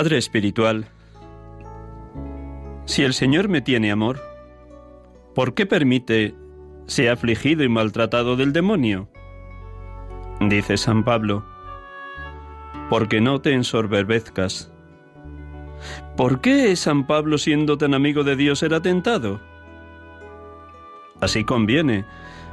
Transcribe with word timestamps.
Padre 0.00 0.16
Espiritual, 0.16 0.86
si 2.86 3.02
el 3.02 3.12
Señor 3.12 3.50
me 3.50 3.60
tiene 3.60 3.92
amor, 3.92 4.18
¿por 5.34 5.52
qué 5.52 5.66
permite 5.66 6.34
sea 6.86 7.12
afligido 7.12 7.64
y 7.64 7.68
maltratado 7.68 8.34
del 8.34 8.54
demonio? 8.54 9.10
Dice 10.40 10.78
San 10.78 11.04
Pablo, 11.04 11.44
porque 12.88 13.20
no 13.20 13.42
te 13.42 13.52
ensoberbezcas. 13.52 14.72
¿Por 16.16 16.40
qué 16.40 16.74
San 16.76 17.06
Pablo, 17.06 17.36
siendo 17.36 17.76
tan 17.76 17.92
amigo 17.92 18.24
de 18.24 18.36
Dios, 18.36 18.62
era 18.62 18.80
tentado? 18.80 19.38
Así 21.20 21.44
conviene, 21.44 22.06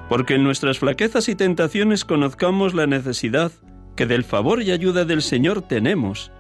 porque 0.10 0.36
en 0.36 0.44
nuestras 0.44 0.80
flaquezas 0.80 1.30
y 1.30 1.36
tentaciones 1.36 2.04
conozcamos 2.04 2.74
la 2.74 2.88
necesidad 2.88 3.54
que 3.96 4.06
del 4.06 4.26
favor 4.26 4.62
y 4.62 4.72
ayuda 4.72 5.06
del 5.06 5.22
Señor 5.22 5.62
tenemos 5.62 6.34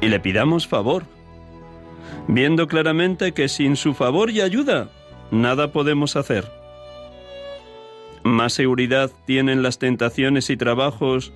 y 0.00 0.08
le 0.08 0.20
pidamos 0.20 0.66
favor, 0.66 1.04
viendo 2.28 2.68
claramente 2.68 3.32
que 3.32 3.48
sin 3.48 3.76
su 3.76 3.94
favor 3.94 4.30
y 4.30 4.40
ayuda 4.40 4.90
nada 5.30 5.72
podemos 5.72 6.16
hacer. 6.16 6.50
Más 8.22 8.52
seguridad 8.52 9.10
tienen 9.24 9.62
las 9.62 9.78
tentaciones 9.78 10.50
y 10.50 10.56
trabajos 10.56 11.32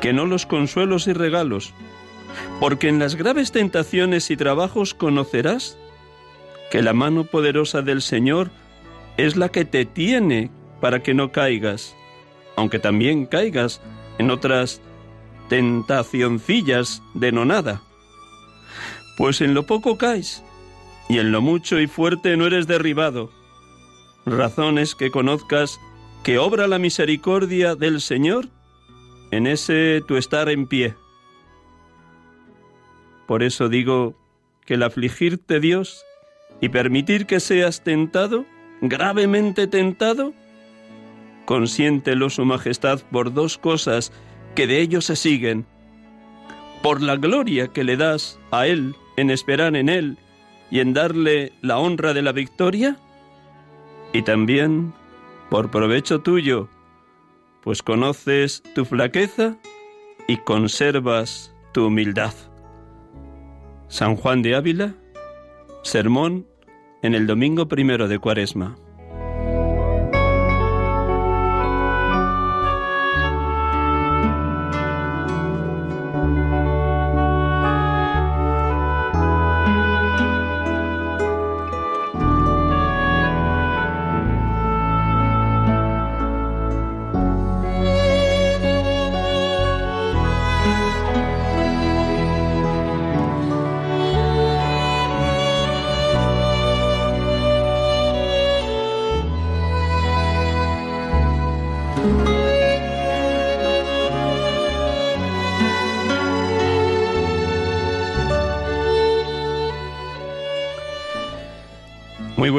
que 0.00 0.12
no 0.12 0.26
los 0.26 0.46
consuelos 0.46 1.06
y 1.06 1.12
regalos, 1.12 1.72
porque 2.60 2.88
en 2.88 2.98
las 2.98 3.16
graves 3.16 3.52
tentaciones 3.52 4.30
y 4.30 4.36
trabajos 4.36 4.94
conocerás 4.94 5.78
que 6.70 6.82
la 6.82 6.92
mano 6.92 7.24
poderosa 7.24 7.82
del 7.82 8.02
Señor 8.02 8.50
es 9.16 9.36
la 9.36 9.48
que 9.48 9.64
te 9.64 9.84
tiene 9.84 10.50
para 10.80 11.02
que 11.02 11.14
no 11.14 11.32
caigas, 11.32 11.96
aunque 12.56 12.78
también 12.78 13.26
caigas 13.26 13.80
en 14.18 14.30
otras 14.30 14.80
tentacioncillas 15.48 17.02
de 17.14 17.32
no 17.32 17.44
nada. 17.44 17.82
Pues 19.16 19.40
en 19.40 19.54
lo 19.54 19.64
poco 19.64 19.98
caes, 19.98 20.42
y 21.08 21.18
en 21.18 21.32
lo 21.32 21.40
mucho 21.40 21.80
y 21.80 21.86
fuerte 21.86 22.36
no 22.36 22.46
eres 22.46 22.66
derribado. 22.66 23.30
Razones 24.26 24.94
que 24.94 25.10
conozcas 25.10 25.80
que 26.22 26.38
obra 26.38 26.68
la 26.68 26.78
misericordia 26.78 27.74
del 27.74 28.00
Señor 28.00 28.48
en 29.30 29.46
ese 29.46 30.02
tu 30.06 30.16
estar 30.16 30.48
en 30.48 30.66
pie. 30.66 30.94
Por 33.26 33.42
eso 33.42 33.68
digo 33.68 34.14
que 34.64 34.74
el 34.74 34.82
afligirte 34.82 35.60
Dios 35.60 36.04
y 36.60 36.68
permitir 36.68 37.26
que 37.26 37.40
seas 37.40 37.84
tentado, 37.84 38.44
gravemente 38.80 39.66
tentado, 39.66 40.32
consiéntelo 41.44 42.30
su 42.30 42.44
majestad 42.44 43.00
por 43.10 43.32
dos 43.32 43.58
cosas 43.58 44.12
que 44.58 44.66
de 44.66 44.80
ellos 44.80 45.04
se 45.04 45.14
siguen, 45.14 45.66
por 46.82 47.00
la 47.00 47.14
gloria 47.14 47.68
que 47.68 47.84
le 47.84 47.96
das 47.96 48.40
a 48.50 48.66
Él 48.66 48.96
en 49.16 49.30
esperar 49.30 49.76
en 49.76 49.88
Él 49.88 50.18
y 50.68 50.80
en 50.80 50.94
darle 50.94 51.52
la 51.62 51.78
honra 51.78 52.12
de 52.12 52.22
la 52.22 52.32
victoria, 52.32 52.96
y 54.12 54.22
también 54.22 54.92
por 55.48 55.70
provecho 55.70 56.22
tuyo, 56.22 56.68
pues 57.62 57.84
conoces 57.84 58.64
tu 58.74 58.84
flaqueza 58.84 59.56
y 60.26 60.38
conservas 60.38 61.54
tu 61.72 61.86
humildad. 61.86 62.34
San 63.86 64.16
Juan 64.16 64.42
de 64.42 64.56
Ávila, 64.56 64.96
sermón 65.84 66.48
en 67.04 67.14
el 67.14 67.28
domingo 67.28 67.68
primero 67.68 68.08
de 68.08 68.18
Cuaresma. 68.18 68.76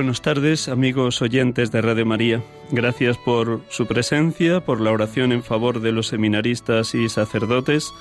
Buenas 0.10 0.24
tardes, 0.24 0.70
amigos 0.70 1.22
oyentes 1.22 1.72
de 1.72 1.84
Radio 1.84 2.04
María. 2.04 2.42
Gracias 2.72 3.16
por 3.20 3.62
su 3.70 3.86
presencia, 3.86 4.60
por 4.60 4.82
la 4.82 4.92
oración 4.92 5.32
en 5.32 5.44
favor 5.44 5.82
de 5.82 5.92
los 5.92 6.08
seminaristas 6.08 6.96
y 6.96 7.10
sacerdotes, 7.10 7.94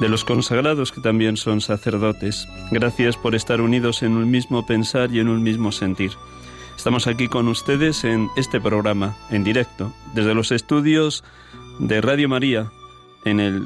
de 0.00 0.08
los 0.08 0.24
consagrados 0.24 0.92
que 0.92 1.02
también 1.02 1.36
son 1.36 1.60
sacerdotes. 1.60 2.48
Gracias 2.70 3.18
por 3.18 3.34
estar 3.34 3.60
unidos 3.60 4.02
en 4.02 4.12
un 4.12 4.30
mismo 4.30 4.64
pensar 4.64 5.12
y 5.12 5.20
en 5.20 5.28
un 5.28 5.42
mismo 5.42 5.72
sentir. 5.72 6.12
Estamos 6.74 7.06
aquí 7.06 7.28
con 7.28 7.48
ustedes 7.48 8.04
en 8.04 8.30
este 8.38 8.58
programa, 8.58 9.14
en 9.28 9.44
directo, 9.44 9.92
desde 10.14 10.32
los 10.32 10.52
estudios 10.52 11.22
de 11.78 12.00
Radio 12.00 12.30
María, 12.30 12.72
en 13.26 13.40
el 13.40 13.62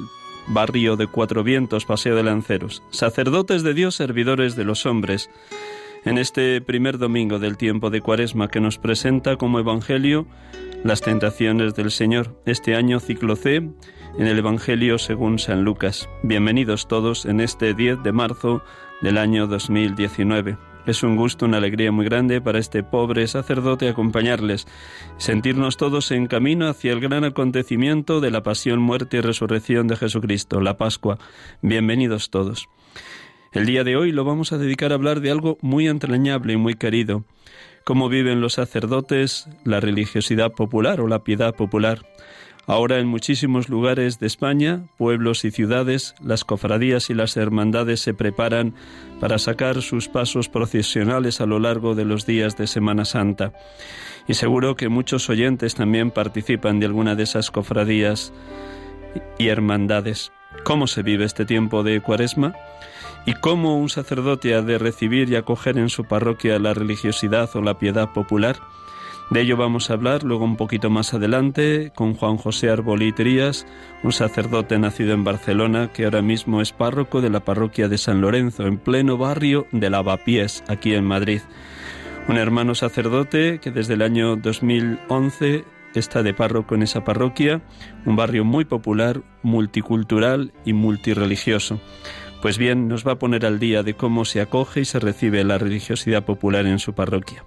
barrio 0.49 0.97
de 0.97 1.07
Cuatro 1.07 1.45
Vientos, 1.45 1.85
Paseo 1.85 2.17
de 2.17 2.25
Lanceros. 2.25 2.83
Sacerdotes 2.91 3.63
de 3.63 3.75
Dios, 3.75 3.95
servidores 3.95 4.57
de 4.57 4.65
los 4.65 4.87
hombres 4.87 5.31
en 6.07 6.19
este 6.19 6.61
primer 6.61 6.99
domingo 6.99 7.41
del 7.41 7.57
tiempo 7.57 7.91
de 7.91 8.01
Cuaresma 8.01 8.49
que 8.49 8.61
nos 8.61 8.79
presenta 8.79 9.37
como 9.37 9.59
Evangelio 9.59 10.27
las 10.85 11.01
tentaciones 11.01 11.75
del 11.75 11.91
Señor. 11.91 12.41
Este 12.47 12.77
año 12.77 13.01
ciclo 13.01 13.35
C 13.35 13.57
en 13.57 13.75
el 14.27 14.39
Evangelio 14.39 14.99
según 14.99 15.41
San 15.41 15.65
Lucas. 15.65 16.09
Bienvenidos 16.23 16.87
todos 16.87 17.27
en 17.27 17.41
este 17.41 17.75
10 17.75 18.05
de 18.05 18.13
marzo 18.13 18.63
del 19.03 19.19
año 19.19 19.49
2019. 19.49 20.57
Es 20.87 21.03
un 21.03 21.17
gusto, 21.17 21.47
una 21.47 21.57
alegría 21.57 21.91
muy 21.91 22.05
grande 22.05 22.41
para 22.41 22.61
este 22.61 22.85
pobre 22.85 23.27
sacerdote 23.27 23.89
acompañarles, 23.89 24.69
sentirnos 25.17 25.77
todos 25.77 26.13
en 26.13 26.29
camino 26.29 26.69
hacia 26.69 26.93
el 26.93 27.01
gran 27.01 27.25
acontecimiento 27.25 28.21
de 28.21 28.31
la 28.31 28.45
pasión, 28.45 28.79
muerte 28.79 29.17
y 29.17 29.21
resurrección 29.23 29.89
de 29.89 29.97
Jesucristo, 29.97 30.61
la 30.61 30.77
Pascua. 30.77 31.19
Bienvenidos 31.63 32.31
todos. 32.31 32.69
El 33.57 33.65
día 33.65 33.85
de 33.85 33.97
hoy 33.97 34.13
lo 34.13 34.23
vamos 34.23 34.53
a 34.53 34.59
dedicar 34.59 34.93
a 34.93 34.97
hablar 34.97 35.23
de 35.23 35.31
algo 35.31 35.57
muy 35.63 35.89
entrañable 35.89 36.53
y 36.53 36.57
muy 36.59 36.75
querido, 36.75 37.25
cómo 37.85 38.11
viven 38.11 38.43
los 38.43 38.53
sacerdotes 38.53 39.49
la 39.65 39.81
religiosidad 39.81 40.53
popular 40.53 41.01
o 41.01 41.09
la 41.09 41.25
piedad 41.25 41.55
popular. 41.55 42.05
Ahora 42.67 42.99
en 42.99 43.07
muchísimos 43.07 43.71
lugares 43.71 44.19
de 44.19 44.27
España, 44.27 44.83
pueblos 44.99 45.47
y 45.47 45.51
ciudades, 45.51 46.15
las 46.23 46.45
cofradías 46.45 47.09
y 47.09 47.15
las 47.15 47.39
hermandades 47.39 48.01
se 48.01 48.13
preparan 48.13 48.75
para 49.21 49.39
sacar 49.39 49.81
sus 49.81 50.09
pasos 50.09 50.51
procesionales 50.51 51.41
a 51.41 51.47
lo 51.47 51.59
largo 51.59 51.95
de 51.95 52.05
los 52.05 52.27
días 52.27 52.59
de 52.59 52.67
Semana 52.67 53.07
Santa. 53.07 53.55
Y 54.29 54.35
seguro 54.35 54.77
que 54.77 54.91
muchos 54.91 55.31
oyentes 55.31 55.75
también 55.77 56.11
participan 56.11 56.79
de 56.79 56.85
alguna 56.85 57.15
de 57.15 57.23
esas 57.23 57.51
cofradías 57.51 58.35
y 59.39 59.49
hermandades. 59.49 60.31
¿Cómo 60.63 60.87
se 60.87 61.03
vive 61.03 61.25
este 61.25 61.47
tiempo 61.47 61.83
de 61.83 62.03
Cuaresma? 62.03 62.55
¿Y 63.27 63.35
cómo 63.35 63.77
un 63.77 63.89
sacerdote 63.89 64.55
ha 64.55 64.63
de 64.63 64.79
recibir 64.79 65.29
y 65.29 65.35
acoger 65.35 65.79
en 65.79 65.89
su 65.89 66.05
parroquia 66.05 66.61
la 66.61 66.75
religiosidad 66.75 67.51
o 67.57 67.61
la 67.61 67.77
piedad 67.77 68.13
popular? 68.13 68.57
De 69.31 69.41
ello 69.41 69.57
vamos 69.57 69.91
a 69.91 69.95
hablar 69.95 70.23
luego 70.23 70.45
un 70.45 70.57
poquito 70.57 70.91
más 70.91 71.13
adelante 71.13 71.91
con 71.97 72.15
Juan 72.15 72.37
José 72.37 72.71
Arbolí 72.71 73.11
Trías, 73.11 73.67
un 74.05 74.13
sacerdote 74.13 74.79
nacido 74.79 75.13
en 75.13 75.25
Barcelona 75.25 75.91
que 75.93 76.05
ahora 76.05 76.23
mismo 76.23 76.61
es 76.61 76.71
párroco 76.71 77.21
de 77.21 77.31
la 77.31 77.41
parroquia 77.41 77.89
de 77.89 77.99
San 77.99 78.21
Lorenzo, 78.21 78.65
en 78.65 78.79
pleno 78.79 79.19
barrio 79.19 79.67
de 79.73 79.91
Lavapiés, 79.91 80.63
aquí 80.69 80.95
en 80.95 81.05
Madrid. 81.05 81.41
Un 82.29 82.37
hermano 82.37 82.77
sacerdote 82.77 83.59
que 83.59 83.73
desde 83.73 83.95
el 83.95 84.03
año 84.03 84.37
2011 84.37 85.65
está 85.97 86.23
de 86.23 86.33
párroco 86.33 86.77
en 86.77 86.83
esa 86.83 87.03
parroquia, 87.03 87.61
un 88.05 88.15
barrio 88.15 88.45
muy 88.45 88.65
popular, 88.65 89.23
multicultural 89.43 90.53
y 90.65 90.73
multireligioso. 90.75 91.81
Pues 92.43 92.59
bien, 92.59 92.87
nos 92.87 93.07
va 93.07 93.13
a 93.13 93.19
poner 93.19 93.47
al 93.47 93.59
día 93.59 93.83
de 93.83 93.95
cómo 93.95 94.25
se 94.25 94.41
acoge 94.41 94.81
y 94.81 94.85
se 94.85 95.01
recibe 95.01 95.43
la 95.43 95.59
religiosidad 95.59 96.25
popular 96.25 96.67
en 96.67 96.79
su 96.79 96.95
parroquia. 96.95 97.45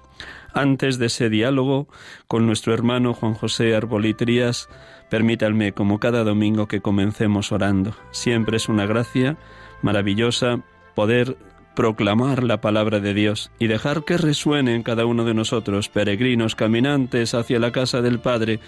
Antes 0.53 0.97
de 0.97 1.05
ese 1.05 1.29
diálogo 1.29 1.87
con 2.27 2.45
nuestro 2.45 2.73
hermano 2.73 3.13
Juan 3.13 3.35
José 3.35 3.75
Arbolitrías, 3.75 4.67
permítanme, 5.09 5.73
como 5.73 5.99
cada 5.99 6.23
domingo, 6.23 6.67
que 6.67 6.81
comencemos 6.81 7.51
orando. 7.51 7.93
Siempre 8.11 8.57
es 8.57 8.67
una 8.67 8.87
gracia 8.87 9.37
maravillosa 9.81 10.61
poder 10.95 11.37
proclamar 11.75 12.43
la 12.43 12.59
palabra 12.59 12.99
de 12.99 13.13
Dios 13.13 13.51
y 13.59 13.67
dejar 13.67 14.03
que 14.03 14.17
resuene 14.17 14.75
en 14.75 14.83
cada 14.83 15.05
uno 15.05 15.23
de 15.23 15.33
nosotros, 15.33 15.87
peregrinos, 15.87 16.55
caminantes 16.55 17.33
hacia 17.35 17.59
la 17.59 17.71
casa 17.71 18.01
del 18.01 18.19
Padre, 18.19 18.59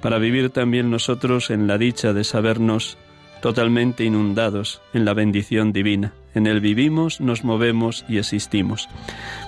para 0.00 0.18
vivir 0.18 0.50
también 0.50 0.90
nosotros 0.90 1.50
en 1.50 1.66
la 1.66 1.78
dicha 1.78 2.12
de 2.12 2.24
sabernos 2.24 2.98
totalmente 3.42 4.04
inundados 4.04 4.80
en 4.94 5.04
la 5.04 5.12
bendición 5.12 5.72
divina. 5.72 6.14
En 6.34 6.46
él 6.46 6.60
vivimos, 6.60 7.20
nos 7.20 7.44
movemos 7.44 8.06
y 8.08 8.16
existimos. 8.16 8.88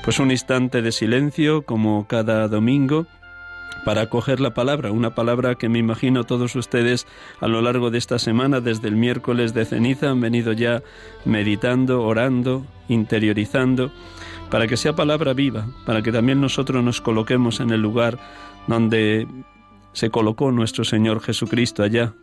Pues 0.04 0.18
un 0.18 0.30
instante 0.30 0.82
de 0.82 0.92
silencio, 0.92 1.62
como 1.62 2.06
cada 2.06 2.46
domingo, 2.48 3.06
para 3.84 4.02
acoger 4.02 4.40
la 4.40 4.52
palabra, 4.52 4.90
una 4.90 5.14
palabra 5.14 5.54
que 5.54 5.68
me 5.68 5.78
imagino 5.78 6.24
todos 6.24 6.56
ustedes 6.56 7.06
a 7.40 7.48
lo 7.48 7.62
largo 7.62 7.90
de 7.90 7.98
esta 7.98 8.18
semana, 8.18 8.60
desde 8.60 8.88
el 8.88 8.96
miércoles 8.96 9.54
de 9.54 9.64
ceniza, 9.64 10.10
han 10.10 10.20
venido 10.20 10.52
ya 10.52 10.82
meditando, 11.24 12.02
orando, 12.02 12.66
interiorizando, 12.88 13.92
para 14.50 14.66
que 14.66 14.76
sea 14.76 14.96
palabra 14.96 15.34
viva, 15.34 15.68
para 15.86 16.02
que 16.02 16.12
también 16.12 16.40
nosotros 16.40 16.82
nos 16.82 17.00
coloquemos 17.00 17.60
en 17.60 17.70
el 17.70 17.80
lugar 17.80 18.18
donde 18.66 19.28
se 19.92 20.10
colocó 20.10 20.50
nuestro 20.50 20.84
Señor 20.84 21.20
Jesucristo 21.20 21.82
allá, 21.82 22.14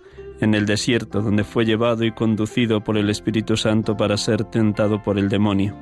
en 0.41 0.53
el 0.53 0.65
desierto, 0.65 1.21
donde 1.21 1.43
fue 1.43 1.65
llevado 1.65 2.03
y 2.03 2.11
conducido 2.11 2.83
por 2.83 2.97
el 2.97 3.09
Espíritu 3.09 3.55
Santo 3.55 3.95
para 3.95 4.17
ser 4.17 4.43
tentado 4.43 5.01
por 5.01 5.17
el 5.17 5.29
demonio. 5.29 5.75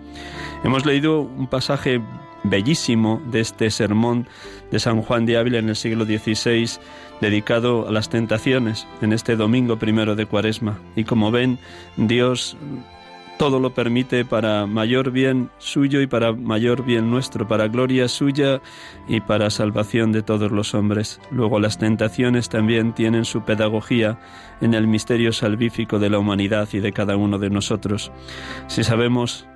Hemos 0.63 0.85
leído 0.85 1.21
un 1.21 1.47
pasaje 1.47 2.01
bellísimo 2.43 3.21
de 3.31 3.41
este 3.41 3.71
sermón 3.71 4.27
de 4.71 4.79
San 4.79 5.01
Juan 5.01 5.25
de 5.25 5.37
Ávila 5.37 5.59
en 5.59 5.69
el 5.69 5.75
siglo 5.75 6.05
XVI, 6.05 6.69
dedicado 7.21 7.87
a 7.87 7.91
las 7.91 8.09
tentaciones, 8.09 8.87
en 9.01 9.13
este 9.13 9.35
domingo 9.35 9.77
primero 9.77 10.15
de 10.15 10.25
Cuaresma. 10.25 10.79
Y 10.95 11.03
como 11.03 11.31
ven, 11.31 11.57
Dios 11.97 12.55
todo 13.39 13.61
lo 13.61 13.73
permite 13.73 14.25
para 14.25 14.65
mayor 14.65 15.11
bien 15.11 15.49
suyo 15.59 16.01
y 16.01 16.07
para 16.07 16.33
mayor 16.33 16.83
bien 16.83 17.09
nuestro, 17.09 17.47
para 17.47 17.69
gloria 17.69 18.09
suya 18.09 18.61
y 19.07 19.21
para 19.21 19.49
salvación 19.49 20.11
de 20.11 20.23
todos 20.23 20.51
los 20.51 20.75
hombres. 20.75 21.21
Luego 21.31 21.57
las 21.61 21.77
tentaciones 21.77 22.49
también 22.49 22.93
tienen 22.93 23.23
su 23.23 23.45
pedagogía 23.45 24.19
en 24.59 24.73
el 24.73 24.87
misterio 24.87 25.31
salvífico 25.31 25.99
de 25.99 26.09
la 26.09 26.19
humanidad 26.19 26.67
y 26.73 26.79
de 26.79 26.91
cada 26.91 27.15
uno 27.15 27.39
de 27.39 27.49
nosotros. 27.49 28.11
Si 28.67 28.83
sabemos 28.83 29.47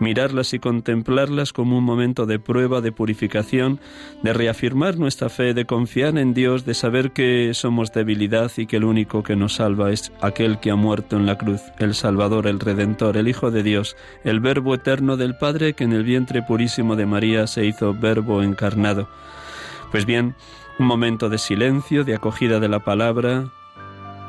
mirarlas 0.00 0.54
y 0.54 0.58
contemplarlas 0.58 1.52
como 1.52 1.78
un 1.78 1.84
momento 1.84 2.26
de 2.26 2.38
prueba, 2.38 2.80
de 2.80 2.92
purificación, 2.92 3.80
de 4.22 4.32
reafirmar 4.32 4.98
nuestra 4.98 5.28
fe, 5.28 5.54
de 5.54 5.64
confiar 5.64 6.18
en 6.18 6.34
Dios, 6.34 6.64
de 6.64 6.74
saber 6.74 7.12
que 7.12 7.52
somos 7.54 7.92
debilidad 7.92 8.50
y 8.56 8.66
que 8.66 8.76
el 8.76 8.84
único 8.84 9.22
que 9.22 9.36
nos 9.36 9.54
salva 9.54 9.90
es 9.90 10.12
aquel 10.20 10.60
que 10.60 10.70
ha 10.70 10.76
muerto 10.76 11.16
en 11.16 11.26
la 11.26 11.38
cruz, 11.38 11.60
el 11.78 11.94
Salvador, 11.94 12.46
el 12.46 12.60
Redentor, 12.60 13.16
el 13.16 13.28
Hijo 13.28 13.50
de 13.50 13.62
Dios, 13.62 13.96
el 14.24 14.40
Verbo 14.40 14.74
eterno 14.74 15.16
del 15.16 15.36
Padre 15.36 15.74
que 15.74 15.84
en 15.84 15.92
el 15.92 16.04
vientre 16.04 16.42
purísimo 16.42 16.96
de 16.96 17.06
María 17.06 17.46
se 17.46 17.64
hizo 17.64 17.94
Verbo 17.94 18.42
encarnado. 18.42 19.08
Pues 19.90 20.06
bien, 20.06 20.34
un 20.78 20.86
momento 20.86 21.28
de 21.28 21.38
silencio, 21.38 22.04
de 22.04 22.14
acogida 22.14 22.60
de 22.60 22.68
la 22.68 22.80
palabra, 22.80 23.52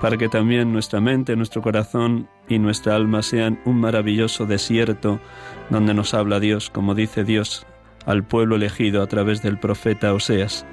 para 0.03 0.17
que 0.17 0.27
también 0.27 0.73
nuestra 0.73 0.99
mente, 0.99 1.37
nuestro 1.37 1.61
corazón 1.61 2.27
y 2.49 2.59
nuestra 2.59 2.93
alma 2.93 3.21
sean 3.21 3.61
un 3.63 3.79
maravilloso 3.79 4.45
desierto 4.45 5.21
donde 5.69 5.93
nos 5.93 6.13
habla 6.13 6.41
Dios, 6.41 6.69
como 6.69 6.93
dice 6.93 7.23
Dios 7.23 7.65
al 8.05 8.25
pueblo 8.25 8.57
elegido 8.57 9.01
a 9.01 9.07
través 9.07 9.41
del 9.41 9.57
profeta 9.57 10.13
Oseas. 10.13 10.65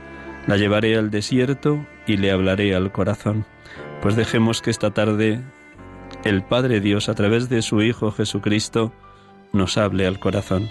La 0.49 0.57
llevaré 0.57 0.97
al 0.97 1.13
desierto 1.13 1.87
y 2.09 2.17
le 2.17 2.33
hablaré 2.33 2.75
al 2.75 2.91
corazón. 2.91 3.47
Pues 4.03 4.17
dejemos 4.17 4.63
que 4.63 4.71
esta 4.71 4.91
tarde 4.91 5.41
el 6.25 6.43
Padre 6.43 6.81
Dios, 6.81 7.09
a 7.09 7.15
través 7.15 7.49
de 7.49 7.63
su 7.63 7.83
Hijo 7.83 8.11
Jesucristo, 8.11 8.93
nos 9.53 9.79
hable 9.79 10.09
al 10.09 10.19
corazón. 10.19 10.69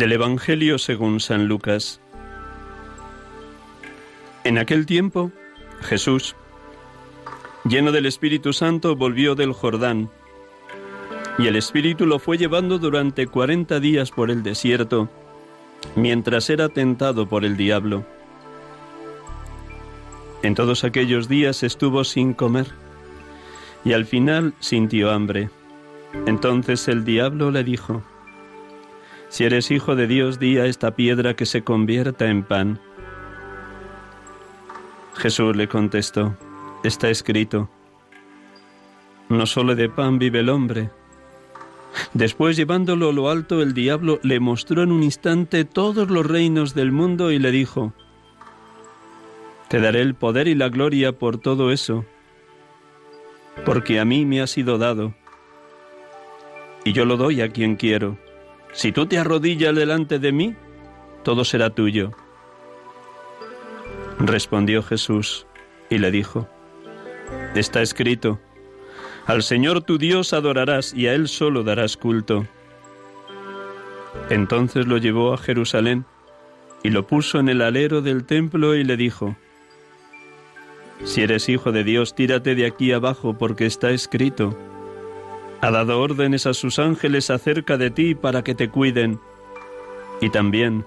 Del 0.00 0.12
Evangelio 0.12 0.78
según 0.78 1.20
San 1.20 1.46
Lucas. 1.46 2.00
En 4.44 4.56
aquel 4.56 4.86
tiempo, 4.86 5.30
Jesús, 5.82 6.36
lleno 7.66 7.92
del 7.92 8.06
Espíritu 8.06 8.54
Santo, 8.54 8.96
volvió 8.96 9.34
del 9.34 9.52
Jordán, 9.52 10.08
y 11.36 11.48
el 11.48 11.56
Espíritu 11.56 12.06
lo 12.06 12.18
fue 12.18 12.38
llevando 12.38 12.78
durante 12.78 13.26
cuarenta 13.26 13.78
días 13.78 14.10
por 14.10 14.30
el 14.30 14.42
desierto, 14.42 15.10
mientras 15.96 16.48
era 16.48 16.70
tentado 16.70 17.28
por 17.28 17.44
el 17.44 17.58
diablo. 17.58 18.06
En 20.42 20.54
todos 20.54 20.82
aquellos 20.82 21.28
días 21.28 21.62
estuvo 21.62 22.04
sin 22.04 22.32
comer, 22.32 22.68
y 23.84 23.92
al 23.92 24.06
final 24.06 24.54
sintió 24.60 25.10
hambre. 25.10 25.50
Entonces 26.24 26.88
el 26.88 27.04
diablo 27.04 27.50
le 27.50 27.64
dijo, 27.64 28.02
si 29.30 29.44
eres 29.44 29.70
hijo 29.70 29.94
de 29.94 30.08
Dios, 30.08 30.38
di 30.38 30.58
a 30.58 30.66
esta 30.66 30.96
piedra 30.96 31.34
que 31.34 31.46
se 31.46 31.62
convierta 31.62 32.28
en 32.28 32.42
pan. 32.42 32.80
Jesús 35.14 35.56
le 35.56 35.68
contestó, 35.68 36.36
está 36.82 37.10
escrito, 37.10 37.70
no 39.28 39.46
solo 39.46 39.76
de 39.76 39.88
pan 39.88 40.18
vive 40.18 40.40
el 40.40 40.48
hombre. 40.48 40.90
Después, 42.12 42.56
llevándolo 42.56 43.10
a 43.10 43.12
lo 43.12 43.30
alto, 43.30 43.62
el 43.62 43.72
diablo 43.72 44.18
le 44.24 44.40
mostró 44.40 44.82
en 44.82 44.90
un 44.90 45.04
instante 45.04 45.64
todos 45.64 46.10
los 46.10 46.26
reinos 46.26 46.74
del 46.74 46.90
mundo 46.90 47.30
y 47.30 47.38
le 47.38 47.52
dijo, 47.52 47.92
Te 49.68 49.80
daré 49.80 50.02
el 50.02 50.14
poder 50.14 50.48
y 50.48 50.56
la 50.56 50.68
gloria 50.68 51.12
por 51.12 51.38
todo 51.38 51.70
eso, 51.70 52.04
porque 53.64 54.00
a 54.00 54.04
mí 54.04 54.24
me 54.26 54.40
ha 54.40 54.48
sido 54.48 54.76
dado, 54.76 55.14
y 56.84 56.92
yo 56.92 57.04
lo 57.04 57.16
doy 57.16 57.40
a 57.42 57.50
quien 57.50 57.76
quiero. 57.76 58.18
Si 58.72 58.92
tú 58.92 59.06
te 59.06 59.18
arrodillas 59.18 59.74
delante 59.74 60.18
de 60.18 60.32
mí, 60.32 60.54
todo 61.22 61.44
será 61.44 61.70
tuyo. 61.70 62.12
Respondió 64.18 64.82
Jesús 64.82 65.46
y 65.88 65.98
le 65.98 66.10
dijo, 66.10 66.48
Está 67.54 67.82
escrito, 67.82 68.38
al 69.26 69.42
Señor 69.42 69.82
tu 69.82 69.98
Dios 69.98 70.32
adorarás 70.32 70.94
y 70.94 71.06
a 71.06 71.14
Él 71.14 71.28
solo 71.28 71.62
darás 71.62 71.96
culto. 71.96 72.46
Entonces 74.28 74.86
lo 74.86 74.98
llevó 74.98 75.34
a 75.34 75.38
Jerusalén 75.38 76.04
y 76.82 76.90
lo 76.90 77.06
puso 77.06 77.38
en 77.38 77.48
el 77.48 77.62
alero 77.62 78.02
del 78.02 78.24
templo 78.24 78.74
y 78.74 78.84
le 78.84 78.96
dijo, 78.96 79.36
Si 81.04 81.22
eres 81.22 81.48
hijo 81.48 81.72
de 81.72 81.84
Dios, 81.84 82.14
tírate 82.14 82.54
de 82.54 82.66
aquí 82.66 82.92
abajo 82.92 83.36
porque 83.36 83.66
está 83.66 83.90
escrito, 83.90 84.56
ha 85.60 85.70
dado 85.70 86.00
órdenes 86.00 86.46
a 86.46 86.54
sus 86.54 86.78
ángeles 86.78 87.30
acerca 87.30 87.76
de 87.76 87.90
ti 87.90 88.14
para 88.14 88.42
que 88.42 88.54
te 88.54 88.70
cuiden, 88.70 89.20
y 90.20 90.30
también 90.30 90.86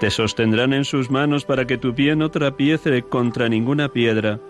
te 0.00 0.10
sostendrán 0.10 0.72
en 0.72 0.84
sus 0.84 1.10
manos 1.10 1.44
para 1.44 1.66
que 1.66 1.78
tu 1.78 1.94
pie 1.94 2.16
no 2.16 2.30
trapiece 2.30 3.02
contra 3.02 3.48
ninguna 3.48 3.88
piedra. 3.88 4.40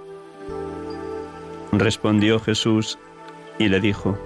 Respondió 1.72 2.40
Jesús 2.40 2.98
y 3.58 3.68
le 3.68 3.80
dijo, 3.80 4.18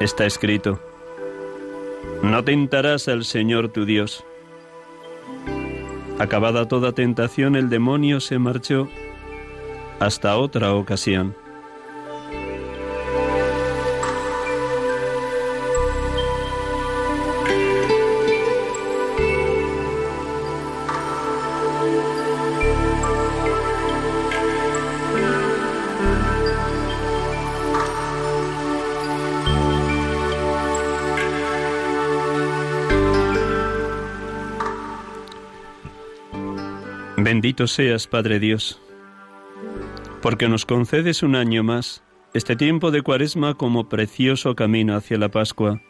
Está 0.00 0.24
escrito, 0.24 0.80
no 2.22 2.42
tentarás 2.44 3.08
al 3.08 3.24
Señor 3.24 3.68
tu 3.68 3.84
Dios. 3.84 4.24
Acabada 6.18 6.68
toda 6.68 6.92
tentación, 6.92 7.56
el 7.56 7.68
demonio 7.68 8.20
se 8.20 8.38
marchó 8.38 8.88
hasta 10.00 10.36
otra 10.36 10.74
ocasión. 10.74 11.36
Seas, 37.62 38.08
Padre 38.08 38.40
Dios, 38.40 38.80
porque 40.20 40.48
nos 40.48 40.66
concedes 40.66 41.22
un 41.22 41.36
año 41.36 41.62
más 41.62 42.02
este 42.34 42.56
tiempo 42.56 42.90
de 42.90 43.02
cuaresma 43.02 43.54
como 43.54 43.88
precioso 43.88 44.56
camino 44.56 44.96
hacia 44.96 45.18
la 45.18 45.28
Pascua, 45.28 45.80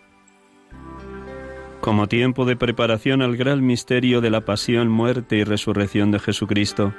como 1.80 2.06
tiempo 2.06 2.44
de 2.44 2.56
preparación 2.56 3.22
al 3.22 3.36
gran 3.36 3.64
misterio 3.64 4.20
de 4.20 4.30
la 4.30 4.42
pasión, 4.42 4.88
muerte 4.88 5.36
y 5.36 5.44
resurrección 5.44 6.10
de 6.10 6.18
Jesucristo, 6.18 6.92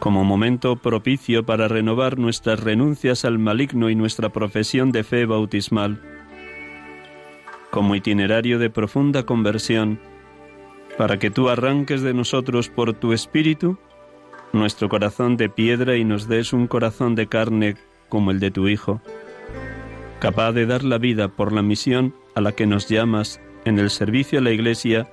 como 0.00 0.24
momento 0.24 0.76
propicio 0.76 1.46
para 1.46 1.68
renovar 1.68 2.18
nuestras 2.18 2.58
renuncias 2.60 3.24
al 3.24 3.38
maligno 3.38 3.90
y 3.90 3.94
nuestra 3.94 4.30
profesión 4.30 4.90
de 4.90 5.04
fe 5.04 5.24
bautismal, 5.24 6.02
como 7.70 7.94
itinerario 7.94 8.58
de 8.58 8.70
profunda 8.70 9.24
conversión, 9.24 10.00
para 10.98 11.18
que 11.20 11.30
tú 11.30 11.48
arranques 11.48 12.02
de 12.02 12.12
nosotros 12.12 12.68
por 12.68 12.92
tu 12.92 13.12
espíritu 13.12 13.78
nuestro 14.52 14.88
corazón 14.88 15.36
de 15.36 15.48
piedra 15.48 15.96
y 15.96 16.04
nos 16.04 16.26
des 16.26 16.52
un 16.52 16.66
corazón 16.66 17.14
de 17.14 17.28
carne 17.28 17.76
como 18.08 18.32
el 18.32 18.40
de 18.40 18.50
tu 18.50 18.66
Hijo, 18.66 19.00
capaz 20.18 20.52
de 20.52 20.66
dar 20.66 20.82
la 20.82 20.98
vida 20.98 21.28
por 21.28 21.52
la 21.52 21.62
misión 21.62 22.14
a 22.34 22.40
la 22.40 22.52
que 22.52 22.66
nos 22.66 22.88
llamas 22.88 23.40
en 23.64 23.78
el 23.78 23.90
servicio 23.90 24.40
a 24.40 24.42
la 24.42 24.50
Iglesia 24.50 25.08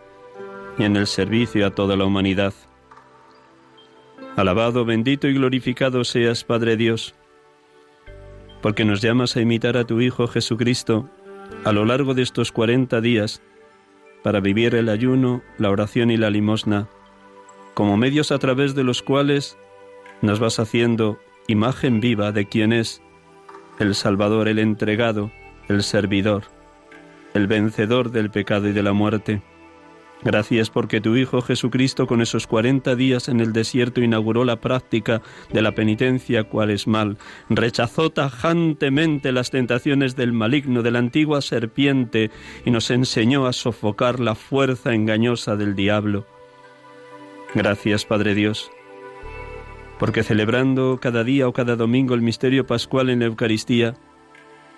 y 0.80 0.84
en 0.84 0.96
el 0.96 1.06
servicio 1.06 1.68
a 1.68 1.72
toda 1.72 1.96
la 1.96 2.06
humanidad. 2.06 2.54
Alabado, 4.36 4.86
bendito 4.86 5.28
y 5.28 5.34
glorificado 5.34 6.04
seas, 6.04 6.44
Padre 6.44 6.78
Dios, 6.78 7.14
porque 8.62 8.86
nos 8.86 9.02
llamas 9.02 9.38
a 9.38 9.42
imitar 9.42 9.78
a 9.78 9.86
tu 9.86 10.02
Hijo 10.02 10.28
Jesucristo 10.28 11.10
a 11.64 11.72
lo 11.72 11.86
largo 11.86 12.16
de 12.16 12.24
estos 12.24 12.52
cuarenta 12.52 13.02
días, 13.02 13.42
para 14.26 14.40
vivir 14.40 14.74
el 14.74 14.90
ayuno, 14.90 15.44
la 15.60 15.70
oración 15.70 16.10
y 16.10 16.18
la 16.18 16.32
limosna, 16.32 16.88
como 17.76 17.96
medios 17.96 18.32
a 18.32 18.40
través 18.40 18.74
de 18.74 18.84
los 18.84 19.04
cuales 19.04 19.56
nos 20.24 20.40
vas 20.40 20.58
haciendo 20.58 21.20
imagen 21.46 22.00
viva 22.00 22.32
de 22.32 22.48
quien 22.48 22.74
es 22.74 23.04
el 23.78 23.94
Salvador, 23.94 24.48
el 24.48 24.58
entregado, 24.58 25.30
el 25.68 25.84
servidor, 25.84 26.46
el 27.36 27.46
vencedor 27.46 28.10
del 28.10 28.32
pecado 28.32 28.68
y 28.68 28.72
de 28.72 28.82
la 28.82 28.94
muerte. 28.94 29.44
Gracias 30.24 30.70
porque 30.72 31.02
tu 31.02 31.16
Hijo 31.16 31.42
Jesucristo 31.42 32.08
con 32.08 32.22
esos 32.22 32.48
cuarenta 32.48 32.96
días 32.96 33.30
en 33.30 33.40
el 33.40 33.54
desierto 33.54 34.02
inauguró 34.02 34.44
la 34.44 34.60
práctica 34.60 35.22
de 35.54 35.62
la 35.62 35.74
penitencia 35.74 36.46
cuaresmal, 36.46 37.18
rechazó 37.50 38.10
tajantemente 38.10 39.32
las 39.32 39.52
tentaciones 39.52 40.16
del 40.16 40.34
maligno, 40.34 40.82
de 40.82 40.92
la 40.92 41.00
antigua 41.00 41.42
serpiente, 41.42 42.32
y 42.66 42.72
nos 42.72 42.90
enseñó 42.90 43.46
a 43.46 43.54
sofocar 43.54 44.20
la 44.20 44.36
fuerza 44.36 44.94
engañosa 44.96 45.56
del 45.56 45.76
diablo. 45.76 46.26
Gracias, 47.54 48.06
Padre 48.06 48.34
Dios, 48.34 48.72
porque 50.00 50.24
celebrando 50.24 50.98
cada 51.00 51.24
día 51.24 51.48
o 51.48 51.54
cada 51.54 51.76
domingo 51.76 52.16
el 52.16 52.22
misterio 52.22 52.66
pascual 52.66 53.10
en 53.10 53.20
la 53.20 53.26
Eucaristía, 53.26 53.94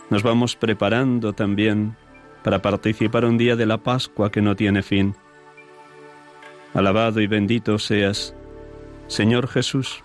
nos 0.10 0.24
vamos 0.24 0.56
preparando 0.56 1.34
también 1.34 1.96
para 2.44 2.62
participar 2.62 3.26
un 3.26 3.38
día 3.38 3.56
de 3.56 3.66
la 3.66 3.78
Pascua 3.78 4.32
que 4.32 4.42
no 4.42 4.56
tiene 4.56 4.84
fin. 4.84 5.16
Alabado 6.78 7.22
y 7.22 7.26
bendito 7.26 7.80
seas, 7.80 8.36
Señor 9.08 9.48
Jesús, 9.48 10.04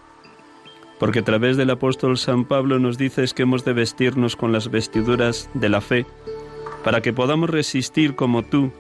porque 0.99 1.19
a 1.19 1.23
través 1.23 1.59
del 1.59 1.69
apóstol 1.69 2.17
San 2.17 2.47
Pablo 2.47 2.79
nos 2.79 2.97
dices 2.97 3.35
que 3.35 3.43
hemos 3.43 3.67
de 3.67 3.75
vestirnos 3.75 4.37
con 4.37 4.53
las 4.53 4.71
vestiduras 4.71 5.51
de 5.53 5.69
la 5.69 5.83
fe, 5.83 6.07
para 6.83 7.03
que 7.03 7.13
podamos 7.13 7.51
resistir 7.51 8.15
como 8.15 8.43
tú 8.43 8.73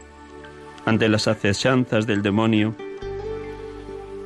ante 0.86 1.10
las 1.10 1.28
acechanzas 1.28 2.06
del 2.06 2.22
demonio, 2.22 2.74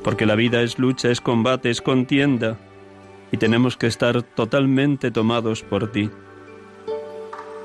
porque 0.01 0.25
la 0.25 0.35
vida 0.35 0.61
es 0.61 0.79
lucha, 0.79 1.11
es 1.11 1.19
combate, 1.19 1.69
es 1.69 1.81
contienda, 1.81 2.57
y 3.33 3.37
tenemos 3.37 3.75
que 3.75 3.87
estar 3.87 4.21
totalmente 4.21 5.11
tomados 5.11 5.63
por 5.63 5.91
ti. 5.91 6.09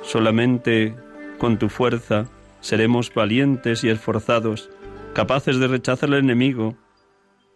Solamente 0.03 0.97
con 1.39 1.61
tu 1.61 1.69
fuerza 1.69 2.27
seremos 2.61 3.15
valientes 3.15 3.85
y 3.85 3.89
esforzados, 3.89 4.69
capaces 5.12 5.59
de 5.59 5.69
rechazar 5.69 6.09
al 6.09 6.19
enemigo 6.19 6.76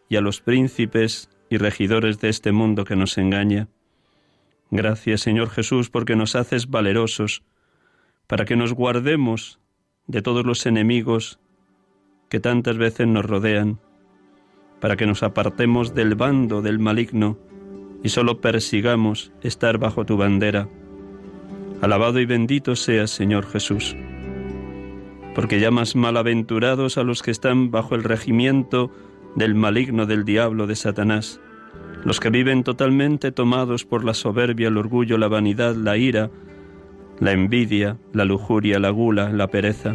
y 0.08 0.16
a 0.16 0.20
los 0.20 0.40
príncipes 0.40 1.30
y 1.48 1.56
regidores 1.56 2.20
de 2.20 2.28
este 2.28 2.52
mundo 2.52 2.84
que 2.84 2.96
nos 2.96 3.16
engaña. 3.18 3.68
Gracias, 4.70 5.22
Señor 5.22 5.50
Jesús, 5.50 5.90
porque 5.90 6.16
nos 6.16 6.36
haces 6.36 6.68
valerosos, 6.68 7.42
para 8.26 8.44
que 8.44 8.56
nos 8.56 8.72
guardemos 8.72 9.60
de 10.06 10.22
todos 10.22 10.44
los 10.44 10.66
enemigos 10.66 11.38
que 12.28 12.40
tantas 12.40 12.76
veces 12.76 13.06
nos 13.06 13.25
rodean, 13.25 13.80
para 14.80 14.96
que 14.96 15.06
nos 15.06 15.22
apartemos 15.22 15.94
del 15.94 16.14
bando 16.14 16.60
del 16.60 16.78
maligno 16.78 17.38
y 18.02 18.10
solo 18.10 18.40
persigamos 18.40 19.32
estar 19.42 19.78
bajo 19.78 20.04
tu 20.04 20.16
bandera. 20.16 20.68
Alabado 21.80 22.20
y 22.20 22.26
bendito 22.26 22.76
seas, 22.76 23.10
Señor 23.10 23.46
Jesús 23.46 23.96
porque 25.37 25.61
llamas 25.61 25.97
malaventurados 25.97 26.97
a 26.97 27.02
los 27.02 27.23
que 27.23 27.31
están 27.31 27.71
bajo 27.71 27.95
el 27.95 28.05
regimiento 28.05 28.90
del 29.35 29.55
maligno 29.55 30.07
del 30.07 30.25
diablo 30.25 30.66
de 30.66 30.76
Satanás, 30.76 31.43
los 32.07 32.21
que 32.21 32.31
viven 32.31 32.64
totalmente 32.64 33.33
tomados 33.33 33.85
por 33.85 34.02
la 34.02 34.14
soberbia, 34.14 34.69
el 34.69 34.78
orgullo, 34.78 35.19
la 35.19 35.28
vanidad, 35.28 35.76
la 35.76 35.99
ira, 35.99 36.31
la 37.21 37.33
envidia, 37.33 37.99
la 38.14 38.25
lujuria, 38.25 38.78
la 38.78 38.88
gula, 38.88 39.28
la 39.28 39.49
pereza, 39.49 39.95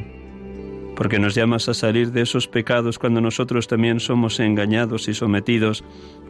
porque 0.95 1.17
nos 1.17 1.33
llamas 1.33 1.67
a 1.69 1.74
salir 1.74 2.12
de 2.12 2.21
esos 2.21 2.48
pecados 2.48 3.00
cuando 3.00 3.19
nosotros 3.19 3.67
también 3.67 4.00
somos 4.00 4.39
engañados 4.39 5.07
y 5.07 5.15
sometidos 5.15 5.83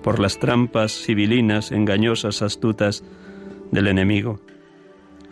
por 0.03 0.20
las 0.20 0.39
trampas 0.39 0.94
civilinas, 0.94 1.74
engañosas, 1.74 2.41
astutas 2.41 3.03
del 3.72 3.88
enemigo. 3.88 4.39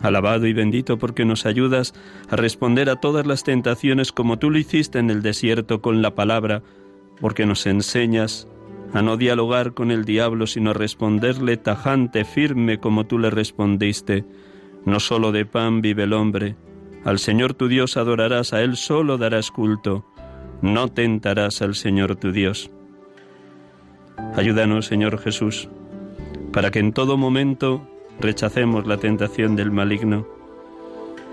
Alabado 0.00 0.46
y 0.46 0.52
bendito 0.52 0.98
porque 0.98 1.24
nos 1.24 1.44
ayudas 1.44 1.94
a 2.30 2.36
responder 2.36 2.88
a 2.88 2.96
todas 2.96 3.26
las 3.26 3.44
tentaciones 3.44 4.12
como 4.12 4.38
tú 4.38 4.50
lo 4.50 4.58
hiciste 4.58 4.98
en 4.98 5.10
el 5.10 5.22
desierto 5.22 5.82
con 5.82 6.00
la 6.00 6.14
palabra, 6.14 6.62
porque 7.20 7.44
nos 7.44 7.66
enseñas 7.66 8.48
a 8.92 9.02
no 9.02 9.16
dialogar 9.16 9.74
con 9.74 9.90
el 9.90 10.04
diablo, 10.04 10.46
sino 10.46 10.70
a 10.70 10.74
responderle 10.74 11.56
tajante, 11.56 12.24
firme 12.24 12.78
como 12.78 13.06
tú 13.06 13.18
le 13.18 13.30
respondiste. 13.30 14.24
No 14.84 15.00
solo 15.00 15.32
de 15.32 15.44
pan 15.44 15.82
vive 15.82 16.04
el 16.04 16.14
hombre, 16.14 16.56
al 17.04 17.18
Señor 17.18 17.54
tu 17.54 17.68
Dios 17.68 17.96
adorarás, 17.96 18.52
a 18.52 18.62
Él 18.62 18.76
solo 18.76 19.18
darás 19.18 19.50
culto. 19.50 20.04
no 20.62 20.88
tentarás 20.88 21.62
al 21.62 21.74
Señor 21.74 22.16
tu 22.16 22.32
Dios. 22.32 22.70
Ayúdanos, 24.34 24.84
Señor 24.84 25.18
Jesús, 25.18 25.70
para 26.52 26.70
que 26.70 26.80
en 26.80 26.92
todo 26.92 27.16
momento 27.16 27.86
rechacemos 28.20 28.86
la 28.86 28.98
tentación 28.98 29.56
del 29.56 29.70
maligno, 29.70 30.26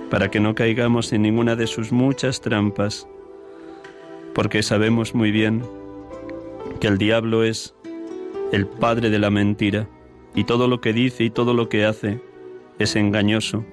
para 0.09 0.31
que 0.31 0.39
no 0.39 0.55
caigamos 0.55 1.11
en 1.11 1.23
ninguna 1.23 1.55
de 1.55 1.67
sus 1.67 1.91
muchas 1.91 2.41
trampas, 2.41 3.07
porque 4.33 4.63
sabemos 4.63 5.13
muy 5.13 5.31
bien 5.31 5.63
que 6.79 6.87
el 6.87 6.97
diablo 6.97 7.43
es 7.43 7.75
el 8.51 8.67
padre 8.67 9.09
de 9.09 9.19
la 9.19 9.29
mentira, 9.29 9.89
y 10.35 10.45
todo 10.45 10.67
lo 10.67 10.79
que 10.79 10.93
dice 10.93 11.23
y 11.23 11.29
todo 11.29 11.53
lo 11.53 11.67
que 11.67 11.85
hace 11.85 12.21
es 12.79 12.95
engañoso, 12.95 13.65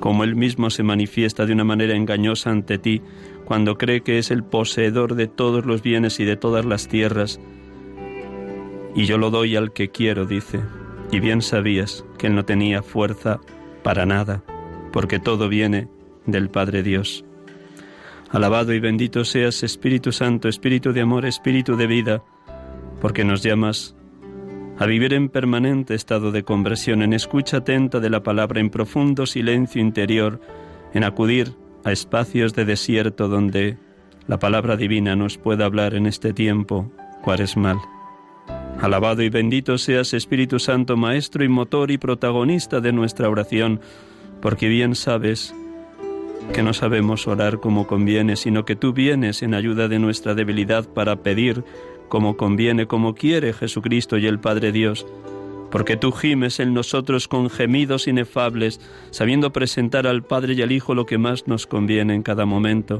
como 0.00 0.24
él 0.24 0.34
mismo 0.34 0.70
se 0.70 0.82
manifiesta 0.82 1.46
de 1.46 1.52
una 1.52 1.64
manera 1.64 1.94
engañosa 1.94 2.50
ante 2.50 2.78
ti 2.78 3.02
cuando 3.44 3.76
cree 3.76 4.00
que 4.00 4.18
es 4.18 4.30
el 4.30 4.42
poseedor 4.42 5.14
de 5.14 5.26
todos 5.26 5.66
los 5.66 5.82
bienes 5.82 6.18
y 6.20 6.24
de 6.24 6.36
todas 6.36 6.64
las 6.64 6.88
tierras, 6.88 7.38
y 8.94 9.04
yo 9.04 9.18
lo 9.18 9.30
doy 9.30 9.56
al 9.56 9.72
que 9.72 9.90
quiero, 9.90 10.24
dice, 10.24 10.60
y 11.12 11.20
bien 11.20 11.42
sabías 11.42 12.04
que 12.18 12.28
él 12.28 12.34
no 12.34 12.44
tenía 12.44 12.82
fuerza 12.82 13.40
para 13.82 14.06
nada, 14.06 14.42
porque 14.92 15.18
todo 15.18 15.48
viene 15.48 15.88
del 16.26 16.50
Padre 16.50 16.82
Dios. 16.82 17.24
Alabado 18.30 18.72
y 18.72 18.80
bendito 18.80 19.24
seas, 19.24 19.62
Espíritu 19.62 20.12
Santo, 20.12 20.48
Espíritu 20.48 20.92
de 20.92 21.00
amor, 21.00 21.26
Espíritu 21.26 21.76
de 21.76 21.86
vida, 21.86 22.22
porque 23.00 23.24
nos 23.24 23.42
llamas 23.42 23.96
a 24.78 24.86
vivir 24.86 25.12
en 25.12 25.28
permanente 25.28 25.94
estado 25.94 26.30
de 26.30 26.44
conversión, 26.44 27.02
en 27.02 27.12
escucha 27.12 27.58
atenta 27.58 28.00
de 28.00 28.08
la 28.08 28.22
palabra, 28.22 28.60
en 28.60 28.70
profundo 28.70 29.26
silencio 29.26 29.80
interior, 29.80 30.40
en 30.94 31.04
acudir 31.04 31.54
a 31.84 31.92
espacios 31.92 32.54
de 32.54 32.64
desierto 32.64 33.28
donde 33.28 33.76
la 34.26 34.38
palabra 34.38 34.76
divina 34.76 35.16
nos 35.16 35.38
pueda 35.38 35.64
hablar 35.64 35.94
en 35.94 36.06
este 36.06 36.32
tiempo 36.32 36.90
cuaresmal. 37.22 37.78
Alabado 38.80 39.22
y 39.22 39.28
bendito 39.28 39.76
seas 39.76 40.14
Espíritu 40.14 40.58
Santo, 40.58 40.96
Maestro 40.96 41.44
y 41.44 41.48
motor 41.48 41.90
y 41.90 41.98
protagonista 41.98 42.80
de 42.80 42.92
nuestra 42.92 43.28
oración, 43.28 43.78
porque 44.40 44.68
bien 44.68 44.94
sabes 44.94 45.54
que 46.54 46.62
no 46.62 46.72
sabemos 46.72 47.28
orar 47.28 47.60
como 47.60 47.86
conviene, 47.86 48.36
sino 48.36 48.64
que 48.64 48.76
tú 48.76 48.94
vienes 48.94 49.42
en 49.42 49.52
ayuda 49.52 49.86
de 49.86 49.98
nuestra 49.98 50.34
debilidad 50.34 50.88
para 50.88 51.16
pedir 51.16 51.62
como 52.08 52.38
conviene, 52.38 52.86
como 52.86 53.14
quiere 53.14 53.52
Jesucristo 53.52 54.16
y 54.16 54.26
el 54.26 54.40
Padre 54.40 54.72
Dios, 54.72 55.06
porque 55.70 55.98
tú 55.98 56.10
gimes 56.10 56.58
en 56.58 56.72
nosotros 56.72 57.28
con 57.28 57.50
gemidos 57.50 58.08
inefables, 58.08 58.80
sabiendo 59.10 59.52
presentar 59.52 60.06
al 60.06 60.22
Padre 60.22 60.54
y 60.54 60.62
al 60.62 60.72
Hijo 60.72 60.94
lo 60.94 61.04
que 61.04 61.18
más 61.18 61.46
nos 61.46 61.66
conviene 61.66 62.14
en 62.14 62.22
cada 62.22 62.46
momento. 62.46 62.98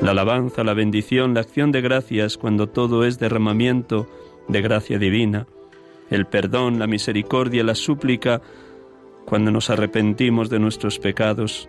La 0.00 0.12
alabanza, 0.12 0.64
la 0.64 0.72
bendición, 0.72 1.34
la 1.34 1.40
acción 1.40 1.72
de 1.72 1.82
gracias, 1.82 2.38
cuando 2.38 2.70
todo 2.70 3.04
es 3.04 3.18
derramamiento 3.18 4.08
de 4.48 4.62
gracia 4.62 4.98
divina, 4.98 5.46
el 6.10 6.26
perdón, 6.26 6.78
la 6.78 6.86
misericordia, 6.86 7.64
la 7.64 7.74
súplica, 7.74 8.42
cuando 9.24 9.50
nos 9.50 9.70
arrepentimos 9.70 10.50
de 10.50 10.58
nuestros 10.58 10.98
pecados, 10.98 11.68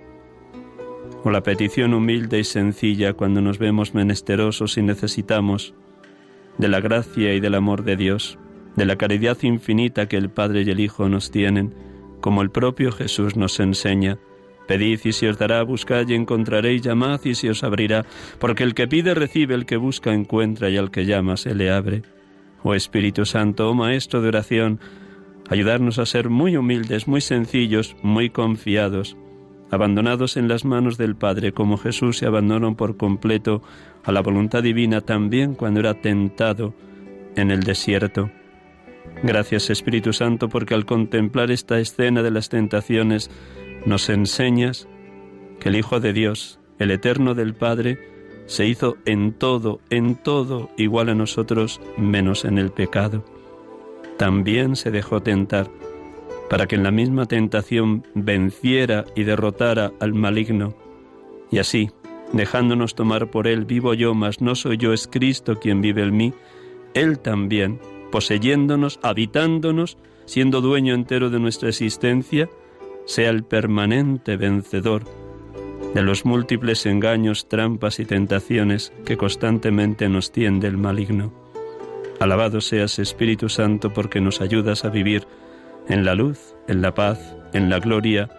o 1.24 1.32
la 1.32 1.42
petición 1.42 1.94
humilde 1.94 2.40
y 2.40 2.44
sencilla 2.44 3.14
cuando 3.14 3.42
nos 3.42 3.58
vemos 3.58 3.96
menesterosos 3.96 4.78
y 4.78 4.84
necesitamos 4.84 5.74
de 6.58 6.68
la 6.68 6.80
gracia 6.80 7.34
y 7.34 7.40
del 7.40 7.56
amor 7.56 7.84
de 7.84 7.96
Dios, 7.96 8.38
de 8.76 8.86
la 8.86 8.96
caridad 8.96 9.38
infinita 9.42 10.08
que 10.08 10.18
el 10.18 10.30
Padre 10.30 10.62
y 10.62 10.70
el 10.70 10.80
Hijo 10.80 11.10
nos 11.10 11.32
tienen, 11.32 11.74
como 12.22 12.42
el 12.42 12.52
propio 12.52 12.92
Jesús 12.92 13.36
nos 13.36 13.60
enseña. 13.60 14.18
Pedid 14.68 15.00
y 15.04 15.12
se 15.12 15.30
os 15.30 15.38
dará, 15.38 15.62
buscad 15.64 16.08
y 16.08 16.16
encontraréis, 16.16 16.82
llamad 16.82 17.22
y 17.24 17.36
se 17.36 17.50
os 17.50 17.64
abrirá, 17.64 18.06
porque 18.40 18.64
el 18.64 18.74
que 18.74 18.88
pide 18.88 19.14
recibe, 19.14 19.54
el 19.54 19.66
que 19.66 19.78
busca 19.78 20.14
encuentra 20.14 20.70
y 20.70 20.78
al 20.78 20.92
que 20.92 21.06
llama 21.06 21.38
se 21.38 21.54
le 21.54 21.72
abre. 21.72 22.04
Oh 22.68 22.74
Espíritu 22.74 23.26
Santo, 23.26 23.70
oh 23.70 23.76
Maestro 23.76 24.22
de 24.22 24.30
oración, 24.30 24.80
ayudarnos 25.52 26.00
a 26.00 26.08
ser 26.08 26.30
muy 26.30 26.58
humildes, 26.58 27.08
muy 27.08 27.22
sencillos, 27.22 27.96
muy 28.02 28.32
confiados, 28.32 29.16
abandonados 29.70 30.36
en 30.36 30.48
las 30.48 30.66
manos 30.66 30.98
del 30.98 31.16
Padre, 31.16 31.52
como 31.52 31.78
Jesús 31.78 32.18
se 32.18 32.26
abandonó 32.26 32.76
por 32.76 32.98
completo 32.98 33.62
a 34.04 34.12
la 34.12 34.22
voluntad 34.22 34.64
divina 34.64 35.02
también 35.02 35.54
cuando 35.54 35.80
era 35.80 35.94
tentado 36.02 36.74
en 37.36 37.52
el 37.52 37.62
desierto. 37.62 38.32
Gracias 39.22 39.70
Espíritu 39.70 40.12
Santo 40.12 40.50
porque 40.50 40.74
al 40.74 40.88
contemplar 40.88 41.52
esta 41.52 41.80
escena 41.80 42.24
de 42.24 42.32
las 42.32 42.50
tentaciones 42.50 43.30
nos 43.86 44.10
enseñas 44.10 44.88
que 45.60 45.70
el 45.70 45.76
Hijo 45.76 46.00
de 46.00 46.14
Dios, 46.14 46.60
el 46.80 46.90
Eterno 46.90 47.36
del 47.36 47.54
Padre, 47.54 48.15
se 48.46 48.66
hizo 48.66 48.98
en 49.06 49.34
todo, 49.34 49.80
en 49.90 50.16
todo 50.16 50.70
igual 50.78 51.10
a 51.10 51.16
nosotros 51.16 51.82
menos 51.98 52.46
en 52.46 52.58
el 52.58 52.72
pecado. 52.72 53.24
También 54.18 54.76
se 54.76 54.92
dejó 54.92 55.22
tentar 55.22 55.70
para 56.50 56.68
que 56.68 56.76
en 56.76 56.84
la 56.84 56.92
misma 56.92 57.26
tentación 57.26 58.06
venciera 58.14 59.06
y 59.16 59.24
derrotara 59.24 59.92
al 60.00 60.14
maligno, 60.14 60.76
y 61.52 61.58
así, 61.58 61.90
dejándonos 62.34 62.96
tomar 62.96 63.32
por 63.32 63.48
él, 63.48 63.66
vivo 63.66 63.94
yo, 63.94 64.14
mas 64.14 64.42
no 64.42 64.56
soy 64.56 64.78
yo, 64.78 64.94
es 64.94 65.08
Cristo 65.08 65.60
quien 65.60 65.82
vive 65.82 66.04
en 66.04 66.16
mí, 66.16 66.34
él 66.94 67.20
también, 67.20 67.80
poseyéndonos, 68.12 69.00
habitándonos, 69.02 69.98
siendo 70.26 70.62
dueño 70.62 70.94
entero 70.94 71.30
de 71.30 71.40
nuestra 71.40 71.70
existencia, 71.70 72.48
sea 73.06 73.32
el 73.32 73.44
permanente 73.44 74.38
vencedor 74.38 75.04
de 75.96 76.04
los 76.04 76.26
múltiples 76.26 76.86
engaños, 76.86 77.48
trampas 77.48 78.02
y 78.02 78.06
tentaciones 78.06 78.92
que 79.06 79.16
constantemente 79.16 80.10
nos 80.10 80.34
tiende 80.34 80.68
el 80.68 80.76
maligno. 80.76 81.34
Alabado 82.20 82.60
seas 82.60 83.00
Espíritu 83.00 83.48
Santo 83.48 83.94
porque 83.94 84.20
nos 84.20 84.42
ayudas 84.42 84.84
a 84.84 84.90
vivir 84.90 85.26
en 85.88 86.04
la 86.04 86.14
luz, 86.14 86.54
en 86.68 86.82
la 86.82 86.94
paz, 86.94 87.38
en 87.54 87.70
la 87.70 87.80
gloria 87.80 88.30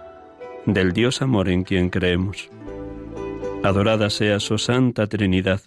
del 0.66 0.92
Dios 0.92 1.22
amor 1.22 1.48
en 1.48 1.64
quien 1.64 1.88
creemos. 1.88 2.50
Adorada 3.62 4.10
sea 4.10 4.38
su 4.38 4.58
Santa 4.58 5.06
Trinidad, 5.06 5.62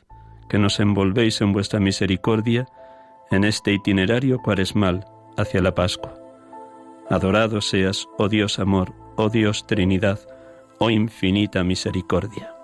que 0.47 0.59
nos 0.59 0.79
envolvéis 0.79 1.41
en 1.41 1.53
vuestra 1.53 1.79
misericordia 1.79 2.67
en 3.31 3.43
este 3.43 3.73
itinerario 3.73 4.37
cuaresmal 4.43 5.05
hacia 5.37 5.63
la 5.63 5.73
Pascua. 5.73 6.13
Adorado 7.09 7.61
seas, 7.61 8.07
oh 8.19 8.29
Dios 8.29 8.59
amor, 8.59 8.93
oh 9.15 9.29
Dios 9.29 9.65
Trinidad, 9.65 10.19
oh 10.79 10.89
infinita 10.89 11.63
misericordia. 11.63 12.58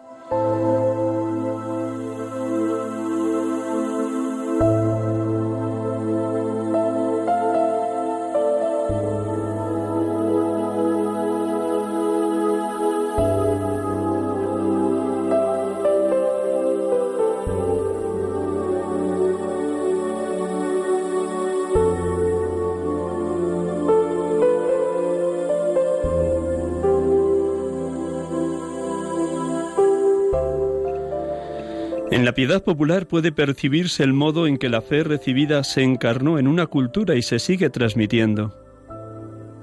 Popular 32.63 33.07
puede 33.07 33.31
percibirse 33.31 34.03
el 34.03 34.13
modo 34.13 34.47
en 34.47 34.57
que 34.57 34.69
la 34.69 34.81
fe 34.81 35.03
recibida 35.03 35.63
se 35.63 35.83
encarnó 35.83 36.39
en 36.39 36.47
una 36.47 36.67
cultura 36.67 37.15
y 37.15 37.21
se 37.21 37.39
sigue 37.39 37.69
transmitiendo. 37.69 38.53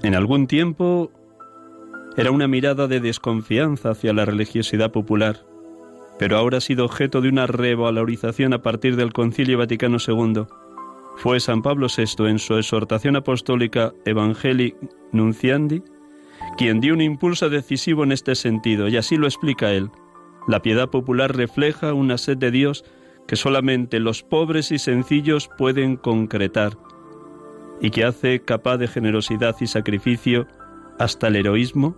En 0.02 0.14
algún 0.14 0.46
tiempo 0.46 1.10
era 2.16 2.30
una 2.30 2.48
mirada 2.48 2.88
de 2.88 3.00
desconfianza 3.00 3.90
hacia 3.90 4.12
la 4.12 4.24
religiosidad 4.24 4.90
popular, 4.90 5.44
pero 6.18 6.36
ahora 6.36 6.58
ha 6.58 6.60
sido 6.60 6.84
objeto 6.84 7.20
de 7.20 7.28
una 7.28 7.46
revalorización 7.46 8.52
a 8.52 8.62
partir 8.62 8.96
del 8.96 9.12
Concilio 9.12 9.58
Vaticano 9.58 9.98
II. 10.06 10.44
Fue 11.16 11.40
San 11.40 11.62
Pablo 11.62 11.88
VI 11.94 12.26
en 12.26 12.38
su 12.38 12.56
exhortación 12.56 13.16
apostólica 13.16 13.92
Evangelii 14.04 14.74
Nunciandi 15.12 15.82
quien 16.56 16.80
dio 16.80 16.94
un 16.94 17.00
impulso 17.00 17.48
decisivo 17.50 18.04
en 18.04 18.12
este 18.12 18.34
sentido, 18.34 18.88
y 18.88 18.96
así 18.96 19.16
lo 19.16 19.26
explica 19.26 19.72
él. 19.72 19.90
La 20.48 20.62
piedad 20.62 20.88
popular 20.88 21.36
refleja 21.36 21.94
una 21.94 22.18
sed 22.18 22.36
de 22.36 22.50
Dios 22.50 22.84
que 23.26 23.36
solamente 23.36 24.00
los 24.00 24.22
pobres 24.22 24.72
y 24.72 24.78
sencillos 24.78 25.48
pueden 25.56 25.96
concretar 25.96 26.76
y 27.80 27.90
que 27.90 28.04
hace 28.04 28.40
capaz 28.40 28.76
de 28.78 28.88
generosidad 28.88 29.56
y 29.60 29.66
sacrificio 29.66 30.46
hasta 30.98 31.28
el 31.28 31.36
heroísmo 31.36 31.96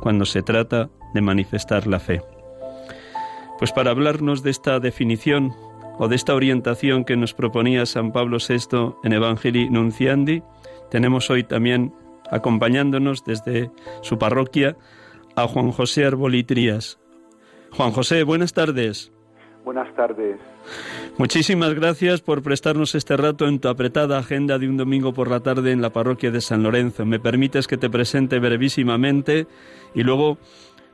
cuando 0.00 0.24
se 0.24 0.42
trata 0.42 0.90
de 1.14 1.20
manifestar 1.20 1.86
la 1.86 1.98
fe. 1.98 2.22
Pues 3.58 3.72
para 3.72 3.90
hablarnos 3.90 4.42
de 4.42 4.50
esta 4.50 4.78
definición 4.78 5.52
o 5.98 6.08
de 6.08 6.16
esta 6.16 6.34
orientación 6.34 7.04
que 7.04 7.16
nos 7.16 7.34
proponía 7.34 7.86
San 7.86 8.12
Pablo 8.12 8.38
VI 8.38 8.94
en 9.02 9.12
Evangelii 9.12 9.68
Nunciandi, 9.68 10.42
tenemos 10.90 11.28
hoy 11.28 11.42
también 11.42 11.92
acompañándonos 12.30 13.24
desde 13.24 13.70
su 14.02 14.18
parroquia 14.18 14.76
a 15.34 15.48
Juan 15.48 15.72
José 15.72 16.04
Arbolitrías, 16.04 16.97
Juan 17.72 17.92
José, 17.92 18.22
buenas 18.24 18.52
tardes. 18.52 19.12
Buenas 19.64 19.94
tardes. 19.94 20.40
Muchísimas 21.18 21.74
gracias 21.74 22.20
por 22.22 22.42
prestarnos 22.42 22.94
este 22.94 23.16
rato 23.16 23.46
en 23.46 23.58
tu 23.58 23.68
apretada 23.68 24.18
agenda 24.18 24.58
de 24.58 24.68
un 24.68 24.76
domingo 24.76 25.12
por 25.12 25.28
la 25.28 25.40
tarde 25.40 25.72
en 25.72 25.82
la 25.82 25.90
parroquia 25.90 26.30
de 26.30 26.40
San 26.40 26.62
Lorenzo. 26.62 27.04
Me 27.04 27.20
permites 27.20 27.66
que 27.66 27.76
te 27.76 27.90
presente 27.90 28.38
brevísimamente 28.38 29.46
y 29.94 30.04
luego 30.04 30.38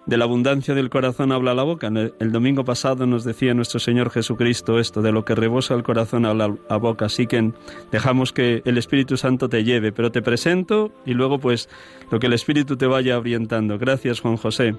de 0.07 0.17
la 0.17 0.25
abundancia 0.25 0.75
del 0.75 0.91
corazón 0.91 1.33
habla 1.33 1.55
la 1.55 1.63
boca. 1.63 1.89
El 2.19 2.33
domingo 2.33 2.65
pasado 2.65 3.07
nos 3.07 3.25
decía 3.25 3.55
nuestro 3.55 3.81
Señor 3.81 4.11
Jesucristo 4.11 4.79
esto, 4.79 5.03
de 5.03 5.13
lo 5.13 5.25
que 5.25 5.35
rebosa 5.35 5.75
el 5.75 5.83
corazón 5.83 6.27
habla 6.27 6.55
la 6.69 6.77
boca. 6.77 7.07
Así 7.07 7.27
que 7.27 7.53
dejamos 7.91 8.33
que 8.33 8.63
el 8.65 8.79
Espíritu 8.79 9.17
Santo 9.17 9.49
te 9.49 9.65
lleve, 9.65 9.93
pero 9.93 10.11
te 10.11 10.23
presento 10.23 10.91
y 11.07 11.15
luego 11.15 11.39
pues 11.39 11.69
lo 12.11 12.19
que 12.19 12.27
el 12.27 12.33
Espíritu 12.33 12.77
te 12.77 12.87
vaya 12.87 13.19
orientando. 13.19 13.79
Gracias, 13.79 14.21
Juan 14.21 14.37
José. 14.37 14.75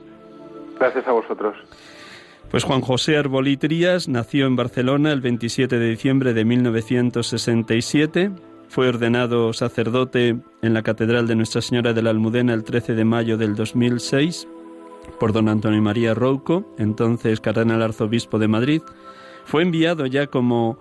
Gracias 0.79 1.07
a 1.07 1.11
vosotros. 1.11 1.55
Pues 2.55 2.63
Juan 2.63 2.79
José 2.79 3.17
Arbolí 3.17 3.57
Trías 3.57 4.07
nació 4.07 4.47
en 4.47 4.55
Barcelona 4.55 5.11
el 5.11 5.19
27 5.19 5.77
de 5.77 5.89
diciembre 5.89 6.33
de 6.33 6.45
1967. 6.45 8.31
Fue 8.69 8.87
ordenado 8.87 9.51
sacerdote 9.51 10.37
en 10.61 10.73
la 10.73 10.81
Catedral 10.81 11.27
de 11.27 11.35
Nuestra 11.35 11.61
Señora 11.61 11.91
de 11.91 12.01
la 12.01 12.11
Almudena 12.11 12.53
el 12.53 12.63
13 12.63 12.95
de 12.95 13.03
mayo 13.03 13.35
del 13.35 13.55
2006 13.55 14.47
por 15.19 15.33
don 15.33 15.49
Antonio 15.49 15.81
María 15.81 16.13
Rouco, 16.13 16.73
entonces 16.77 17.41
cardenal 17.41 17.81
arzobispo 17.81 18.39
de 18.39 18.47
Madrid. 18.47 18.81
Fue 19.43 19.61
enviado 19.61 20.05
ya 20.05 20.27
como 20.27 20.79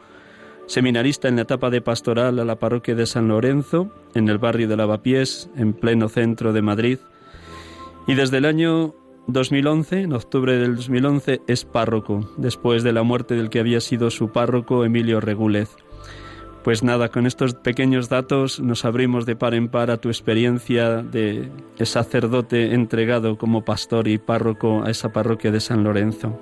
seminarista 0.68 1.26
en 1.26 1.34
la 1.34 1.42
etapa 1.42 1.70
de 1.70 1.80
pastoral 1.80 2.38
a 2.38 2.44
la 2.44 2.60
parroquia 2.60 2.94
de 2.94 3.06
San 3.06 3.26
Lorenzo, 3.26 3.90
en 4.14 4.28
el 4.28 4.38
barrio 4.38 4.68
de 4.68 4.76
Lavapiés, 4.76 5.50
en 5.56 5.72
pleno 5.72 6.08
centro 6.08 6.52
de 6.52 6.62
Madrid. 6.62 6.98
Y 8.06 8.14
desde 8.14 8.38
el 8.38 8.44
año 8.44 8.94
2011, 9.26 10.02
en 10.02 10.12
octubre 10.12 10.58
del 10.58 10.76
2011, 10.76 11.40
es 11.46 11.64
párroco, 11.64 12.30
después 12.36 12.82
de 12.82 12.92
la 12.92 13.02
muerte 13.02 13.34
del 13.34 13.48
que 13.48 13.60
había 13.60 13.80
sido 13.80 14.10
su 14.10 14.30
párroco, 14.30 14.84
Emilio 14.84 15.20
Regúlez. 15.20 15.70
Pues 16.62 16.82
nada, 16.82 17.08
con 17.10 17.26
estos 17.26 17.54
pequeños 17.54 18.08
datos 18.08 18.60
nos 18.60 18.84
abrimos 18.84 19.26
de 19.26 19.36
par 19.36 19.54
en 19.54 19.68
par 19.68 19.90
a 19.90 19.98
tu 19.98 20.08
experiencia 20.08 21.02
de 21.02 21.50
sacerdote 21.82 22.74
entregado 22.74 23.36
como 23.36 23.64
pastor 23.64 24.08
y 24.08 24.18
párroco 24.18 24.82
a 24.82 24.90
esa 24.90 25.12
parroquia 25.12 25.50
de 25.50 25.60
San 25.60 25.84
Lorenzo. 25.84 26.38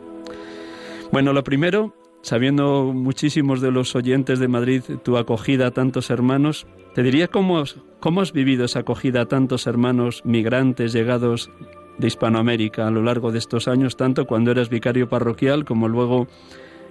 Bueno, 1.10 1.32
lo 1.32 1.42
primero, 1.44 1.92
sabiendo 2.22 2.92
muchísimos 2.92 3.60
de 3.60 3.72
los 3.72 3.94
oyentes 3.96 4.38
de 4.38 4.48
Madrid 4.48 4.82
tu 5.02 5.16
acogida 5.16 5.68
a 5.68 5.70
tantos 5.72 6.08
hermanos, 6.10 6.66
te 6.94 7.02
diría 7.02 7.28
cómo, 7.28 7.62
cómo 8.00 8.20
has 8.20 8.32
vivido 8.32 8.64
esa 8.64 8.80
acogida 8.80 9.22
a 9.22 9.26
tantos 9.26 9.66
hermanos 9.66 10.22
migrantes 10.24 10.92
llegados 10.92 11.50
de 11.98 12.06
Hispanoamérica 12.06 12.86
a 12.86 12.90
lo 12.90 13.02
largo 13.02 13.32
de 13.32 13.38
estos 13.38 13.68
años, 13.68 13.96
tanto 13.96 14.26
cuando 14.26 14.50
eras 14.50 14.68
vicario 14.68 15.08
parroquial 15.08 15.64
como 15.64 15.88
luego 15.88 16.26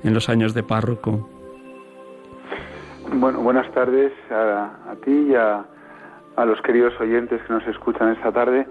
en 0.04 0.14
los 0.14 0.30
años 0.30 0.54
de 0.54 0.64
párroco. 0.64 1.28
Bueno, 3.14 3.42
buenas 3.42 3.70
tardes 3.74 4.14
a, 4.32 4.96
ti 5.04 5.12
y 5.12 5.36
a, 5.36 5.66
los 6.46 6.62
queridos 6.62 6.94
oyentes 7.00 7.42
que 7.44 7.54
nos 7.54 7.68
escuchan 7.68 8.10
esta 8.14 8.32
tarde. 8.32 8.66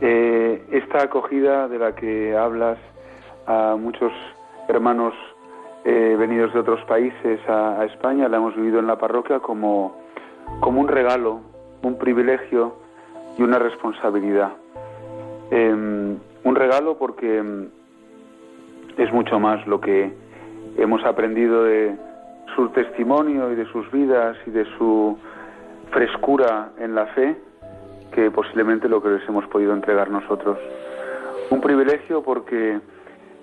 Eh, 0.00 0.62
esta 0.70 1.04
acogida 1.04 1.68
de 1.68 1.78
la 1.78 1.94
que 1.94 2.36
hablas 2.36 2.78
a 3.46 3.76
muchos 3.78 4.12
hermanos 4.68 5.14
eh, 5.84 6.16
venidos 6.18 6.52
de 6.52 6.58
otros 6.60 6.84
países 6.86 7.40
a, 7.48 7.84
España 7.84 8.28
la 8.28 8.38
hemos 8.38 8.56
vivido 8.56 8.80
en 8.80 8.88
la 8.88 8.98
parroquia 8.98 9.38
como, 9.38 9.96
como 10.60 10.80
un 10.80 10.88
regalo, 10.88 11.40
un 11.82 11.96
privilegio 11.96 12.74
y 13.38 13.42
una 13.42 13.60
responsabilidad. 13.60 14.52
Em, 15.50 16.18
un 16.44 16.54
regalo 16.54 16.96
porque 16.98 17.38
em, 17.38 17.68
es 18.96 19.12
mucho 19.12 19.38
más 19.38 19.66
lo 19.66 19.80
que 19.80 20.12
hemos 20.76 21.04
aprendido 21.04 21.64
de 21.64 21.96
su 22.54 22.68
testimonio 22.70 23.52
y 23.52 23.54
de 23.54 23.66
sus 23.66 23.90
vidas 23.90 24.36
y 24.46 24.50
de 24.50 24.64
su 24.76 25.18
frescura 25.90 26.70
en 26.78 26.94
la 26.94 27.06
fe 27.06 27.36
que 28.12 28.30
posiblemente 28.30 28.88
lo 28.88 29.02
que 29.02 29.10
les 29.10 29.28
hemos 29.28 29.46
podido 29.46 29.72
entregar 29.72 30.10
nosotros. 30.10 30.58
Un 31.50 31.60
privilegio 31.60 32.22
porque 32.22 32.80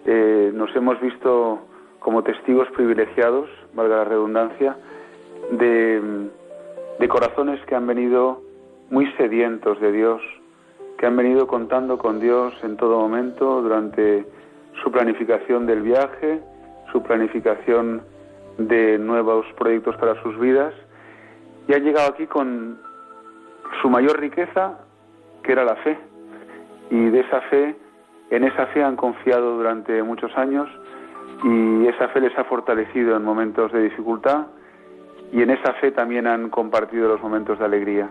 eh, 0.06 0.52
nos 0.54 0.76
hemos 0.76 1.00
visto 1.00 1.60
como 2.00 2.24
testigos 2.24 2.68
privilegiados, 2.72 3.50
valga 3.74 3.98
la 3.98 4.04
redundancia, 4.04 4.76
de, 5.52 6.30
de 7.00 7.08
corazones 7.08 7.63
que 7.66 7.76
han 7.76 7.88
venido 7.88 8.42
muy 8.89 9.10
sedientos 9.13 9.80
de 9.80 9.92
Dios, 9.92 10.22
que 10.97 11.06
han 11.06 11.15
venido 11.15 11.47
contando 11.47 11.97
con 11.97 12.19
Dios 12.19 12.53
en 12.63 12.77
todo 12.77 12.99
momento 12.99 13.62
durante 13.62 14.25
su 14.82 14.91
planificación 14.91 15.65
del 15.65 15.82
viaje, 15.82 16.41
su 16.91 17.01
planificación 17.03 18.01
de 18.58 18.97
nuevos 18.97 19.45
proyectos 19.58 19.95
para 19.97 20.21
sus 20.21 20.39
vidas 20.39 20.73
y 21.67 21.73
han 21.73 21.84
llegado 21.84 22.12
aquí 22.12 22.27
con 22.27 22.79
su 23.82 23.89
mayor 23.89 24.19
riqueza, 24.19 24.79
que 25.43 25.51
era 25.51 25.63
la 25.63 25.75
fe. 25.77 25.97
Y 26.89 27.10
de 27.10 27.21
esa 27.21 27.41
fe, 27.41 27.75
en 28.29 28.43
esa 28.43 28.67
fe 28.67 28.84
han 28.84 28.95
confiado 28.95 29.58
durante 29.58 30.03
muchos 30.03 30.36
años 30.38 30.69
y 31.43 31.88
esa 31.88 32.08
fe 32.10 32.21
les 32.21 32.38
ha 32.38 32.43
fortalecido 32.43 33.15
en 33.15 33.23
momentos 33.23 33.71
de 33.71 33.84
dificultad 33.84 34.47
y 35.32 35.41
en 35.41 35.49
esa 35.49 35.73
fe 35.73 35.91
también 35.91 36.27
han 36.27 36.49
compartido 36.49 37.08
los 37.08 37.21
momentos 37.21 37.58
de 37.60 37.65
alegría. 37.65 38.10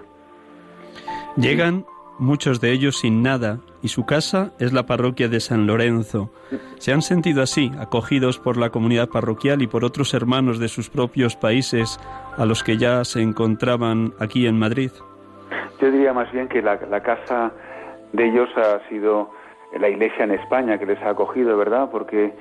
Llegan 1.36 1.84
muchos 2.22 2.60
de 2.60 2.72
ellos 2.72 2.98
sin 2.98 3.22
nada, 3.22 3.58
y 3.82 3.88
su 3.88 4.06
casa 4.06 4.52
es 4.58 4.72
la 4.72 4.86
parroquia 4.86 5.28
de 5.28 5.40
San 5.40 5.66
Lorenzo. 5.66 6.30
¿Se 6.78 6.92
han 6.92 7.02
sentido 7.02 7.42
así, 7.42 7.70
acogidos 7.78 8.38
por 8.38 8.56
la 8.56 8.70
comunidad 8.70 9.08
parroquial 9.08 9.62
y 9.62 9.66
por 9.66 9.84
otros 9.84 10.14
hermanos 10.14 10.58
de 10.58 10.68
sus 10.68 10.88
propios 10.88 11.36
países 11.36 11.98
a 12.36 12.46
los 12.46 12.62
que 12.62 12.78
ya 12.78 13.04
se 13.04 13.20
encontraban 13.20 14.12
aquí 14.18 14.46
en 14.46 14.58
Madrid? 14.58 14.92
Yo 15.80 15.90
diría 15.90 16.12
más 16.12 16.30
bien 16.32 16.48
que 16.48 16.62
la, 16.62 16.78
casa 17.02 17.52
de 18.12 18.28
ellos 18.28 18.48
ha 18.56 18.88
sido 18.88 19.30
la 19.78 19.88
iglesia 19.88 20.24
en 20.24 20.32
España 20.32 20.78
que 20.78 20.86
les 20.86 21.02
ha 21.02 21.10
acogido, 21.10 21.56
¿verdad? 21.56 21.90
Porque 21.90 22.32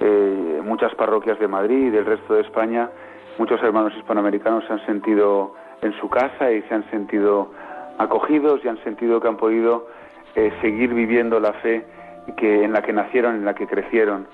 eh, 0.00 0.60
muchas 0.64 0.94
parroquias 0.96 1.38
de 1.38 1.48
Madrid 1.48 1.86
y 1.86 1.90
del 1.90 2.06
resto 2.06 2.34
de 2.34 2.42
España, 2.42 2.90
muchos 3.38 3.62
hermanos 3.62 3.92
hispanoamericanos 3.96 4.64
se 4.66 4.72
han 4.72 4.84
sentido 4.86 5.54
en 5.80 5.92
su 6.00 6.08
casa 6.08 6.50
y 6.50 6.62
se 6.62 6.74
han 6.74 6.90
sentido 6.90 7.52
acogidos 7.98 8.60
y 8.64 8.68
han 8.68 8.82
sentido 8.84 9.20
que 9.20 9.28
han 9.28 9.36
podido 9.36 9.88
eh, 10.34 10.52
seguir 10.60 10.94
viviendo 10.94 11.40
la 11.40 11.52
fe 11.54 11.84
que, 12.36 12.64
en 12.64 12.72
la 12.72 12.82
que 12.82 12.92
nacieron, 12.92 13.34
en 13.34 13.44
la 13.44 13.54
que 13.54 13.66
crecieron. 13.66 14.26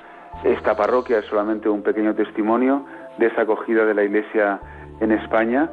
Esta 0.42 0.77
parroquia 0.77 1.18
es 1.18 1.27
solamente 1.27 1.68
un 1.68 1.83
pequeño 1.83 2.14
testimonio 2.14 2.85
de 3.18 3.27
esa 3.27 3.42
acogida 3.42 3.85
de 3.85 3.94
la 3.94 4.03
Iglesia 4.03 4.61
en 5.00 5.12
España, 5.12 5.70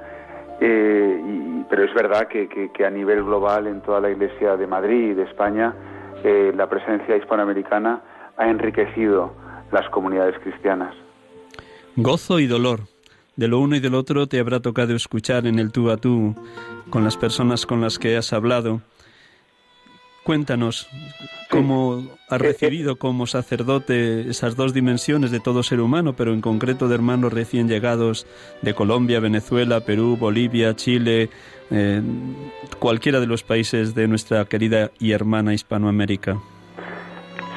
eh, 0.60 1.64
pero 1.70 1.84
es 1.84 1.94
verdad 1.94 2.28
que, 2.28 2.72
a 2.86 2.90
nivel 2.90 3.24
global 3.24 3.68
en 3.68 3.82
toda 3.82 4.00
la 4.00 4.10
Iglesia 4.10 4.56
de 4.58 4.68
Madrid 4.68 5.12
y 5.12 5.14
de 5.14 5.24
España 5.24 5.74
eh, 6.24 6.54
la 6.56 6.70
presencia 6.70 7.16
hispanoamericana 7.18 8.02
ha 8.38 8.48
enriquecido 8.48 9.34
las 9.72 9.90
comunidades 9.90 10.38
cristianas. 10.40 10.94
Gozo 11.96 12.40
y 12.40 12.48
dolor. 12.48 12.82
De 13.36 13.48
lo 13.48 13.60
uno 13.60 13.76
y 13.76 13.80
del 13.80 13.96
otro 13.96 14.28
te 14.28 14.40
habrá 14.40 14.60
tocado 14.60 14.96
escuchar 14.96 15.48
en 15.48 15.58
el 15.58 15.72
tú 15.72 15.90
a 15.90 15.98
tú 15.98 16.36
con 16.90 17.04
las 17.04 17.18
personas 17.18 17.66
con 17.66 17.82
las 17.82 17.98
que 17.98 18.18
has 18.18 18.34
hablado. 18.34 18.82
Cuéntanos 20.24 20.88
cómo 21.50 22.04
has 22.30 22.40
recibido 22.40 22.98
como 22.98 23.26
sacerdote 23.26 24.30
esas 24.30 24.56
dos 24.56 24.74
dimensiones 24.74 25.32
de 25.32 25.40
todo 25.40 25.64
ser 25.64 25.82
humano, 25.82 26.14
pero 26.16 26.34
en 26.34 26.42
concreto 26.42 26.88
de 26.88 26.96
hermanos 26.96 27.34
recién 27.34 27.68
llegados 27.68 28.28
de 28.62 28.76
Colombia, 28.76 29.20
Venezuela, 29.20 29.80
Perú, 29.80 30.18
Bolivia, 30.20 30.76
Chile, 30.76 31.30
eh, 31.72 32.02
cualquiera 32.78 33.20
de 33.20 33.26
los 33.26 33.42
países 33.42 33.96
de 33.96 34.08
nuestra 34.08 34.46
querida 34.46 34.92
y 35.00 35.14
hermana 35.14 35.54
Hispanoamérica. 35.54 36.38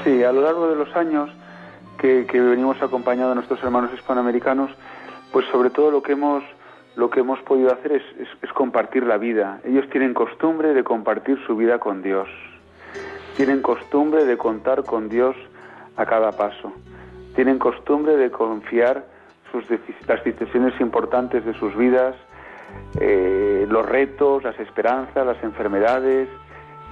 Sí, 0.02 0.22
a 0.22 0.32
lo 0.32 0.40
largo 0.42 0.68
de 0.68 0.76
los 0.76 0.94
años 0.96 1.28
que, 1.98 2.26
que 2.26 2.40
venimos 2.40 2.80
acompañando 2.80 3.32
a 3.32 3.34
nuestros 3.34 3.62
hermanos 3.62 3.90
hispanoamericanos, 3.94 4.70
pues 5.34 5.46
sobre 5.48 5.70
todo 5.70 5.90
lo 5.90 6.00
que 6.00 6.12
hemos 6.12 6.44
lo 6.94 7.10
que 7.10 7.18
hemos 7.18 7.40
podido 7.40 7.72
hacer 7.72 7.90
es, 7.90 8.52
compartir 8.52 9.02
la 9.02 9.18
vida. 9.18 9.58
Ellos 9.64 9.84
tienen 9.90 10.14
costumbre 10.14 10.74
de 10.74 10.84
compartir 10.84 11.44
su 11.44 11.56
vida 11.56 11.80
con 11.80 12.02
Dios. 12.02 12.28
Tienen 13.36 13.60
costumbre 13.60 14.26
de 14.26 14.38
contar 14.38 14.84
con 14.84 15.08
Dios 15.08 15.34
a 15.96 16.06
cada 16.06 16.30
paso. 16.30 16.72
Tienen 17.34 17.58
costumbre 17.58 18.16
de 18.16 18.30
confiar 18.30 19.06
sus 19.50 19.64
las 20.06 20.22
decisiones 20.22 20.80
importantes 20.80 21.44
de 21.44 21.52
sus 21.54 21.76
vidas, 21.76 22.14
eh, 23.00 23.66
los 23.68 23.84
retos, 23.84 24.44
las 24.44 24.56
esperanzas, 24.60 25.26
las 25.26 25.42
enfermedades, 25.42 26.28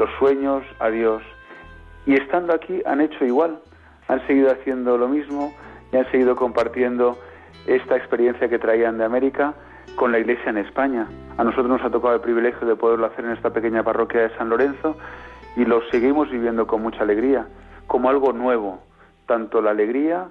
los 0.00 0.10
sueños 0.18 0.64
a 0.80 0.90
Dios. 0.90 1.22
Y 2.06 2.14
estando 2.14 2.52
aquí 2.52 2.82
han 2.86 3.02
hecho 3.02 3.24
igual, 3.24 3.60
han 4.08 4.26
seguido 4.26 4.50
haciendo 4.50 4.98
lo 4.98 5.06
mismo 5.06 5.54
y 5.92 5.96
han 5.96 6.10
seguido 6.10 6.34
compartiendo 6.34 7.16
esta 7.66 7.96
experiencia 7.96 8.48
que 8.48 8.58
traían 8.58 8.98
de 8.98 9.04
América 9.04 9.54
con 9.96 10.12
la 10.12 10.18
Iglesia 10.18 10.50
en 10.50 10.58
España. 10.58 11.06
A 11.36 11.44
nosotros 11.44 11.68
nos 11.68 11.82
ha 11.82 11.90
tocado 11.90 12.14
el 12.14 12.20
privilegio 12.20 12.66
de 12.66 12.76
poderlo 12.76 13.06
hacer 13.06 13.24
en 13.24 13.32
esta 13.32 13.50
pequeña 13.50 13.82
parroquia 13.82 14.22
de 14.22 14.36
San 14.36 14.48
Lorenzo 14.48 14.96
y 15.56 15.64
lo 15.64 15.82
seguimos 15.90 16.30
viviendo 16.30 16.66
con 16.66 16.82
mucha 16.82 17.02
alegría, 17.02 17.46
como 17.86 18.08
algo 18.08 18.32
nuevo, 18.32 18.80
tanto 19.26 19.60
la 19.60 19.70
alegría 19.70 20.28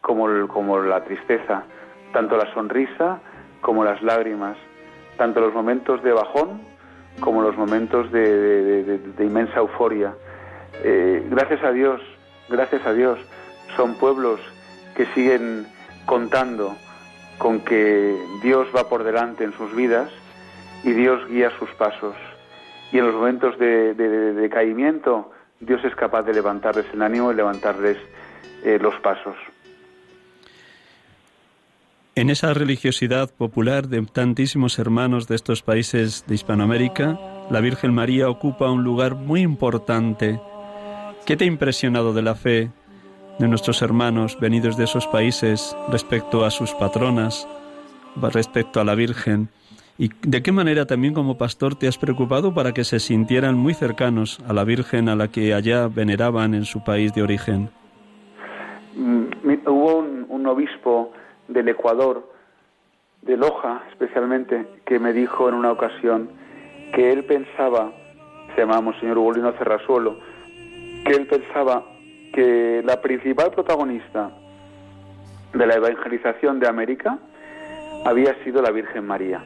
como, 0.00 0.48
como 0.48 0.78
la 0.78 1.04
tristeza, 1.04 1.64
tanto 2.12 2.36
la 2.36 2.52
sonrisa 2.54 3.20
como 3.60 3.84
las 3.84 4.02
lágrimas, 4.02 4.56
tanto 5.16 5.40
los 5.40 5.52
momentos 5.52 6.02
de 6.02 6.12
bajón 6.12 6.62
como 7.20 7.42
los 7.42 7.56
momentos 7.56 8.10
de, 8.12 9.00
inmensa 9.18 9.58
euforia. 9.58 10.14
Eh, 10.82 11.26
gracias 11.30 11.62
a 11.62 11.72
Dios, 11.72 12.00
gracias 12.48 12.86
a 12.86 12.94
Dios, 12.94 13.18
son 13.76 13.94
pueblos 13.94 14.40
que 14.96 15.04
siguen 15.06 15.66
contando 16.10 16.76
con 17.38 17.60
que 17.60 18.20
Dios 18.42 18.66
va 18.74 18.88
por 18.88 19.04
delante 19.04 19.44
en 19.44 19.52
sus 19.52 19.72
vidas 19.76 20.10
y 20.82 20.90
Dios 20.90 21.20
guía 21.28 21.52
sus 21.56 21.70
pasos. 21.74 22.16
Y 22.90 22.98
en 22.98 23.06
los 23.06 23.14
momentos 23.14 23.56
de, 23.60 23.94
decaimiento, 23.94 25.30
Dios 25.60 25.84
es 25.84 25.94
capaz 25.94 26.24
de 26.24 26.34
levantarles 26.34 26.86
el 26.92 27.00
ánimo 27.02 27.30
y 27.30 27.36
levantarles 27.36 27.96
eh, 28.64 28.80
los 28.82 28.96
pasos. 28.96 29.36
En 32.16 32.28
esa 32.28 32.54
religiosidad 32.54 33.30
popular 33.32 33.86
de 33.86 34.04
tantísimos 34.04 34.80
hermanos 34.80 35.28
de 35.28 35.36
estos 35.36 35.62
países 35.62 36.24
de 36.26 36.34
Hispanoamérica, 36.34 37.20
la 37.52 37.60
Virgen 37.60 37.94
María 37.94 38.28
ocupa 38.28 38.68
un 38.68 38.82
lugar 38.82 39.14
muy 39.14 39.42
importante. 39.42 40.40
¿Qué 41.24 41.36
te 41.36 41.44
ha 41.44 41.46
impresionado 41.46 42.12
de 42.12 42.22
la 42.22 42.34
fe 42.34 42.72
de 43.40 43.48
nuestros 43.48 43.80
hermanos 43.80 44.38
venidos 44.38 44.76
de 44.76 44.84
esos 44.84 45.06
países 45.06 45.74
respecto 45.88 46.44
a 46.44 46.50
sus 46.50 46.74
patronas, 46.74 47.48
respecto 48.34 48.80
a 48.80 48.84
la 48.84 48.94
Virgen? 48.94 49.48
¿Y 49.96 50.10
de 50.20 50.42
qué 50.42 50.52
manera 50.52 50.84
también 50.84 51.14
como 51.14 51.38
pastor 51.38 51.74
te 51.74 51.88
has 51.88 51.96
preocupado 51.96 52.52
para 52.52 52.72
que 52.72 52.84
se 52.84 53.00
sintieran 53.00 53.56
muy 53.56 53.72
cercanos 53.72 54.40
a 54.46 54.52
la 54.52 54.64
Virgen 54.64 55.08
a 55.08 55.16
la 55.16 55.28
que 55.28 55.54
allá 55.54 55.88
veneraban 55.88 56.54
en 56.54 56.66
su 56.66 56.84
país 56.84 57.14
de 57.14 57.22
origen? 57.22 57.70
Mm, 58.94 59.24
hubo 59.66 59.98
un 60.28 60.46
obispo 60.46 61.12
del 61.48 61.68
Ecuador, 61.68 62.30
de 63.22 63.38
Loja 63.38 63.84
especialmente, 63.90 64.66
que 64.84 64.98
me 64.98 65.14
dijo 65.14 65.48
en 65.48 65.54
una 65.54 65.72
ocasión 65.72 66.28
que 66.92 67.10
él 67.10 67.24
pensaba, 67.24 67.90
se 68.54 68.60
llamaba 68.60 68.98
señor 69.00 69.16
Ugolino 69.16 69.52
Cerrasuelo, 69.52 70.18
que 71.06 71.12
él 71.12 71.26
pensaba 71.26 71.84
que 72.32 72.82
la 72.84 73.00
principal 73.00 73.50
protagonista 73.50 74.30
de 75.52 75.66
la 75.66 75.74
evangelización 75.74 76.60
de 76.60 76.68
América 76.68 77.18
había 78.04 78.34
sido 78.44 78.62
la 78.62 78.70
Virgen 78.70 79.06
María. 79.06 79.44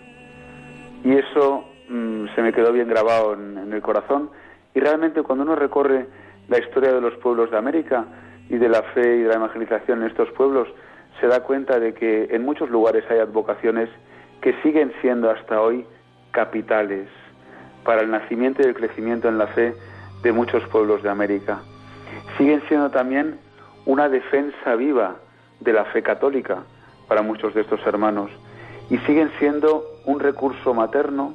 Y 1.03 1.12
eso 1.12 1.64
mm, 1.88 2.27
se 2.35 2.42
me 2.42 2.53
quedó 2.53 2.73
bien 2.73 2.88
grabado 2.88 3.35
en 3.35 3.73
el 3.73 3.83
corazón. 3.83 4.31
Y 4.75 4.81
realmente 4.81 5.23
cuando 5.23 5.44
uno 5.44 5.57
recorre 5.57 6.07
la 6.49 6.59
historia 6.59 6.92
de 6.92 7.01
los 7.01 7.14
pueblos 7.14 7.51
de 7.51 7.57
América 7.57 8.05
y 8.49 8.57
de 8.57 8.68
la 8.68 8.83
fe 8.83 9.16
y 9.16 9.23
de 9.23 9.29
la 9.29 9.37
evangelización 9.37 10.03
en 10.03 10.09
estos 10.09 10.31
pueblos, 10.33 10.68
se 11.20 11.27
da 11.27 11.40
cuenta 11.40 11.79
de 11.79 11.94
que 11.94 12.29
en 12.31 12.44
muchos 12.44 12.70
lugares 12.70 13.05
hay 13.11 13.18
advocaciones 13.18 13.88
que 14.40 14.55
siguen 14.62 14.92
siendo 15.01 15.31
hasta 15.31 15.61
hoy 15.61 15.87
capitales 16.33 17.09
para 17.85 18.03
el 18.03 18.11
nacimiento 18.11 18.62
y 18.62 18.66
el 18.66 18.75
crecimiento 18.75 19.29
en 19.29 19.38
la 19.38 19.47
fe 19.49 19.75
de 20.23 20.33
muchos 20.33 20.62
pueblos 20.68 21.03
de 21.03 21.11
América. 21.11 21.61
Siguen 22.38 22.62
siendo 22.68 22.90
también 22.90 23.38
una 23.87 24.09
defensa 24.09 24.74
viva 24.77 25.16
de 25.61 25.72
la 25.72 25.85
fe 25.87 26.03
católica 26.03 26.64
para 27.09 27.22
muchos 27.22 27.55
de 27.55 27.62
estos 27.62 27.85
hermanos 27.87 28.31
y 28.90 28.98
siguen 28.98 29.31
siendo 29.38 29.85
un 30.05 30.20
recurso 30.20 30.74
materno, 30.74 31.35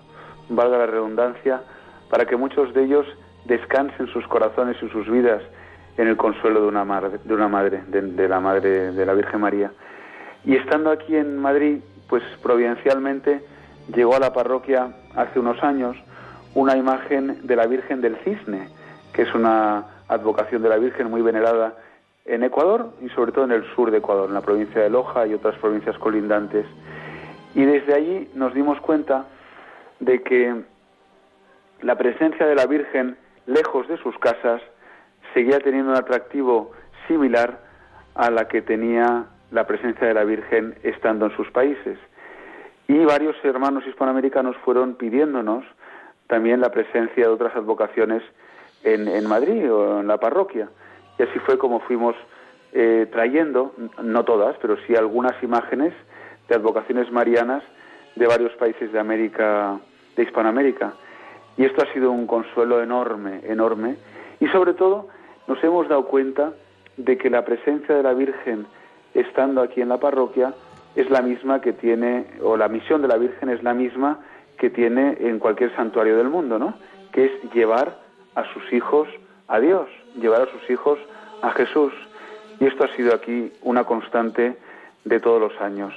valga 0.49 0.77
la 0.77 0.85
redundancia, 0.85 1.61
para 2.09 2.25
que 2.25 2.35
muchos 2.35 2.73
de 2.73 2.83
ellos 2.83 3.05
descansen 3.45 4.07
sus 4.07 4.27
corazones 4.27 4.77
y 4.81 4.89
sus 4.89 5.09
vidas 5.09 5.41
en 5.97 6.07
el 6.07 6.17
consuelo 6.17 6.61
de 6.61 6.67
una 6.67 6.85
madre, 6.85 7.19
de, 7.23 7.33
una 7.33 7.47
madre 7.47 7.83
de, 7.87 8.27
la 8.27 8.39
madre 8.39 8.91
de 8.91 9.05
la 9.05 9.13
Virgen 9.13 9.41
María. 9.41 9.71
Y 10.45 10.55
estando 10.55 10.91
aquí 10.91 11.15
en 11.15 11.37
Madrid, 11.37 11.79
pues 12.07 12.23
providencialmente 12.41 13.43
llegó 13.93 14.15
a 14.15 14.19
la 14.19 14.33
parroquia 14.33 14.91
hace 15.15 15.39
unos 15.39 15.61
años 15.63 15.97
una 16.55 16.77
imagen 16.77 17.45
de 17.45 17.55
la 17.55 17.67
Virgen 17.67 18.01
del 18.01 18.15
Cisne, 18.23 18.69
que 19.13 19.23
es 19.23 19.33
una 19.33 19.85
advocación 20.09 20.61
de 20.61 20.69
la 20.69 20.77
Virgen 20.77 21.09
muy 21.09 21.21
venerada 21.21 21.75
en 22.25 22.43
Ecuador 22.43 22.91
y 23.01 23.09
sobre 23.09 23.31
todo 23.31 23.45
en 23.45 23.51
el 23.51 23.63
sur 23.73 23.91
de 23.91 23.99
Ecuador, 23.99 24.27
en 24.27 24.33
la 24.33 24.41
provincia 24.41 24.81
de 24.81 24.89
Loja 24.89 25.25
y 25.25 25.33
otras 25.33 25.55
provincias 25.59 25.97
colindantes. 25.97 26.65
Y 27.55 27.63
desde 27.63 27.93
allí 27.93 28.29
nos 28.35 28.53
dimos 28.53 28.79
cuenta 28.81 29.25
de 29.99 30.21
que 30.21 30.55
la 31.81 31.95
presencia 31.95 32.45
de 32.45 32.55
la 32.55 32.65
Virgen 32.65 33.17
lejos 33.45 33.87
de 33.87 33.97
sus 33.97 34.17
casas 34.19 34.61
seguía 35.33 35.59
teniendo 35.59 35.91
un 35.91 35.97
atractivo 35.97 36.71
similar 37.07 37.59
a 38.15 38.29
la 38.29 38.47
que 38.47 38.61
tenía 38.61 39.25
la 39.51 39.65
presencia 39.65 40.07
de 40.07 40.13
la 40.13 40.23
Virgen 40.23 40.75
estando 40.83 41.25
en 41.25 41.35
sus 41.35 41.49
países. 41.51 41.97
Y 42.87 43.05
varios 43.05 43.35
hermanos 43.43 43.85
hispanoamericanos 43.87 44.55
fueron 44.57 44.95
pidiéndonos 44.95 45.63
también 46.27 46.61
la 46.61 46.69
presencia 46.69 47.23
de 47.23 47.29
otras 47.29 47.55
advocaciones 47.55 48.23
en, 48.83 49.27
Madrid 49.27 49.71
o 49.71 49.99
en 49.99 50.07
la 50.07 50.17
parroquia. 50.17 50.69
Y 51.17 51.23
así 51.23 51.39
fue 51.39 51.57
como 51.57 51.79
fuimos 51.81 52.15
eh, 52.73 53.07
trayendo, 53.11 53.73
no 54.01 54.23
todas, 54.23 54.55
pero 54.61 54.77
sí 54.85 54.95
algunas 54.95 55.41
imágenes 55.43 55.93
de 56.47 56.55
advocaciones 56.55 57.11
marianas 57.11 57.63
de 58.15 58.27
varios 58.27 58.53
países 58.53 58.91
de 58.91 58.99
América, 58.99 59.79
de 60.15 60.23
Hispanoamérica. 60.23 60.93
Y 61.57 61.65
esto 61.65 61.83
ha 61.83 61.93
sido 61.93 62.11
un 62.11 62.25
consuelo 62.25 62.81
enorme, 62.81 63.41
enorme. 63.45 63.97
Y 64.39 64.47
sobre 64.47 64.73
todo 64.73 65.07
nos 65.47 65.63
hemos 65.63 65.87
dado 65.89 66.05
cuenta 66.05 66.53
de 66.97 67.17
que 67.17 67.29
la 67.29 67.43
presencia 67.43 67.95
de 67.95 68.03
la 68.03 68.13
Virgen 68.13 68.65
estando 69.13 69.61
aquí 69.61 69.81
en 69.81 69.89
la 69.89 69.97
parroquia 69.97 70.53
es 70.95 71.09
la 71.09 71.21
misma 71.21 71.61
que 71.61 71.73
tiene, 71.73 72.25
o 72.41 72.57
la 72.57 72.67
misión 72.67 73.01
de 73.01 73.07
la 73.07 73.17
Virgen 73.17 73.49
es 73.49 73.63
la 73.63 73.73
misma 73.73 74.19
que 74.57 74.69
tiene 74.69 75.17
en 75.19 75.39
cualquier 75.39 75.75
santuario 75.75 76.17
del 76.17 76.29
mundo, 76.29 76.59
¿no? 76.59 76.73
Que 77.11 77.25
es 77.25 77.53
llevar 77.53 77.97
a 78.39 78.53
sus 78.53 78.71
hijos 78.73 79.07
a 79.47 79.59
Dios, 79.59 79.87
llevar 80.15 80.43
a 80.43 80.51
sus 80.51 80.69
hijos 80.69 80.99
a 81.41 81.51
Jesús. 81.51 81.93
Y 82.59 82.65
esto 82.65 82.83
ha 82.83 82.95
sido 82.95 83.13
aquí 83.13 83.51
una 83.61 83.83
constante 83.83 84.57
de 85.05 85.19
todos 85.19 85.41
los 85.41 85.59
años, 85.61 85.93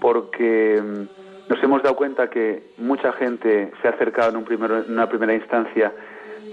porque 0.00 0.80
mm, 0.82 1.50
nos 1.50 1.62
hemos 1.62 1.82
dado 1.82 1.96
cuenta 1.96 2.30
que 2.30 2.72
mucha 2.78 3.12
gente 3.12 3.72
se 3.80 3.88
ha 3.88 3.92
acercado 3.92 4.30
en, 4.30 4.36
un 4.36 4.52
en 4.52 4.92
una 4.92 5.08
primera 5.08 5.34
instancia 5.34 5.92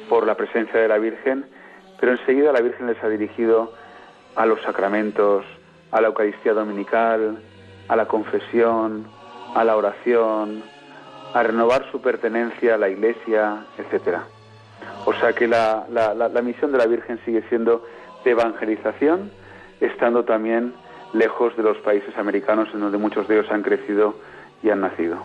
por 0.09 0.25
la 0.25 0.35
presencia 0.35 0.79
de 0.79 0.87
la 0.87 0.97
Virgen, 0.97 1.45
pero 1.99 2.11
enseguida 2.11 2.51
la 2.51 2.61
Virgen 2.61 2.87
les 2.87 3.01
ha 3.03 3.09
dirigido 3.09 3.73
a 4.35 4.45
los 4.45 4.61
sacramentos, 4.61 5.45
a 5.91 6.01
la 6.01 6.07
Eucaristía 6.07 6.53
Dominical, 6.53 7.37
a 7.87 7.95
la 7.95 8.07
confesión, 8.07 9.05
a 9.53 9.63
la 9.63 9.77
oración, 9.77 10.63
a 11.33 11.43
renovar 11.43 11.89
su 11.91 12.01
pertenencia 12.01 12.75
a 12.75 12.77
la 12.77 12.89
Iglesia, 12.89 13.65
etcétera. 13.77 14.23
O 15.05 15.13
sea 15.13 15.33
que 15.33 15.47
la, 15.47 15.85
la, 15.89 16.41
misión 16.41 16.71
de 16.71 16.79
la 16.79 16.87
Virgen 16.87 17.19
sigue 17.25 17.43
siendo 17.49 17.85
de 18.23 18.31
evangelización, 18.31 19.31
estando 19.79 20.23
también 20.25 20.73
lejos 21.13 21.55
de 21.55 21.63
los 21.63 21.77
países 21.77 22.17
americanos 22.17 22.69
en 22.73 22.79
donde 22.79 22.97
muchos 22.97 23.27
de 23.27 23.39
ellos 23.39 23.51
han 23.51 23.61
crecido 23.61 24.15
y 24.63 24.71
han 24.71 24.81
nacido. 24.81 25.17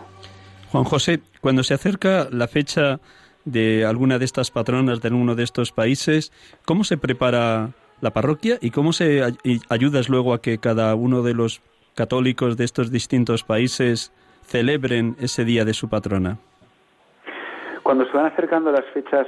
Juan 0.71 0.83
José, 0.83 1.21
cuando 1.41 1.63
se 1.63 1.73
acerca 1.73 2.27
la 2.31 2.47
fecha 2.47 2.99
de 3.43 3.85
alguna 3.85 4.19
de 4.19 4.25
estas 4.25 4.51
patronas 4.51 5.01
de 5.01 5.09
uno 5.09 5.35
de 5.35 5.43
estos 5.43 5.71
países, 5.71 6.31
¿cómo 6.63 6.83
se 6.83 6.97
prepara 6.97 7.71
la 8.01 8.11
parroquia 8.11 8.57
y 8.61 8.69
cómo 8.69 8.93
se 8.93 9.23
ayudas 9.69 10.09
luego 10.09 10.33
a 10.33 10.41
que 10.41 10.59
cada 10.59 10.93
uno 10.93 11.23
de 11.23 11.33
los 11.33 11.61
católicos 11.95 12.55
de 12.55 12.65
estos 12.65 12.91
distintos 12.91 13.43
países 13.43 14.13
celebren 14.43 15.15
ese 15.19 15.43
día 15.43 15.65
de 15.65 15.73
su 15.73 15.89
patrona? 15.89 16.37
Cuando 17.83 18.05
se 18.05 18.15
van 18.15 18.27
acercando 18.27 18.71
las 18.71 18.85
fechas 18.93 19.27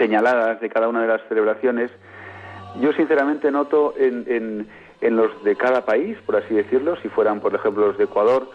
señaladas 0.00 0.60
de 0.60 0.70
cada 0.70 0.88
una 0.88 1.02
de 1.02 1.08
las 1.08 1.20
celebraciones, 1.28 1.90
yo 2.80 2.92
sinceramente 2.94 3.50
noto 3.50 3.92
en, 3.98 4.66
en 5.00 5.16
los 5.16 5.44
de 5.44 5.56
cada 5.56 5.84
país, 5.84 6.16
por 6.24 6.36
así 6.36 6.54
decirlo, 6.54 6.96
si 7.02 7.08
fueran 7.08 7.40
por 7.40 7.54
ejemplo 7.54 7.88
los 7.88 7.98
de 7.98 8.04
Ecuador, 8.04 8.48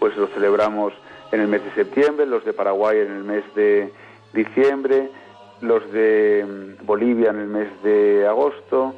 pues 0.00 0.16
los 0.16 0.30
celebramos 0.30 0.92
en 1.32 1.40
el 1.40 1.48
mes 1.48 1.64
de 1.64 1.70
septiembre, 1.72 2.26
los 2.26 2.44
de 2.44 2.52
Paraguay 2.52 2.98
en 2.98 3.12
el 3.12 3.24
mes 3.24 3.44
de 3.54 3.92
diciembre, 4.32 5.10
los 5.60 5.90
de 5.92 6.44
mm, 6.80 6.86
Bolivia 6.86 7.30
en 7.30 7.38
el 7.40 7.48
mes 7.48 7.68
de 7.82 8.26
agosto, 8.26 8.94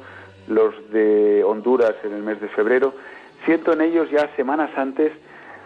los 0.47 0.73
de 0.91 1.43
Honduras 1.43 1.95
en 2.03 2.13
el 2.13 2.23
mes 2.23 2.39
de 2.41 2.47
febrero. 2.49 2.93
Siento 3.45 3.73
en 3.73 3.81
ellos 3.81 4.09
ya 4.11 4.29
semanas 4.35 4.69
antes 4.75 5.11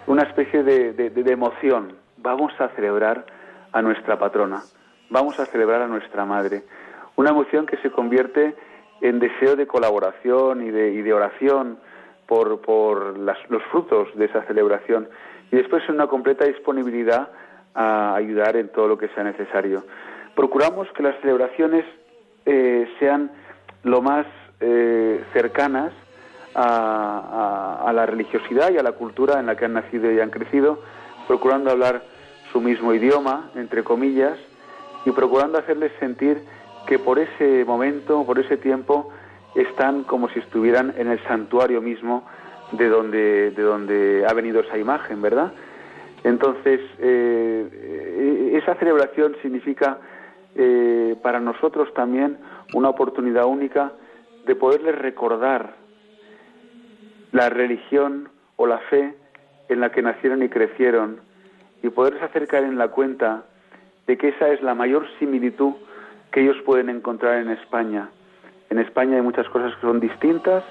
una 0.07 0.23
especie 0.23 0.63
de, 0.63 0.93
de, 0.93 1.31
emoción. 1.31 1.93
Vamos 2.17 2.53
a 2.59 2.69
celebrar 2.69 3.25
a 3.71 3.81
nuestra 3.81 4.17
patrona, 4.17 4.63
vamos 5.09 5.39
a 5.39 5.45
celebrar 5.45 5.81
a 5.81 5.87
nuestra 5.87 6.25
madre. 6.25 6.63
Una 7.15 7.29
emoción 7.29 7.65
que 7.65 7.77
se 7.77 7.91
convierte 7.91 8.55
en 9.01 9.19
deseo 9.19 9.55
de 9.55 9.67
colaboración 9.67 10.65
y 10.65 10.71
de, 10.71 10.93
y 10.93 11.01
de 11.01 11.13
oración 11.13 11.77
por, 12.27 12.61
por 12.61 13.17
los 13.17 13.63
frutos 13.71 14.07
de 14.15 14.25
esa 14.25 14.43
celebración 14.43 15.07
y 15.51 15.57
después 15.57 15.87
una 15.89 16.07
completa 16.07 16.45
disponibilidad 16.45 17.29
a 17.73 18.15
ayudar 18.15 18.55
en 18.57 18.69
todo 18.69 18.87
lo 18.87 18.97
que 18.97 19.09
sea 19.09 19.23
necesario. 19.23 19.83
Procuramos 20.35 20.87
que 20.93 21.03
las 21.03 21.19
celebraciones 21.21 21.85
eh, 22.45 22.87
sean 22.99 23.31
lo 23.83 24.01
más 24.01 24.25
eh, 24.59 25.23
cercanas 25.33 25.93
a, 26.55 27.91
la 27.93 28.05
religiosidad 28.05 28.71
y 28.71 28.77
a 28.77 28.83
la 28.83 28.93
cultura 28.93 29.39
en 29.39 29.45
la 29.45 29.55
que 29.55 29.65
han 29.65 29.73
nacido 29.73 30.11
y 30.11 30.19
han 30.19 30.29
crecido, 30.29 30.79
procurando 31.27 31.69
hablar 31.69 32.03
su 32.51 32.61
mismo 32.61 32.93
idioma, 32.93 33.51
entre 33.55 33.83
comillas, 33.83 34.37
y 35.05 35.11
procurando 35.11 35.57
hacerles 35.57 35.91
sentir 35.99 36.41
que 36.87 36.99
por 36.99 37.19
ese 37.19 37.63
momento, 37.65 38.25
por 38.25 38.39
ese 38.39 38.57
tiempo, 38.57 39.11
están 39.55 40.03
como 40.03 40.29
si 40.29 40.39
estuvieran 40.39 40.93
en 40.97 41.07
el 41.07 41.23
santuario 41.23 41.81
mismo 41.81 42.25
de 42.71 42.89
donde, 42.89 43.51
de 43.51 43.61
donde 43.61 44.25
ha 44.27 44.33
venido 44.33 44.61
esa 44.61 44.77
imagen, 44.77 45.21
¿verdad? 45.21 45.53
Entonces, 46.23 46.81
eh, 46.99 48.59
esa 48.61 48.75
celebración 48.75 49.35
significa 49.41 49.99
eh, 50.55 51.15
para 51.21 51.39
nosotros 51.39 51.93
también 51.93 52.37
una 52.73 52.89
oportunidad 52.89 53.45
única 53.45 53.91
de 54.45 54.55
poderles 54.55 54.97
recordar 54.97 55.75
la 57.31 57.49
religión 57.49 58.29
o 58.55 58.65
la 58.65 58.79
fe 58.89 59.13
en 59.69 59.79
la 59.79 59.91
que 59.91 60.01
nacieron 60.01 60.41
y 60.43 60.49
crecieron 60.49 61.19
y 61.83 61.89
poderles 61.89 62.23
acercar 62.23 62.63
en 62.63 62.77
la 62.77 62.87
cuenta 62.87 63.43
de 64.07 64.17
que 64.17 64.29
esa 64.29 64.49
es 64.49 64.61
la 64.61 64.75
mayor 64.75 65.07
similitud 65.19 65.73
que 66.31 66.41
ellos 66.41 66.57
pueden 66.65 66.89
encontrar 66.89 67.39
en 67.39 67.49
España. 67.49 68.09
En 68.69 68.79
España 68.79 69.15
hay 69.15 69.21
muchas 69.21 69.47
cosas 69.49 69.73
que 69.75 69.81
son 69.81 69.99
distintas 69.99 70.63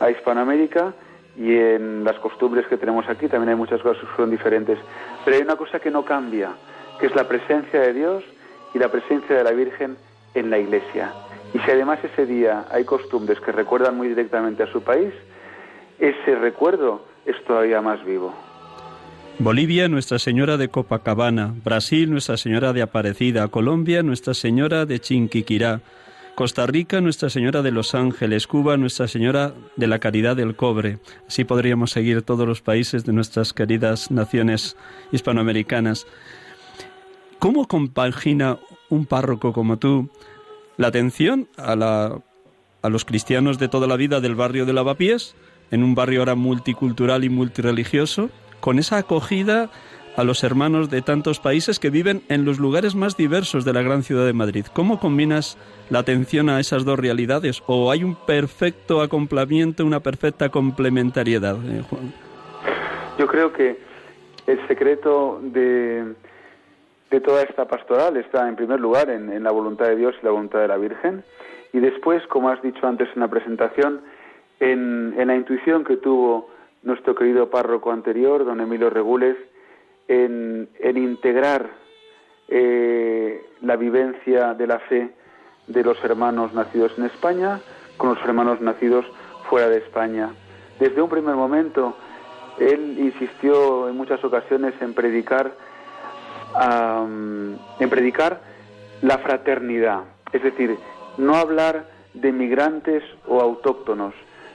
a 0.00 0.10
Hispanoamérica 0.10 0.92
y 1.36 1.56
en 1.56 2.04
las 2.04 2.18
costumbres 2.18 2.66
que 2.66 2.76
tenemos 2.76 3.08
aquí 3.08 3.28
también 3.28 3.50
hay 3.50 3.56
muchas 3.56 3.80
cosas 3.82 4.02
que 4.08 4.16
son 4.16 4.30
diferentes. 4.30 4.78
Pero 5.24 5.36
hay 5.36 5.42
una 5.42 5.56
cosa 5.56 5.80
que 5.80 5.90
no 5.90 6.04
cambia, 6.04 6.50
que 6.98 7.06
es 7.06 7.14
la 7.14 7.26
presencia 7.28 7.80
de 7.80 7.92
Dios 7.92 8.24
y 8.72 8.78
la 8.78 8.88
presencia 8.90 9.36
de 9.36 9.44
la 9.44 9.52
Virgen 9.52 9.96
en 10.34 10.50
la 10.50 10.58
Iglesia. 10.58 11.12
Y 11.52 11.58
si 11.60 11.70
además 11.70 12.00
ese 12.02 12.26
día 12.26 12.64
hay 12.70 12.84
costumbres 12.84 13.40
que 13.40 13.52
recuerdan 13.52 13.96
muy 13.96 14.08
directamente 14.08 14.64
a 14.64 14.72
su 14.72 14.82
país, 14.82 15.12
ese 15.98 16.34
recuerdo 16.34 17.02
es 17.24 17.42
todavía 17.44 17.80
más 17.80 18.04
vivo. 18.04 18.34
Bolivia, 19.40 19.88
Nuestra 19.88 20.20
Señora 20.20 20.56
de 20.56 20.68
Copacabana, 20.68 21.54
Brasil, 21.64 22.10
Nuestra 22.10 22.36
Señora 22.36 22.72
de 22.72 22.82
Aparecida, 22.82 23.48
Colombia, 23.48 24.02
Nuestra 24.04 24.32
Señora 24.32 24.86
de 24.86 25.00
Chinquiquirá, 25.00 25.80
Costa 26.36 26.66
Rica, 26.66 27.00
Nuestra 27.00 27.28
Señora 27.30 27.60
de 27.60 27.72
Los 27.72 27.96
Ángeles, 27.96 28.46
Cuba, 28.46 28.76
Nuestra 28.76 29.08
Señora 29.08 29.52
de 29.74 29.86
la 29.88 29.98
Caridad 29.98 30.36
del 30.36 30.54
Cobre. 30.54 30.98
Así 31.26 31.44
podríamos 31.44 31.90
seguir 31.90 32.22
todos 32.22 32.46
los 32.46 32.62
países 32.62 33.04
de 33.04 33.12
nuestras 33.12 33.52
queridas 33.52 34.12
naciones 34.12 34.76
hispanoamericanas. 35.10 36.06
¿Cómo 37.40 37.66
compagina 37.66 38.58
un 38.88 39.04
párroco 39.04 39.52
como 39.52 39.78
tú 39.78 40.10
la 40.76 40.86
atención 40.86 41.48
a, 41.56 41.74
la, 41.74 42.20
a 42.82 42.88
los 42.88 43.04
cristianos 43.04 43.58
de 43.58 43.68
toda 43.68 43.88
la 43.88 43.96
vida 43.96 44.20
del 44.20 44.36
barrio 44.36 44.64
de 44.64 44.72
Lavapiés 44.72 45.34
en 45.70 45.82
un 45.82 45.96
barrio 45.96 46.20
ahora 46.20 46.36
multicultural 46.36 47.24
y 47.24 47.30
multireligioso, 47.30 48.30
con 48.64 48.78
esa 48.78 48.96
acogida 48.96 49.68
a 50.16 50.24
los 50.24 50.42
hermanos 50.42 50.88
de 50.88 51.02
tantos 51.02 51.38
países 51.38 51.78
que 51.78 51.90
viven 51.90 52.22
en 52.30 52.46
los 52.46 52.58
lugares 52.58 52.94
más 52.94 53.14
diversos 53.14 53.66
de 53.66 53.74
la 53.74 53.82
gran 53.82 54.02
ciudad 54.02 54.24
de 54.24 54.32
Madrid. 54.32 54.64
¿Cómo 54.72 54.98
combinas 54.98 55.58
la 55.90 55.98
atención 55.98 56.48
a 56.48 56.60
esas 56.60 56.86
dos 56.86 56.98
realidades? 56.98 57.62
¿O 57.66 57.90
hay 57.90 58.02
un 58.02 58.14
perfecto 58.14 59.02
acoplamiento, 59.02 59.84
una 59.84 60.00
perfecta 60.00 60.48
complementariedad, 60.48 61.56
eh, 61.56 61.82
Juan? 61.90 62.14
Yo 63.18 63.26
creo 63.26 63.52
que 63.52 63.76
el 64.46 64.66
secreto 64.66 65.40
de, 65.42 66.14
de 67.10 67.20
toda 67.20 67.42
esta 67.42 67.68
pastoral 67.68 68.16
está, 68.16 68.48
en 68.48 68.56
primer 68.56 68.80
lugar, 68.80 69.10
en, 69.10 69.30
en 69.30 69.42
la 69.42 69.50
voluntad 69.50 69.88
de 69.88 69.96
Dios 69.96 70.14
y 70.22 70.24
la 70.24 70.30
voluntad 70.30 70.60
de 70.60 70.68
la 70.68 70.78
Virgen. 70.78 71.22
Y 71.74 71.80
después, 71.80 72.26
como 72.28 72.48
has 72.48 72.62
dicho 72.62 72.86
antes 72.86 73.10
en 73.14 73.20
la 73.20 73.28
presentación, 73.28 74.00
en, 74.58 75.26
la 75.26 75.36
intuición 75.36 75.84
que 75.84 75.98
tuvo 75.98 76.48
nuestro 76.84 77.14
querido 77.14 77.50
párroco 77.50 77.90
anterior, 77.90 78.44
don 78.44 78.60
Emilio 78.60 78.90
Regules, 78.90 79.36
en, 80.06 80.68
integrar 80.80 81.70
eh, 82.48 83.42
la 83.62 83.76
vivencia 83.76 84.54
de 84.54 84.66
la 84.66 84.78
fe 84.80 85.10
de 85.66 85.82
los 85.82 86.02
hermanos 86.04 86.52
nacidos 86.52 86.92
en 86.98 87.06
España 87.06 87.60
con 87.96 88.14
los 88.14 88.24
hermanos 88.24 88.60
nacidos 88.60 89.06
fuera 89.48 89.68
de 89.68 89.78
España. 89.78 90.30
Desde 90.78 91.00
un 91.00 91.08
primer 91.08 91.36
momento, 91.36 91.96
él 92.58 92.96
insistió 92.98 93.88
en 93.88 93.96
muchas 93.96 94.22
ocasiones 94.24 94.74
en 94.80 94.92
predicar, 94.94 95.52
en 96.60 97.90
predicar 97.90 98.40
la 99.02 99.18
fraternidad, 99.18 100.00
es 100.32 100.42
decir, 100.42 100.76
no 101.18 101.36
hablar 101.36 101.86
de 102.14 102.32
migrantes 102.32 103.02
o 103.26 103.40
autóctonos, 103.40 104.14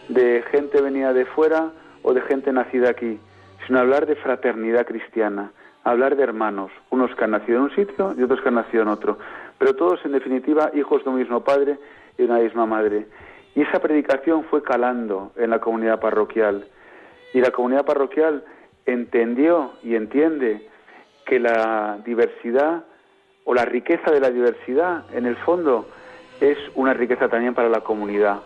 de 0.09 0.43
gente 0.51 0.81
venida 0.81 1.13
de 1.13 1.25
fuera 1.25 1.71
o 2.03 2.13
de 2.13 2.21
gente 2.21 2.51
nacida 2.51 2.89
aquí, 2.89 3.19
sino 3.65 3.79
hablar 3.79 4.05
de 4.05 4.15
fraternidad 4.15 4.85
cristiana, 4.85 5.51
hablar 5.83 6.15
de 6.15 6.23
hermanos, 6.23 6.71
unos 6.89 7.13
que 7.15 7.23
han 7.23 7.31
nacido 7.31 7.57
en 7.57 7.63
un 7.65 7.75
sitio 7.75 8.15
y 8.17 8.23
otros 8.23 8.41
que 8.41 8.49
han 8.49 8.55
nacido 8.55 8.83
en 8.83 8.89
otro, 8.89 9.17
pero 9.57 9.75
todos 9.75 10.03
en 10.05 10.11
definitiva 10.11 10.71
hijos 10.73 11.03
de 11.03 11.09
un 11.09 11.17
mismo 11.17 11.43
padre 11.43 11.77
y 12.17 12.23
de 12.23 12.29
una 12.29 12.39
misma 12.39 12.65
madre. 12.65 13.07
Y 13.55 13.61
esa 13.61 13.79
predicación 13.79 14.43
fue 14.45 14.63
calando 14.63 15.31
en 15.35 15.49
la 15.49 15.59
comunidad 15.59 15.99
parroquial. 15.99 16.65
Y 17.33 17.41
la 17.41 17.51
comunidad 17.51 17.85
parroquial 17.85 18.43
entendió 18.85 19.73
y 19.83 19.95
entiende 19.95 20.67
que 21.25 21.39
la 21.39 21.99
diversidad 22.05 22.83
o 23.43 23.53
la 23.53 23.65
riqueza 23.65 24.11
de 24.11 24.19
la 24.19 24.29
diversidad, 24.29 25.03
en 25.13 25.25
el 25.25 25.35
fondo, 25.37 25.87
es 26.39 26.57
una 26.75 26.93
riqueza 26.93 27.27
también 27.27 27.53
para 27.53 27.69
la 27.69 27.81
comunidad 27.81 28.39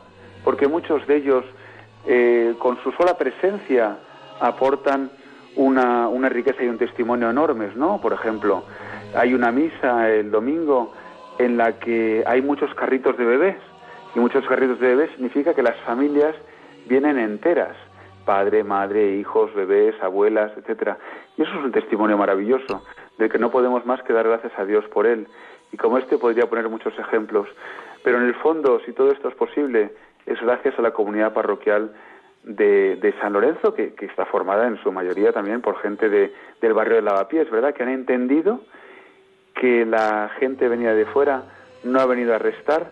porque 0.44 0.68
muchos 0.68 1.06
de 1.08 1.18
ellos 1.18 1.46
eh, 2.06 2.56
con 2.60 2.82
su 2.84 2.92
sola 2.92 3.18
presencia 3.18 3.98
aportan 4.40 5.10
una, 5.56 6.08
una, 6.08 6.30
riqueza 6.30 6.64
y 6.64 6.68
un 6.68 6.78
testimonio 6.78 7.30
enormes, 7.30 7.76
¿no? 7.76 8.02
Por 8.02 8.14
ejemplo, 8.14 8.64
hay 9.16 9.34
una 9.34 9.52
misa 9.52 10.10
el 10.10 10.32
domingo 10.32 10.94
en 11.38 11.58
la 11.58 11.80
que 11.80 12.24
hay 12.26 12.42
muchos 12.42 12.74
carritos 12.76 13.18
de 13.18 13.26
bebés, 13.26 13.58
y 14.16 14.20
muchos 14.20 14.46
carritos 14.46 14.80
de 14.80 14.90
bebés 14.90 15.12
significa 15.12 15.54
que 15.54 15.64
las 15.64 15.78
familias 15.82 16.36
vienen 16.86 17.18
enteras, 17.18 17.76
padre, 18.26 18.64
madre, 18.64 19.16
hijos, 19.16 19.54
bebés, 19.56 19.96
abuelas, 20.02 20.52
etcétera. 20.58 20.98
Y 21.36 21.42
eso 21.42 21.52
es 21.52 21.66
un 21.66 21.72
testimonio 21.72 22.18
maravilloso, 22.18 22.84
de 23.18 23.30
que 23.30 23.40
no 23.40 23.50
podemos 23.50 23.86
más 23.86 24.02
que 24.04 24.14
dar 24.14 24.28
gracias 24.28 24.54
a 24.58 24.66
Dios 24.66 24.86
por 24.90 25.08
él. 25.08 25.28
Y 25.72 25.78
como 25.78 25.98
este 25.98 26.18
podría 26.18 26.48
poner 26.48 26.70
muchos 26.70 26.98
ejemplos. 27.00 27.48
Pero 28.04 28.18
en 28.18 28.26
el 28.26 28.36
fondo, 28.36 28.80
si 28.86 28.94
todo 28.94 29.12
esto 29.12 29.30
es 29.30 29.36
posible, 29.36 29.92
es 30.26 30.40
gracias 30.42 30.78
a 30.78 30.82
la 30.82 30.92
comunidad 30.92 31.34
parroquial 31.34 31.94
de, 32.44 33.16
San 33.22 33.34
Lorenzo, 33.34 33.74
que, 33.74 33.94
está 34.00 34.26
formada 34.26 34.68
en 34.68 34.82
su 34.84 34.92
mayoría 34.92 35.32
también 35.32 35.62
por 35.62 35.80
gente 35.82 36.10
de, 36.10 36.34
del 36.62 36.74
barrio 36.74 36.96
de 36.96 37.02
Lavapiés, 37.02 37.50
¿verdad? 37.50 37.74
Que 37.74 37.84
han 37.84 37.90
entendido 37.90 38.62
que 39.56 39.86
la 39.86 40.32
gente 40.40 40.68
venida 40.68 40.94
de 40.94 41.06
fuera 41.06 41.44
no 41.84 42.00
ha 42.00 42.06
venido 42.06 42.34
a 42.34 42.40
restar, 42.40 42.92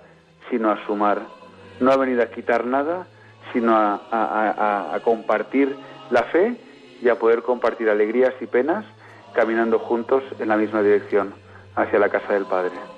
sino 0.49 0.71
a 0.71 0.85
sumar. 0.85 1.21
No 1.79 1.91
ha 1.91 1.97
venido 1.97 2.21
a 2.21 2.27
quitar 2.27 2.65
nada, 2.65 3.07
sino 3.51 3.75
a 3.75 4.99
compartir 5.03 5.75
la 6.11 6.23
fe 6.23 6.55
y 7.01 7.09
a 7.09 7.15
poder 7.15 7.41
compartir 7.41 7.89
alegrías 7.89 8.33
y 8.39 8.45
penas 8.45 8.85
caminando 9.33 9.79
juntos 9.79 10.23
en 10.39 10.49
la 10.49 10.57
misma 10.57 10.81
dirección, 10.81 11.33
hacia 11.75 11.99
la 11.99 12.09
casa 12.09 12.33
del 12.33 12.45
Padre. 12.45 12.90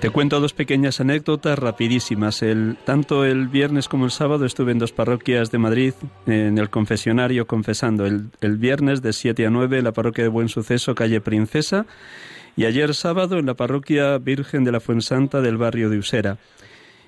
Te 0.00 0.08
cuento 0.08 0.40
dos 0.40 0.54
pequeñas 0.54 0.98
anécdotas 1.00 1.58
rapidísimas. 1.58 2.40
El, 2.40 2.78
tanto 2.86 3.26
el 3.26 3.48
viernes 3.48 3.86
como 3.86 4.06
el 4.06 4.10
sábado 4.10 4.46
estuve 4.46 4.72
en 4.72 4.78
dos 4.78 4.92
parroquias 4.92 5.50
de 5.50 5.58
Madrid 5.58 5.92
en 6.26 6.56
el 6.56 6.70
confesionario 6.70 7.46
confesando. 7.46 8.06
El, 8.06 8.30
el 8.40 8.56
viernes 8.56 9.02
de 9.02 9.12
7 9.12 9.44
a 9.44 9.50
9 9.50 9.76
en 9.76 9.84
la 9.84 9.92
parroquia 9.92 10.24
de 10.24 10.28
Buen 10.28 10.48
Suceso, 10.48 10.94
calle 10.94 11.20
Princesa, 11.20 11.84
y 12.56 12.64
ayer 12.64 12.94
sábado 12.94 13.38
en 13.38 13.44
la 13.44 13.54
parroquia 13.54 14.16
Virgen 14.16 14.64
de 14.64 14.72
la 14.72 14.80
Fuensanta 14.80 15.42
del 15.42 15.58
barrio 15.58 15.90
de 15.90 15.98
Usera. 15.98 16.38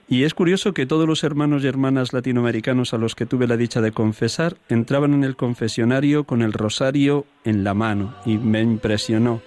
Y 0.07 0.24
es 0.24 0.34
curioso 0.34 0.74
que 0.74 0.84
todos 0.84 1.09
los 1.09 1.24
hermanos 1.24 1.64
y 1.64 1.68
hermanas 1.68 2.12
latinoamericanos 2.12 2.93
a 2.93 2.99
los 2.99 3.14
que 3.14 3.24
tuve 3.24 3.47
la 3.47 3.57
dicha 3.57 3.80
de 3.80 3.93
confesar 3.93 4.59
entraban 4.68 5.14
en 5.14 5.24
el 5.24 5.36
confesionario 5.36 6.24
con 6.24 6.43
el 6.43 6.53
rosario 6.53 7.24
en 7.45 7.64
la 7.64 7.72
mano 7.72 8.14
y 8.26 8.36
me 8.36 8.61
impresionó 8.61 9.40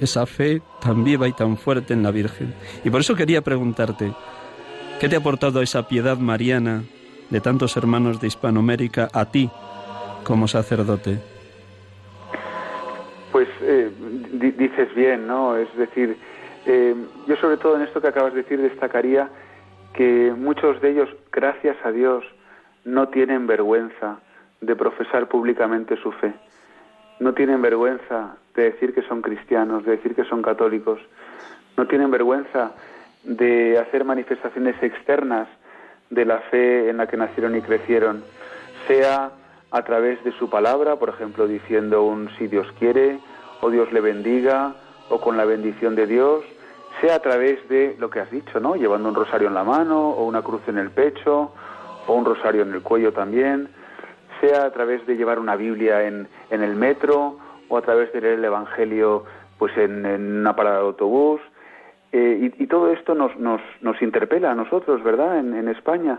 esa 0.00 0.26
fe 0.26 0.62
tan 0.82 1.04
viva 1.04 1.28
y 1.28 1.32
tan 1.32 1.56
fuerte 1.56 1.92
en 1.92 2.02
la 2.02 2.10
Virgen. 2.10 2.54
Y 2.84 2.90
por 2.90 3.00
eso 3.00 3.14
quería 3.14 3.42
preguntarte, 3.42 4.12
¿qué 4.98 5.08
te 5.08 5.16
ha 5.16 5.18
aportado 5.18 5.62
esa 5.62 5.86
piedad 5.86 6.18
mariana 6.18 6.82
de 7.30 7.40
tantos 7.40 7.76
hermanos 7.76 8.20
de 8.20 8.26
Hispanoamérica 8.26 9.08
a 9.12 9.30
ti 9.30 9.50
como 10.24 10.48
sacerdote? 10.48 11.18
Pues 13.32 13.48
eh, 13.62 13.90
dices 14.58 14.94
bien, 14.94 15.26
¿no? 15.26 15.56
Es 15.56 15.74
decir, 15.76 16.16
eh, 16.66 16.94
yo 17.26 17.36
sobre 17.36 17.56
todo 17.56 17.76
en 17.76 17.82
esto 17.82 18.00
que 18.00 18.08
acabas 18.08 18.34
de 18.34 18.42
decir 18.42 18.60
destacaría 18.60 19.28
que 19.94 20.32
muchos 20.36 20.80
de 20.80 20.90
ellos, 20.90 21.08
gracias 21.32 21.76
a 21.84 21.90
Dios, 21.90 22.24
no 22.84 23.08
tienen 23.08 23.46
vergüenza 23.46 24.18
de 24.60 24.76
profesar 24.76 25.28
públicamente 25.28 25.96
su 26.02 26.12
fe. 26.12 26.32
No 27.20 27.34
tienen 27.34 27.62
vergüenza 27.62 28.36
de 28.54 28.72
decir 28.72 28.94
que 28.94 29.02
son 29.02 29.22
cristianos, 29.22 29.84
de 29.84 29.92
decir 29.92 30.14
que 30.14 30.24
son 30.24 30.42
católicos. 30.42 31.00
No 31.76 31.86
tienen 31.86 32.10
vergüenza 32.10 32.72
de 33.24 33.78
hacer 33.78 34.04
manifestaciones 34.04 34.82
externas 34.82 35.46
de 36.08 36.24
la 36.24 36.38
fe 36.50 36.88
en 36.88 36.96
la 36.96 37.06
que 37.06 37.16
nacieron 37.16 37.54
y 37.56 37.60
crecieron. 37.60 38.24
sea 38.88 39.30
a 39.70 39.82
través 39.82 40.24
de 40.24 40.32
su 40.32 40.50
palabra, 40.50 40.96
por 40.96 41.10
ejemplo, 41.10 41.46
diciendo 41.46 42.02
un 42.02 42.28
si 42.38 42.48
Dios 42.48 42.66
quiere, 42.78 43.20
o 43.60 43.70
Dios 43.70 43.92
le 43.92 44.00
bendiga, 44.00 44.74
o 45.10 45.20
con 45.20 45.36
la 45.36 45.44
bendición 45.44 45.94
de 45.94 46.06
Dios, 46.06 46.42
sea 47.00 47.16
a 47.16 47.18
través 47.20 47.68
de 47.68 47.94
lo 47.98 48.10
que 48.10 48.20
has 48.20 48.30
dicho, 48.30 48.58
¿no? 48.58 48.74
Llevando 48.74 49.10
un 49.10 49.14
rosario 49.14 49.48
en 49.48 49.54
la 49.54 49.62
mano, 49.62 50.10
o 50.10 50.24
una 50.24 50.42
cruz 50.42 50.62
en 50.66 50.78
el 50.78 50.90
pecho, 50.90 51.52
o 52.06 52.14
un 52.14 52.24
rosario 52.24 52.62
en 52.62 52.72
el 52.72 52.82
cuello 52.82 53.12
también, 53.12 53.68
sea 54.40 54.64
a 54.64 54.72
través 54.72 55.06
de 55.06 55.16
llevar 55.16 55.38
una 55.38 55.56
Biblia 55.56 56.06
en, 56.06 56.28
en 56.50 56.62
el 56.62 56.74
metro, 56.74 57.36
o 57.70 57.78
a 57.78 57.82
través 57.82 58.12
de 58.12 58.20
leer 58.20 58.34
el 58.34 58.44
Evangelio 58.44 59.24
pues 59.58 59.76
en, 59.78 60.04
una 60.04 60.54
parada 60.54 60.78
de 60.78 60.86
autobús. 60.86 61.40
Eh, 62.12 62.50
y, 62.58 62.66
todo 62.66 62.90
esto 62.90 63.14
nos, 63.14 63.36
nos, 63.38 63.60
nos 63.80 64.02
interpela 64.02 64.50
a 64.50 64.54
nosotros, 64.54 65.02
¿verdad?, 65.04 65.38
en, 65.38 65.68
España, 65.68 66.18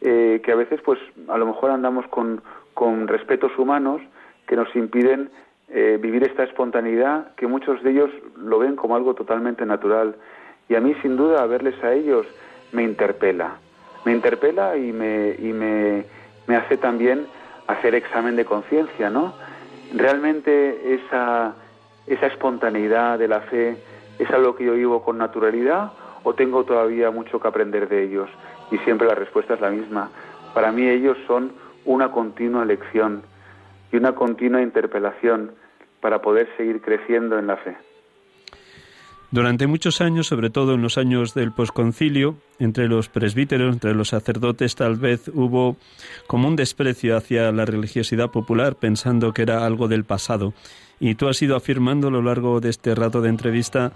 eh, 0.00 0.40
que 0.42 0.52
a 0.52 0.56
veces, 0.56 0.80
pues, 0.82 0.98
a 1.28 1.36
lo 1.36 1.46
mejor 1.46 1.70
andamos 1.70 2.06
con, 2.08 2.40
con 2.72 3.06
respetos 3.06 3.52
humanos 3.58 4.00
que 4.46 4.56
nos 4.56 4.74
impiden 4.74 5.28
eh, 5.68 5.98
vivir 6.00 6.24
esta 6.24 6.44
espontaneidad, 6.44 7.34
que 7.34 7.46
muchos 7.46 7.82
de 7.82 7.90
ellos 7.90 8.10
lo 8.38 8.58
ven 8.58 8.76
como 8.76 8.96
algo 8.96 9.14
totalmente 9.14 9.66
natural. 9.66 10.14
Y 10.70 10.74
a 10.74 10.80
mí, 10.80 10.94
sin 11.02 11.16
duda, 11.16 11.44
verles 11.46 11.74
a 11.84 11.92
ellos 11.92 12.26
me 12.72 12.82
interpela. 12.82 13.58
Me 14.06 14.12
interpela 14.12 14.76
y 14.76 14.92
me, 14.92 15.34
y 15.38 15.52
me, 15.52 16.04
me 16.46 16.56
hace 16.56 16.78
también 16.78 17.26
hacer 17.66 17.94
examen 17.94 18.36
de 18.36 18.44
conciencia, 18.44 19.10
¿no? 19.10 19.34
Realmente 19.94 20.94
esa 20.94 21.54
esa 22.06 22.26
espontaneidad 22.26 23.18
de 23.18 23.28
la 23.28 23.40
fe 23.40 23.76
es 24.18 24.30
algo 24.30 24.54
que 24.54 24.64
yo 24.64 24.74
vivo 24.74 25.02
con 25.02 25.18
naturalidad 25.18 25.92
o 26.22 26.34
tengo 26.34 26.64
todavía 26.64 27.10
mucho 27.10 27.40
que 27.40 27.48
aprender 27.48 27.88
de 27.88 28.04
ellos? 28.04 28.28
Y 28.70 28.78
siempre 28.78 29.06
la 29.06 29.14
respuesta 29.14 29.54
es 29.54 29.60
la 29.60 29.70
misma. 29.70 30.10
Para 30.54 30.72
mí 30.72 30.88
ellos 30.88 31.16
son 31.26 31.52
una 31.84 32.10
continua 32.10 32.64
lección 32.64 33.22
y 33.92 33.96
una 33.96 34.14
continua 34.14 34.62
interpelación 34.62 35.52
para 36.00 36.20
poder 36.20 36.48
seguir 36.56 36.80
creciendo 36.80 37.38
en 37.38 37.46
la 37.46 37.56
fe. 37.56 37.76
Durante 39.30 39.66
muchos 39.66 40.00
años, 40.00 40.28
sobre 40.28 40.50
todo 40.50 40.74
en 40.74 40.82
los 40.82 40.98
años 40.98 41.34
del 41.34 41.52
posconcilio, 41.52 42.36
entre 42.60 42.86
los 42.86 43.08
presbíteros, 43.08 43.74
entre 43.74 43.94
los 43.94 44.08
sacerdotes, 44.08 44.76
tal 44.76 44.96
vez 44.96 45.28
hubo 45.34 45.76
como 46.28 46.46
un 46.46 46.56
desprecio 46.56 47.16
hacia 47.16 47.50
la 47.50 47.64
religiosidad 47.64 48.30
popular, 48.30 48.76
pensando 48.76 49.32
que 49.32 49.42
era 49.42 49.66
algo 49.66 49.88
del 49.88 50.04
pasado. 50.04 50.54
Y 51.00 51.16
tú 51.16 51.28
has 51.28 51.42
ido 51.42 51.56
afirmando 51.56 52.08
a 52.08 52.12
lo 52.12 52.22
largo 52.22 52.60
de 52.60 52.70
este 52.70 52.94
rato 52.94 53.20
de 53.20 53.28
entrevista 53.28 53.92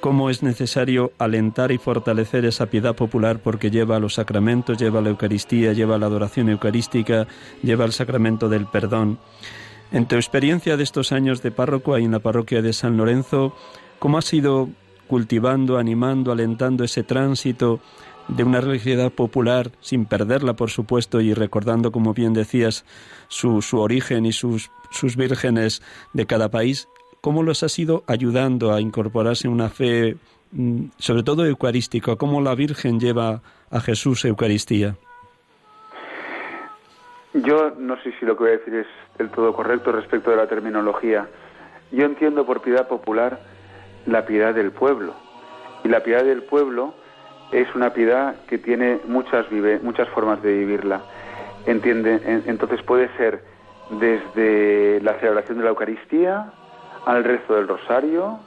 cómo 0.00 0.30
es 0.30 0.42
necesario 0.42 1.12
alentar 1.16 1.70
y 1.70 1.78
fortalecer 1.78 2.44
esa 2.44 2.66
piedad 2.66 2.96
popular 2.96 3.38
porque 3.38 3.70
lleva 3.70 3.96
a 3.96 4.00
los 4.00 4.14
sacramentos, 4.14 4.76
lleva 4.76 4.98
a 4.98 5.02
la 5.02 5.10
Eucaristía, 5.10 5.72
lleva 5.74 5.94
a 5.94 5.98
la 5.98 6.06
adoración 6.06 6.48
eucarística, 6.48 7.28
lleva 7.62 7.84
al 7.84 7.92
sacramento 7.92 8.48
del 8.48 8.66
perdón. 8.66 9.20
En 9.92 10.08
tu 10.08 10.16
experiencia 10.16 10.76
de 10.76 10.82
estos 10.82 11.12
años 11.12 11.40
de 11.40 11.52
párroco 11.52 11.94
ahí 11.94 12.04
en 12.04 12.10
la 12.12 12.18
parroquia 12.18 12.62
de 12.62 12.72
San 12.72 12.96
Lorenzo, 12.96 13.54
¿cómo 14.02 14.18
has 14.18 14.34
ido 14.34 14.68
cultivando, 15.06 15.78
animando, 15.78 16.32
alentando 16.32 16.82
ese 16.82 17.04
tránsito 17.04 17.78
de 18.26 18.42
una 18.42 18.60
religiosidad 18.60 19.12
popular, 19.12 19.70
sin 19.78 20.06
perderla, 20.06 20.54
por 20.54 20.70
supuesto, 20.70 21.20
y 21.20 21.34
recordando, 21.34 21.92
como 21.92 22.12
bien 22.12 22.32
decías, 22.32 22.84
su, 23.28 23.62
su 23.62 23.78
origen 23.78 24.26
y 24.26 24.32
sus, 24.32 24.72
sus 24.90 25.16
vírgenes 25.16 25.82
de 26.14 26.26
cada 26.26 26.50
país, 26.50 26.88
¿cómo 27.20 27.44
los 27.44 27.62
has 27.62 27.78
ido 27.78 28.02
ayudando 28.08 28.72
a 28.72 28.80
incorporarse 28.80 29.46
en 29.46 29.52
una 29.52 29.68
fe, 29.68 30.16
mm, 30.50 30.86
sobre 30.98 31.22
todo 31.22 31.46
eucarística? 31.46 32.16
¿Cómo 32.16 32.40
la 32.40 32.56
Virgen 32.56 32.98
lleva 32.98 33.40
a 33.70 33.80
Jesús 33.80 34.24
Eucaristía? 34.24 34.96
Yo 37.34 37.70
no 37.78 38.02
sé 38.02 38.12
si 38.18 38.26
lo 38.26 38.36
que 38.36 38.42
voy 38.42 38.52
a 38.52 38.58
decir 38.58 38.74
es 38.74 38.88
del 39.16 39.30
todo 39.30 39.54
correcto 39.54 39.92
respecto 39.92 40.32
de 40.32 40.38
la 40.38 40.48
terminología. 40.48 41.28
Yo 41.92 42.04
entiendo 42.04 42.44
por 42.44 42.62
piedad 42.62 42.88
popular 42.88 43.51
la 44.06 44.24
piedad 44.26 44.54
del 44.54 44.72
pueblo. 44.72 45.14
Y 45.84 45.88
la 45.88 46.00
piedad 46.00 46.24
del 46.24 46.42
pueblo 46.42 46.94
es 47.52 47.72
una 47.74 47.92
piedad 47.92 48.34
que 48.46 48.58
tiene 48.58 49.00
muchas, 49.06 49.48
vive, 49.50 49.78
muchas 49.82 50.08
formas 50.08 50.42
de 50.42 50.52
vivirla. 50.52 51.02
Entiende, 51.66 52.20
entonces 52.46 52.82
puede 52.82 53.08
ser 53.16 53.44
desde 53.90 55.00
la 55.02 55.14
celebración 55.20 55.58
de 55.58 55.64
la 55.64 55.70
Eucaristía 55.70 56.52
al 57.06 57.24
rezo 57.24 57.54
del 57.54 57.68
Rosario, 57.68 58.38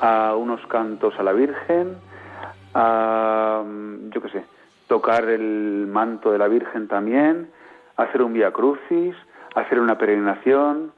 a 0.00 0.34
unos 0.36 0.64
cantos 0.66 1.18
a 1.18 1.22
la 1.22 1.32
Virgen, 1.32 1.96
a, 2.74 3.62
yo 4.10 4.20
qué 4.20 4.28
sé, 4.28 4.44
tocar 4.86 5.24
el 5.28 5.86
manto 5.90 6.30
de 6.30 6.38
la 6.38 6.48
Virgen 6.48 6.88
también, 6.88 7.48
hacer 7.96 8.22
un 8.22 8.34
Via 8.34 8.50
Crucis, 8.52 9.14
hacer 9.54 9.80
una 9.80 9.96
peregrinación, 9.96 10.92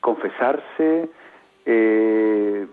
confesarse, 0.00 1.10
eh, 1.66 2.66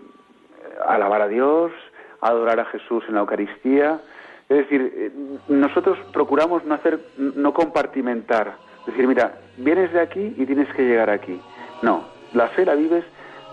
alabar 0.86 1.22
a 1.22 1.28
Dios, 1.28 1.72
adorar 2.20 2.60
a 2.60 2.64
Jesús 2.66 3.04
en 3.08 3.14
la 3.14 3.20
Eucaristía. 3.20 4.00
Es 4.48 4.58
decir, 4.58 4.92
eh, 4.96 5.12
nosotros 5.48 5.98
procuramos 6.12 6.64
no 6.64 6.74
hacer, 6.74 7.00
no 7.16 7.52
compartimentar. 7.52 8.54
Es 8.80 8.86
decir, 8.86 9.06
mira, 9.06 9.34
vienes 9.56 9.92
de 9.92 10.00
aquí 10.00 10.34
y 10.36 10.46
tienes 10.46 10.72
que 10.74 10.82
llegar 10.82 11.10
aquí. 11.10 11.40
No, 11.82 12.04
la 12.32 12.48
fe 12.48 12.64
la 12.64 12.74
vives 12.74 13.04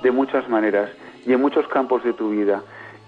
de 0.02 0.12
muchas 0.12 0.48
maneras 0.50 0.90
y 1.26 1.34
en 1.34 1.42
muchos 1.42 1.68
campos 1.68 2.04
de 2.04 2.14
tu 2.14 2.30
vida. 2.30 2.62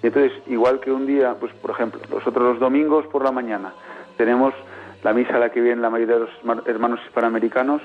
Y 0.04 0.08
entonces, 0.08 0.34
igual 0.48 0.80
que 0.80 0.92
un 0.92 1.08
día, 1.08 1.36
pues 1.40 1.54
por 1.54 1.72
ejemplo, 1.72 2.02
nosotros 2.10 2.44
los 2.44 2.60
domingos 2.60 3.06
por 3.08 3.24
la 3.24 3.32
mañana 3.32 3.74
tenemos 4.18 4.54
la 5.04 5.14
misa 5.14 5.36
a 5.36 5.40
la 5.40 5.52
que 5.52 5.62
vienen 5.62 5.82
la 5.82 5.90
mayoría 5.90 6.16
de 6.16 6.22
los 6.22 6.68
hermanos 6.68 7.00
hispanoamericanos 7.06 7.82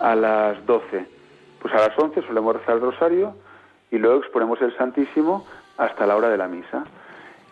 a 0.00 0.14
las 0.14 0.64
12. 0.66 1.06
Pues 1.60 1.74
a 1.74 1.78
las 1.78 1.98
11 1.98 2.22
solemos 2.22 2.56
rezar 2.56 2.76
el 2.76 2.80
rosario 2.80 3.34
y 3.90 3.98
luego 3.98 4.18
exponemos 4.18 4.60
el 4.62 4.76
Santísimo 4.76 5.46
hasta 5.76 6.06
la 6.06 6.16
hora 6.16 6.28
de 6.28 6.38
la 6.38 6.48
misa 6.48 6.84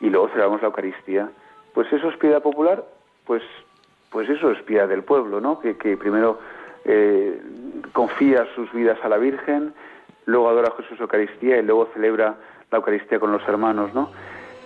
y 0.00 0.10
luego 0.10 0.28
celebramos 0.28 0.60
la 0.60 0.68
Eucaristía. 0.68 1.30
Pues 1.74 1.90
eso 1.92 2.08
es 2.08 2.16
piedad 2.16 2.42
popular, 2.42 2.84
pues, 3.24 3.42
pues 4.10 4.28
eso 4.28 4.50
es 4.50 4.60
piedad 4.62 4.88
del 4.88 5.04
pueblo, 5.04 5.40
¿no? 5.40 5.58
Que, 5.60 5.74
primero 5.96 6.38
eh, 6.84 7.40
confía 7.92 8.46
sus 8.54 8.70
vidas 8.72 8.98
a 9.02 9.08
la 9.08 9.16
Virgen, 9.16 9.72
luego 10.26 10.48
adora 10.48 10.68
a 10.68 10.82
Jesús 10.82 11.00
Eucaristía 11.00 11.58
y 11.58 11.62
luego 11.62 11.88
celebra 11.94 12.36
la 12.70 12.78
Eucaristía 12.78 13.18
con 13.18 13.32
los 13.32 13.46
hermanos, 13.48 13.94
¿no? 13.94 14.10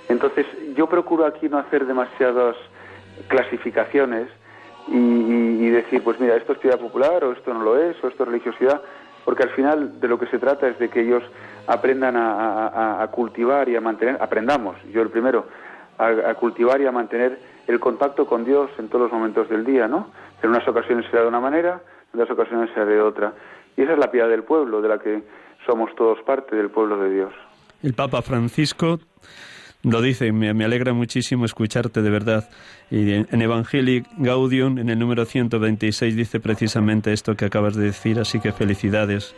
Entonces 0.09 0.47
yo 0.75 0.89
procuro 0.89 1.27
aquí 1.27 1.49
no 1.49 1.59
hacer 1.59 1.87
demasiadas 1.87 2.57
clasificaciones 3.29 4.29
y, 4.89 4.97
y, 4.97 5.71
decir, 5.71 6.03
pues 6.03 6.21
mira, 6.21 6.37
esto 6.37 6.53
es 6.53 6.59
piedad 6.59 6.79
popular 6.79 7.25
o 7.25 7.33
esto 7.33 7.53
no 7.53 7.63
lo 7.63 7.77
es 7.77 7.97
o 8.05 8.09
esto 8.09 8.23
es 8.23 8.29
religiosidad, 8.29 8.81
porque 9.25 9.43
al 9.43 9.51
final 9.51 10.01
de 10.01 10.09
lo 10.09 10.19
que 10.19 10.27
se 10.27 10.39
trata 10.39 10.69
es 10.69 10.79
de 10.79 10.89
que 10.89 11.01
ellos 11.01 11.25
aprendan 11.67 12.15
a, 12.17 13.09
cultivar 13.13 13.69
y 13.69 13.77
a 13.77 13.81
mantener, 13.81 14.19
aprendamos, 14.21 14.77
yo 14.93 15.03
el 15.03 15.11
primero, 15.11 15.47
a, 15.99 16.35
cultivar 16.35 16.81
y 16.81 16.87
a 16.87 16.93
mantener 16.93 17.39
el 17.67 17.81
contacto 17.81 18.27
con 18.27 18.45
Dios 18.45 18.71
en 18.79 18.89
todos 18.89 19.05
los 19.05 19.13
momentos 19.13 19.49
del 19.49 19.65
día, 19.65 19.89
¿no? 19.89 20.11
En 20.43 20.51
unas 20.51 20.67
ocasiones 20.69 21.07
será 21.11 21.23
de 21.23 21.29
una 21.29 21.41
manera, 21.41 21.81
en 22.13 22.21
otras 22.21 22.39
ocasiones 22.39 22.71
será 22.75 22.87
de 22.87 23.01
otra. 23.01 23.33
Y 23.77 23.83
esa 23.83 23.93
es 23.93 23.99
la 23.99 24.11
piedad 24.11 24.29
del 24.29 24.45
pueblo, 24.45 24.81
de 24.81 24.89
la 24.89 24.99
que 24.99 25.23
somos 25.67 25.95
todos 25.97 26.19
parte 26.23 26.55
del 26.55 26.71
pueblo 26.71 26.99
de 26.99 27.11
Dios. 27.11 27.33
El 27.83 27.95
Papa 27.95 28.23
Francisco 28.23 29.01
lo 29.83 30.03
dice, 30.03 30.33
me, 30.33 30.53
me, 30.55 30.65
alegra 30.65 30.93
muchísimo 30.93 31.45
escucharte 31.45 32.03
de 32.03 32.11
verdad. 32.11 32.49
Y 32.91 33.13
en, 33.13 33.43
Evangelii 33.43 34.05
Gaudium, 34.19 34.79
en 34.79 34.89
el 34.89 34.99
número 34.99 35.25
126, 35.25 36.17
dice 36.17 36.41
precisamente 36.41 37.13
esto 37.13 37.37
que 37.37 37.45
acabas 37.45 37.77
de 37.77 37.85
decir, 37.85 38.19
así 38.19 38.41
que 38.41 38.53
felicidades. 38.53 39.35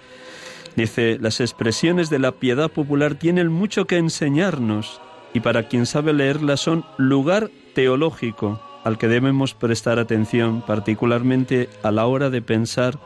Dice, 0.77 1.19
las 1.21 1.41
expresiones 1.41 2.11
de 2.11 2.19
la 2.19 2.33
piedad 2.33 2.71
popular 2.71 3.15
tienen 3.15 3.49
mucho 3.49 3.87
que 3.87 3.97
enseñarnos 3.97 5.01
y 5.35 5.41
para 5.41 5.69
quien 5.69 5.87
sabe 5.87 6.13
leerlas 6.13 6.61
son 6.61 6.85
lugar 6.97 7.51
teológico 7.75 8.61
al 8.85 8.97
que 8.99 9.09
debemos 9.09 9.55
prestar 9.55 9.99
atención, 9.99 10.63
particularmente 10.63 11.69
a 11.83 11.91
la 11.91 12.07
hora 12.07 12.31
de 12.31 12.43
pensar 12.43 12.99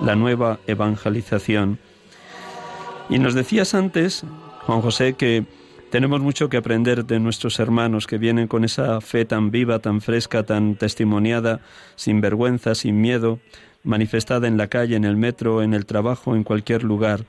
la 0.00 0.16
nueva 0.16 0.58
evangelización. 0.66 1.78
Y 3.08 3.18
nos 3.18 3.34
decías 3.34 3.74
antes, 3.74 4.24
Juan 4.66 4.80
José, 4.80 5.14
que 5.14 5.44
tenemos 5.90 6.20
mucho 6.20 6.48
que 6.48 6.58
aprender 6.58 7.06
de 7.06 7.20
nuestros 7.20 7.58
hermanos 7.58 8.06
que 8.06 8.18
vienen 8.18 8.48
con 8.48 8.64
esa 8.64 9.00
fe 9.00 9.24
tan 9.24 9.50
viva, 9.50 9.78
tan 9.78 10.00
fresca, 10.02 10.44
tan 10.44 10.74
testimoniada, 10.76 11.60
sin 11.96 12.20
vergüenza, 12.20 12.74
sin 12.74 13.00
miedo, 13.00 13.38
manifestada 13.84 14.48
en 14.48 14.56
la 14.56 14.68
calle, 14.68 14.96
en 14.96 15.04
el 15.04 15.16
metro, 15.16 15.62
en 15.62 15.74
el 15.74 15.86
trabajo, 15.86 16.34
en 16.34 16.44
cualquier 16.44 16.82
lugar. 16.82 17.20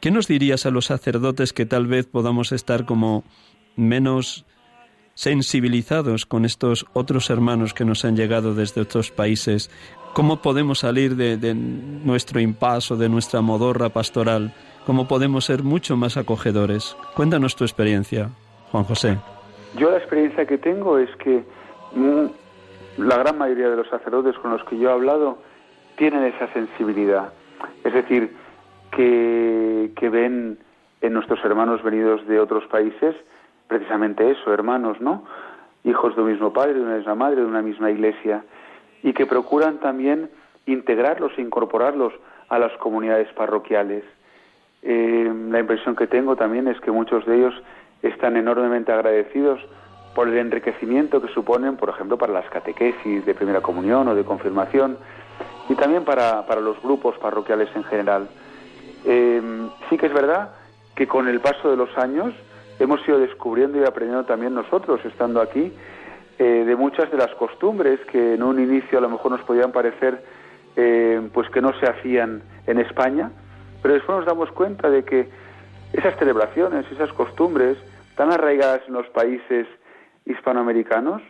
¿Qué 0.00 0.10
nos 0.10 0.28
dirías 0.28 0.66
a 0.66 0.70
los 0.70 0.86
sacerdotes 0.86 1.52
que 1.52 1.66
tal 1.66 1.86
vez 1.86 2.06
podamos 2.06 2.52
estar 2.52 2.84
como 2.84 3.24
menos 3.76 4.44
sensibilizados 5.14 6.26
con 6.26 6.44
estos 6.44 6.86
otros 6.92 7.30
hermanos 7.30 7.72
que 7.72 7.84
nos 7.84 8.04
han 8.04 8.16
llegado 8.16 8.54
desde 8.54 8.82
otros 8.82 9.10
países? 9.10 9.70
¿Cómo 10.12 10.40
podemos 10.40 10.78
salir 10.80 11.16
de, 11.16 11.54
nuestro 11.54 12.40
impaso, 12.40 12.96
de 12.96 13.08
nuestra 13.08 13.40
modorra 13.40 13.90
pastoral? 13.90 14.54
¿Cómo 14.86 15.08
podemos 15.08 15.44
ser 15.44 15.62
mucho 15.62 15.96
más 15.96 16.16
acogedores? 16.16 16.96
Cuéntanos 17.14 17.56
tu 17.56 17.64
experiencia, 17.64 18.30
Juan 18.70 18.84
José. 18.84 19.18
Yo 19.76 19.90
la 19.90 19.98
experiencia 19.98 20.46
que 20.46 20.56
tengo 20.56 20.98
es 20.98 21.10
que 21.16 21.44
mm, 21.94 23.02
la 23.02 23.18
gran 23.18 23.36
mayoría 23.36 23.68
de 23.68 23.76
los 23.76 23.88
sacerdotes 23.88 24.38
con 24.38 24.52
los 24.52 24.64
que 24.64 24.78
yo 24.78 24.88
he 24.88 24.92
hablado 24.92 25.38
tienen 25.96 26.24
esa 26.24 26.52
sensibilidad. 26.52 27.32
Es 27.84 27.92
decir, 27.92 28.34
que, 28.90 30.08
ven 30.10 30.58
en 31.00 31.12
nuestros 31.12 31.44
hermanos 31.44 31.82
venidos 31.82 32.26
de 32.26 32.40
otros 32.40 32.64
países 32.66 33.14
precisamente 33.68 34.30
eso, 34.30 34.52
hermanos, 34.52 35.00
¿no? 35.00 35.24
Hijos 35.84 36.14
de 36.14 36.22
un 36.22 36.30
mismo 36.30 36.52
padre, 36.52 36.74
de 36.74 36.82
una 36.82 36.96
misma 36.96 37.14
madre, 37.14 37.40
de 37.40 37.46
una 37.46 37.62
misma 37.62 37.90
iglesia, 37.90 38.44
y 39.02 39.12
que 39.12 39.26
procuran 39.26 39.78
también 39.78 40.30
integrarlos 40.66 41.32
e 41.36 41.42
incorporarlos 41.42 42.12
a 42.48 42.58
las 42.58 42.72
comunidades 42.78 43.28
parroquiales. 43.32 44.04
Eh, 44.82 45.32
la 45.50 45.58
impresión 45.58 45.96
que 45.96 46.06
tengo 46.06 46.36
también 46.36 46.68
es 46.68 46.80
que 46.80 46.92
muchos 46.92 47.26
de 47.26 47.38
ellos 47.38 47.54
están 48.02 48.36
enormemente 48.36 48.92
agradecidos 48.92 49.60
por 50.14 50.28
el 50.28 50.38
enriquecimiento 50.38 51.20
que 51.20 51.28
suponen, 51.34 51.76
por 51.76 51.90
ejemplo, 51.90 52.16
para 52.16 52.32
las 52.32 52.48
catequesis 52.50 53.26
de 53.26 53.34
primera 53.34 53.60
comunión 53.60 54.08
o 54.08 54.14
de 54.14 54.24
confirmación, 54.24 54.96
y 55.68 55.74
también 55.74 56.04
para, 56.04 56.44
los 56.60 56.80
grupos 56.82 57.16
parroquiales 57.18 57.68
en 57.74 57.84
general. 57.84 58.28
Eh, 59.04 59.42
sí 59.88 59.96
que 59.96 60.06
es 60.06 60.12
verdad 60.12 60.50
que 60.94 61.06
con 61.06 61.28
el 61.28 61.40
paso 61.40 61.70
de 61.70 61.76
los 61.76 61.96
años 61.98 62.34
hemos 62.78 63.06
ido 63.06 63.18
descubriendo 63.18 63.78
y 63.78 63.84
aprendiendo 63.84 64.24
también 64.24 64.54
nosotros, 64.54 65.00
estando 65.04 65.40
aquí, 65.40 65.72
eh, 66.38 66.64
de 66.66 66.76
muchas 66.76 67.10
de 67.10 67.16
las 67.16 67.34
costumbres 67.34 68.00
que 68.10 68.34
en 68.34 68.42
un 68.42 68.60
inicio 68.60 68.98
a 68.98 69.00
lo 69.00 69.08
mejor 69.08 69.32
nos 69.32 69.42
podían 69.42 69.72
parecer 69.72 70.22
eh, 70.76 71.26
pues 71.32 71.48
que 71.50 71.62
no 71.62 71.72
se 71.80 71.86
hacían 71.86 72.42
en 72.66 72.78
España, 72.78 73.30
pero 73.82 73.94
después 73.94 74.18
nos 74.18 74.26
damos 74.26 74.50
cuenta 74.52 74.90
de 74.90 75.04
que 75.04 75.28
esas 75.92 76.16
celebraciones, 76.18 76.84
esas 76.92 77.12
costumbres 77.12 77.78
tan 78.16 78.30
arraigadas 78.30 78.82
en 78.86 78.94
los 78.94 79.06
países 79.08 79.66
hispanoamericanos 80.26 81.22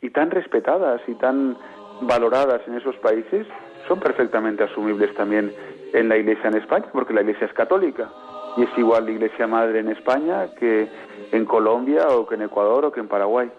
y 0.00 0.10
tan 0.10 0.30
respetadas 0.30 1.00
y 1.06 1.14
tan 1.14 1.56
valoradas 2.00 2.62
en 2.66 2.74
esos 2.74 2.96
países, 2.96 3.46
son 3.88 3.98
perfectamente 4.00 4.64
asumibles 4.64 5.14
también 5.14 5.52
en 5.92 6.08
la 6.08 6.16
Iglesia 6.16 6.48
en 6.48 6.56
España, 6.56 6.86
porque 6.92 7.14
la 7.14 7.22
Iglesia 7.22 7.46
es 7.46 7.52
católica 7.52 8.10
y 8.56 8.62
es 8.62 8.70
igual 8.76 9.06
la 9.06 9.12
Iglesia 9.12 9.46
Madre 9.46 9.80
en 9.80 9.88
España 9.88 10.48
que 10.58 10.88
en 11.32 11.44
Colombia 11.44 12.08
o 12.08 12.26
que 12.26 12.34
en 12.34 12.42
Ecuador 12.42 12.84
o 12.84 12.92
que 12.92 13.00
en 13.00 13.08
Paraguay. 13.08 13.50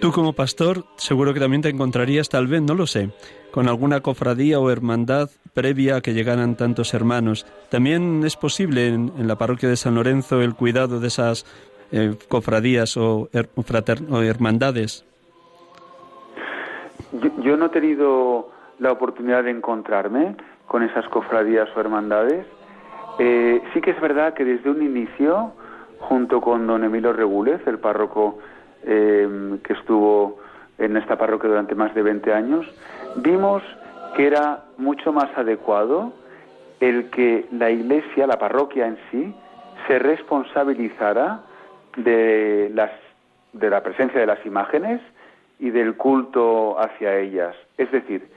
Tú 0.00 0.12
como 0.12 0.34
pastor 0.34 0.84
seguro 0.96 1.32
que 1.32 1.40
también 1.40 1.62
te 1.62 1.70
encontrarías, 1.70 2.28
tal 2.28 2.46
vez, 2.46 2.60
no 2.60 2.74
lo 2.74 2.86
sé, 2.86 3.10
con 3.50 3.68
alguna 3.68 4.00
cofradía 4.00 4.60
o 4.60 4.70
hermandad 4.70 5.30
previa 5.54 5.96
a 5.96 6.00
que 6.02 6.12
llegaran 6.12 6.56
tantos 6.56 6.92
hermanos. 6.92 7.46
También 7.70 8.22
es 8.24 8.36
posible 8.36 8.88
en, 8.88 9.26
la 9.26 9.36
parroquia 9.36 9.68
de 9.68 9.76
San 9.76 9.94
Lorenzo 9.94 10.42
el 10.42 10.54
cuidado 10.54 11.00
de 11.00 11.08
esas 11.08 11.46
eh, 11.90 12.16
cofradías 12.28 12.96
o, 12.96 13.30
o, 13.30 14.22
hermandades. 14.22 15.06
Yo, 17.42 17.56
no 17.56 17.66
he 17.66 17.68
tenido 17.70 18.50
la 18.78 18.92
oportunidad 18.92 19.44
de 19.44 19.50
encontrarme 19.50 20.36
con 20.66 20.82
esas 20.82 21.08
cofradías 21.08 21.68
o 21.76 21.80
hermandades. 21.80 22.46
Eh, 23.18 23.62
sí 23.72 23.80
que 23.80 23.92
es 23.92 24.00
verdad 24.00 24.34
que 24.34 24.44
desde 24.44 24.70
un 24.70 24.82
inicio, 24.82 25.52
junto 26.00 26.40
con 26.40 26.66
don 26.66 26.84
Emilio 26.84 27.12
Regúlez, 27.12 27.64
el 27.66 27.78
párroco 27.78 28.38
eh, 28.82 29.58
que 29.62 29.72
estuvo 29.74 30.38
en 30.78 30.96
esta 30.96 31.16
parroquia 31.16 31.48
durante 31.48 31.74
más 31.74 31.94
de 31.94 32.02
20 32.02 32.32
años, 32.32 32.66
vimos 33.16 33.62
que 34.16 34.26
era 34.26 34.64
mucho 34.76 35.12
más 35.12 35.30
adecuado 35.36 36.12
el 36.80 37.10
que 37.10 37.46
la 37.52 37.70
iglesia, 37.70 38.26
la 38.26 38.38
parroquia 38.38 38.86
en 38.86 38.98
sí, 39.10 39.34
se 39.86 39.98
responsabilizara 39.98 41.42
de, 41.96 42.70
las, 42.74 42.90
de 43.52 43.70
la 43.70 43.82
presencia 43.82 44.20
de 44.20 44.26
las 44.26 44.44
imágenes 44.44 45.00
y 45.58 45.70
del 45.70 45.96
culto 45.96 46.78
hacia 46.78 47.18
ellas. 47.18 47.54
Es 47.78 47.90
decir, 47.90 48.28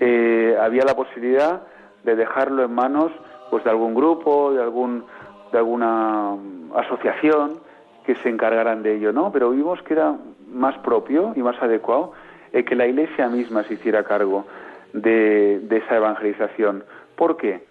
eh, 0.00 0.56
había 0.60 0.84
la 0.84 0.94
posibilidad 0.94 1.62
de 2.04 2.16
dejarlo 2.16 2.64
en 2.64 2.72
manos 2.72 3.12
pues 3.50 3.64
de 3.64 3.70
algún 3.70 3.94
grupo, 3.94 4.52
de 4.52 4.62
algún 4.62 5.04
de 5.52 5.58
alguna 5.58 6.36
mm, 6.36 6.76
asociación 6.76 7.60
que 8.04 8.14
se 8.16 8.28
encargaran 8.28 8.82
de 8.82 8.96
ello, 8.96 9.12
¿no? 9.12 9.32
Pero 9.32 9.50
vimos 9.50 9.82
que 9.82 9.94
era 9.94 10.16
más 10.50 10.76
propio 10.78 11.32
y 11.36 11.42
más 11.42 11.60
adecuado 11.62 12.12
eh, 12.52 12.64
que 12.64 12.74
la 12.74 12.86
Iglesia 12.86 13.28
misma 13.28 13.62
se 13.64 13.74
hiciera 13.74 14.04
cargo 14.04 14.46
de, 14.92 15.60
esa 15.70 15.96
evangelización. 15.96 16.84
¿Por 17.16 17.36
qué? 17.36 17.64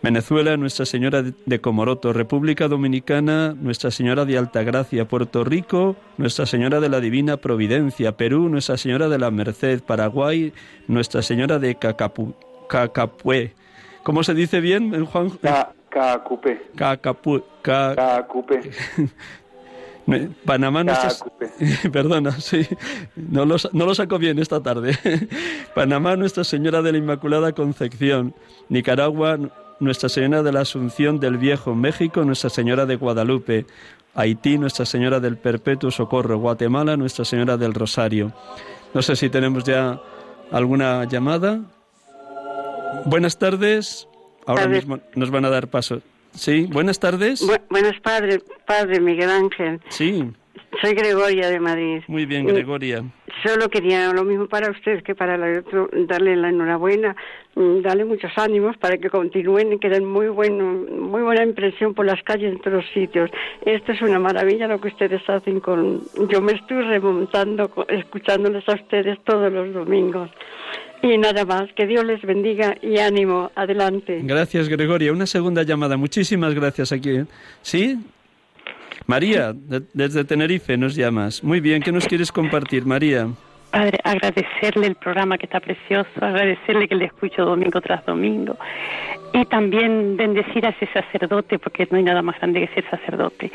Venezuela, 0.00 0.56
Nuestra 0.56 0.86
Señora 0.86 1.22
de 1.22 1.60
Comoroto, 1.60 2.12
República 2.12 2.68
Dominicana, 2.68 3.56
Nuestra 3.60 3.90
Señora 3.90 4.24
de 4.24 4.38
Altagracia, 4.38 5.08
Puerto 5.08 5.42
Rico, 5.42 5.96
Nuestra 6.18 6.46
Señora 6.46 6.78
de 6.78 6.88
la 6.88 7.00
Divina 7.00 7.38
Providencia, 7.38 8.16
Perú, 8.16 8.48
Nuestra 8.48 8.76
Señora 8.76 9.08
de 9.08 9.18
la 9.18 9.32
Merced, 9.32 9.82
Paraguay, 9.82 10.52
Nuestra 10.86 11.20
Señora 11.20 11.58
de 11.58 11.74
Cacapu 11.74 12.36
Cacapué. 12.68 13.54
¿Cómo 14.02 14.22
se 14.22 14.34
dice 14.34 14.60
bien, 14.60 15.04
Juan? 15.06 15.30
Cacupé. 15.88 16.60
Cacapue. 16.76 17.42
Cacupé. 17.62 18.70
Panamá, 20.44 20.84
nuestra... 20.84 21.10
perdona, 21.92 22.32
sí, 22.32 22.66
no 23.16 23.46
lo, 23.46 23.56
no 23.72 23.86
lo 23.86 23.94
saco 23.94 24.18
bien 24.18 24.38
esta 24.38 24.62
tarde. 24.62 24.98
Panamá, 25.74 26.16
Nuestra 26.16 26.44
Señora 26.44 26.82
de 26.82 26.92
la 26.92 26.98
Inmaculada 26.98 27.52
Concepción. 27.52 28.34
Nicaragua, 28.68 29.38
Nuestra 29.80 30.08
Señora 30.08 30.42
de 30.42 30.52
la 30.52 30.60
Asunción 30.60 31.20
del 31.20 31.38
Viejo. 31.38 31.74
México, 31.74 32.24
Nuestra 32.24 32.50
Señora 32.50 32.86
de 32.86 32.96
Guadalupe. 32.96 33.66
Haití, 34.14 34.58
Nuestra 34.58 34.84
Señora 34.84 35.20
del 35.20 35.38
Perpetuo 35.38 35.90
Socorro. 35.90 36.38
Guatemala, 36.38 36.96
Nuestra 36.96 37.24
Señora 37.24 37.56
del 37.56 37.72
Rosario. 37.72 38.32
No 38.92 39.00
sé 39.00 39.16
si 39.16 39.30
tenemos 39.30 39.64
ya 39.64 40.00
alguna 40.52 41.04
llamada. 41.04 41.60
Buenas 43.04 43.38
tardes. 43.38 44.08
Ahora 44.46 44.66
mismo 44.66 44.98
nos 45.14 45.30
van 45.30 45.44
a 45.44 45.50
dar 45.50 45.68
paso. 45.68 46.00
Sí, 46.32 46.66
buenas 46.70 46.98
tardes. 46.98 47.46
buenas 47.70 47.98
padre, 48.00 48.40
padre 48.66 49.00
Miguel 49.00 49.30
Ángel. 49.30 49.80
Sí. 49.88 50.24
Soy 50.82 50.94
Gregoria 50.94 51.48
de 51.48 51.60
Madrid. 51.60 52.02
Muy 52.08 52.26
bien, 52.26 52.46
Gregoria. 52.46 53.04
solo 53.44 53.68
quería 53.68 54.12
lo 54.12 54.24
mismo 54.24 54.48
para 54.48 54.70
usted 54.70 55.02
que 55.02 55.14
para 55.14 55.38
darle 55.38 56.36
la 56.36 56.48
enhorabuena, 56.48 57.14
mm, 57.54 57.82
darle 57.82 58.04
muchos 58.04 58.32
ánimos 58.36 58.76
para 58.78 58.98
que 58.98 59.08
continúen 59.08 59.72
y 59.72 59.78
que 59.78 59.88
den 59.88 60.04
muy, 60.04 60.28
bueno, 60.28 60.64
muy 60.90 61.22
buena 61.22 61.44
impresión 61.44 61.94
por 61.94 62.06
las 62.06 62.22
calles 62.22 62.52
en 62.52 62.58
todos 62.60 62.78
los 62.78 62.92
sitios. 62.92 63.30
Esto 63.64 63.92
es 63.92 64.02
una 64.02 64.18
maravilla 64.18 64.66
lo 64.66 64.80
que 64.80 64.88
ustedes 64.88 65.22
hacen 65.28 65.60
con... 65.60 66.00
Yo 66.28 66.40
me 66.40 66.52
estoy 66.52 66.82
remontando 66.82 67.70
escuchándoles 67.88 68.68
a 68.68 68.74
ustedes 68.74 69.18
todos 69.24 69.52
los 69.52 69.72
domingos. 69.72 70.30
Y 71.04 71.18
nada 71.18 71.44
más, 71.44 71.70
que 71.74 71.86
Dios 71.86 72.02
les 72.02 72.22
bendiga 72.22 72.78
y 72.80 72.98
ánimo, 72.98 73.52
adelante. 73.54 74.20
Gracias, 74.22 74.70
Gregoria. 74.70 75.12
Una 75.12 75.26
segunda 75.26 75.62
llamada. 75.62 75.98
Muchísimas 75.98 76.54
gracias 76.54 76.92
aquí. 76.92 77.10
¿eh? 77.10 77.26
¿Sí? 77.60 77.98
María, 79.06 79.54
desde 79.92 80.24
Tenerife 80.24 80.78
nos 80.78 80.94
llamas. 80.94 81.44
Muy 81.44 81.60
bien, 81.60 81.82
¿qué 81.82 81.92
nos 81.92 82.06
quieres 82.06 82.32
compartir, 82.32 82.86
María? 82.86 83.28
Padre, 83.74 83.98
agradecerle 84.04 84.86
el 84.86 84.94
programa 84.94 85.36
que 85.36 85.46
está 85.46 85.58
precioso, 85.58 86.08
agradecerle 86.20 86.86
que 86.86 86.94
le 86.94 87.06
escucho 87.06 87.44
domingo 87.44 87.80
tras 87.80 88.06
domingo 88.06 88.56
y 89.32 89.44
también 89.46 90.16
bendecir 90.16 90.64
a 90.64 90.68
ese 90.68 90.86
sacerdote, 90.92 91.58
porque 91.58 91.88
no 91.90 91.96
hay 91.96 92.04
nada 92.04 92.22
más 92.22 92.38
grande 92.38 92.60
que 92.60 92.72
ser 92.72 92.88
sacerdote, 92.88 93.50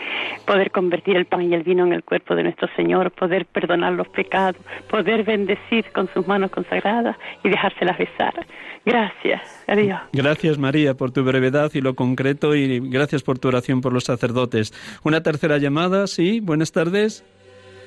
poder 0.45 0.71
convertir 0.71 1.15
el 1.15 1.23
pan 1.23 1.43
y 1.43 1.55
el 1.55 1.63
vino 1.63 1.85
en 1.85 1.93
el 1.93 2.03
cuerpo 2.03 2.35
de 2.35 2.43
nuestro 2.43 2.67
Señor, 2.75 3.11
poder 3.11 3.45
perdonar 3.45 3.93
los 3.93 4.09
pecados, 4.09 4.61
poder 4.89 5.23
bendecir 5.23 5.85
con 5.93 6.09
sus 6.13 6.27
manos 6.27 6.51
consagradas 6.51 7.15
y 7.45 7.47
dejárselas 7.47 7.97
besar. 7.97 8.45
Gracias, 8.85 9.63
adiós. 9.67 10.01
Gracias 10.11 10.57
María 10.57 10.95
por 10.95 11.11
tu 11.11 11.23
brevedad 11.23 11.71
y 11.73 11.79
lo 11.79 11.95
concreto 11.95 12.55
y 12.55 12.81
gracias 12.89 13.23
por 13.23 13.39
tu 13.39 13.47
oración 13.47 13.79
por 13.79 13.93
los 13.93 14.03
sacerdotes. 14.03 14.73
Una 15.05 15.23
tercera 15.23 15.59
llamada, 15.59 16.07
sí, 16.07 16.41
buenas 16.41 16.73
tardes. 16.73 17.23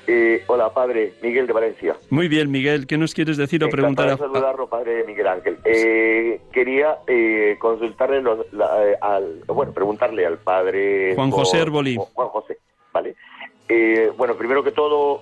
Eh, 0.05 0.43
hola, 0.47 0.73
padre 0.73 1.13
Miguel 1.21 1.47
de 1.47 1.53
Valencia. 1.53 1.95
Muy 2.09 2.27
bien, 2.27 2.51
Miguel, 2.51 2.87
¿qué 2.87 2.97
nos 2.97 3.13
quieres 3.13 3.37
decir 3.37 3.63
o 3.63 3.69
preguntar? 3.69 4.09
A... 4.09 4.17
saludarlo, 4.17 4.67
padre 4.67 5.05
Miguel 5.05 5.27
Ángel. 5.27 5.57
Eh, 5.63 6.41
quería 6.51 6.97
eh, 7.07 7.55
consultarle, 7.59 8.21
al, 9.01 9.43
bueno, 9.47 9.71
preguntarle 9.71 10.25
al 10.25 10.39
padre 10.39 11.15
Juan 11.15 11.31
José 11.31 11.59
Herboli. 11.59 11.97
Juan 12.13 12.27
José, 12.29 12.57
¿vale? 12.91 13.15
bueno, 14.17 14.35
primero 14.35 14.63
que 14.63 14.71
todo, 14.71 15.21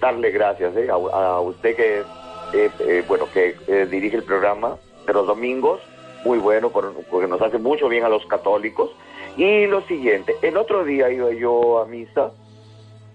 darle 0.00 0.30
gracias 0.30 0.72
a, 0.88 1.40
usted 1.40 1.76
que, 1.76 3.02
bueno, 3.06 3.26
que 3.34 3.54
dirige 3.90 4.16
el 4.16 4.22
programa 4.22 4.78
de 5.06 5.12
los 5.12 5.26
domingos, 5.26 5.82
muy 6.24 6.38
bueno, 6.38 6.70
porque 6.70 7.26
nos 7.26 7.42
hace 7.42 7.58
mucho 7.58 7.88
bien 7.88 8.04
a 8.04 8.08
los 8.08 8.24
católicos. 8.26 8.92
Y 9.36 9.66
lo 9.66 9.82
siguiente, 9.82 10.36
el 10.40 10.56
otro 10.56 10.84
día 10.84 11.10
iba 11.10 11.30
yo 11.32 11.80
a 11.80 11.86
misa 11.86 12.32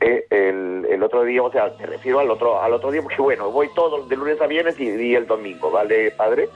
eh, 0.02 0.26
el, 0.32 0.88
el, 0.89 1.04
otro 1.04 1.24
día, 1.24 1.43
o 1.43 1.52
sea, 1.52 1.72
me 1.80 1.86
refiero 1.86 2.20
al 2.20 2.32
otro, 2.32 2.60
al 2.60 2.74
otro 2.74 2.89
día, 2.89 3.04
porque 3.04 3.22
bueno, 3.22 3.52
voy 3.52 3.70
todo 3.76 4.04
de 4.08 4.16
lunes 4.16 4.41
a 4.41 4.47
viernes 4.47 4.80
y, 4.80 5.14
el 5.14 5.28
domingo, 5.28 5.70
¿vale, 5.70 6.10
padre? 6.10 6.49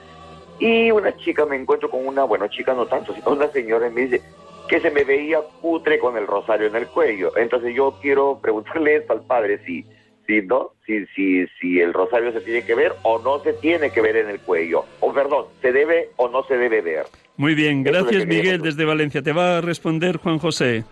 Y 0.58 0.90
una 0.90 1.16
chica 1.18 1.46
me 1.46 1.56
encuentro 1.56 1.92
con 1.92 2.08
una, 2.08 2.24
bueno, 2.24 2.48
chica 2.48 2.74
no 2.74 2.88
tanto, 2.88 3.14
sino 3.14 3.34
una 3.34 3.48
señora 3.50 3.88
y 3.88 3.92
me 3.92 4.02
dice 4.02 4.22
que 4.68 4.80
se 4.80 4.90
me 4.90 5.04
veía 5.04 5.42
putre 5.62 6.00
con 6.00 6.18
el 6.18 6.26
rosario 6.26 6.66
en 6.66 6.76
el 6.76 6.88
cuello. 6.88 7.38
Entonces 7.38 7.76
yo 7.76 8.00
quiero 8.02 8.40
preguntarle 8.42 8.96
esto 8.96 9.14
al 9.14 9.22
padre, 9.22 9.60
si, 9.64 9.86
si 10.26 10.42
no, 10.42 10.72
si, 10.88 11.06
si, 11.16 11.46
si 11.60 11.80
el 11.80 11.94
rosario 11.94 12.32
se 12.32 12.42
tiene 12.42 12.66
que 12.66 12.74
ver 12.74 12.94
o 13.04 13.20
no 13.20 13.44
se 13.44 13.54
tiene 13.54 13.92
que 13.92 14.02
ver 14.02 14.16
en 14.16 14.30
el 14.30 14.40
cuello. 14.40 14.86
O 15.02 15.14
perdón, 15.14 15.46
se 15.62 15.72
debe 15.72 16.10
o 16.16 16.30
no 16.30 16.44
se 16.46 16.58
debe 16.58 16.82
ver. 16.82 17.06
Muy 17.38 17.54
bien, 17.54 17.84
gracias 17.84 18.26
Miguel 18.26 18.62
desde 18.64 18.86
Valencia. 18.86 19.22
Te 19.22 19.34
va 19.34 19.60
a 19.60 19.62
responder 19.62 20.18
Juan 20.18 20.40
José. 20.40 20.84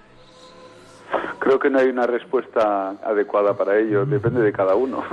Creo 1.39 1.59
que 1.59 1.69
no 1.69 1.79
hay 1.79 1.89
una 1.89 2.07
respuesta 2.07 2.91
adecuada 3.03 3.55
para 3.55 3.77
ello, 3.77 4.05
depende 4.05 4.41
de 4.41 4.51
cada 4.51 4.75
uno. 4.75 5.03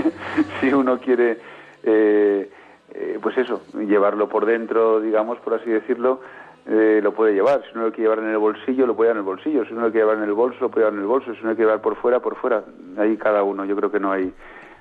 si 0.60 0.72
uno 0.72 0.98
quiere, 0.98 1.38
eh, 1.82 2.50
eh, 2.92 3.18
pues 3.20 3.38
eso, 3.38 3.62
llevarlo 3.74 4.28
por 4.28 4.46
dentro, 4.46 5.00
digamos, 5.00 5.38
por 5.38 5.54
así 5.54 5.70
decirlo, 5.70 6.20
eh, 6.66 7.00
lo 7.02 7.14
puede 7.14 7.34
llevar. 7.34 7.62
Si 7.64 7.70
uno 7.74 7.86
lo 7.86 7.92
quiere 7.92 8.10
llevar 8.10 8.18
en 8.24 8.30
el 8.30 8.38
bolsillo, 8.38 8.86
lo 8.86 8.94
puede 8.94 9.10
llevar 9.10 9.22
en 9.22 9.28
el 9.28 9.34
bolsillo. 9.34 9.64
Si 9.64 9.72
uno 9.72 9.82
lo 9.82 9.90
quiere 9.90 10.06
llevar 10.06 10.18
en 10.18 10.28
el 10.28 10.34
bolso, 10.34 10.58
lo 10.60 10.70
puede 10.70 10.86
llevar 10.86 10.94
en 10.94 11.00
el 11.00 11.06
bolso. 11.06 11.32
Si 11.32 11.40
uno 11.40 11.50
lo 11.50 11.56
quiere 11.56 11.68
llevar 11.70 11.82
por 11.82 11.96
fuera, 11.96 12.20
por 12.20 12.36
fuera. 12.36 12.62
Ahí 12.98 13.16
cada 13.16 13.42
uno. 13.42 13.64
Yo 13.64 13.74
creo 13.76 13.90
que 13.90 13.98
no 14.00 14.12
hay 14.12 14.32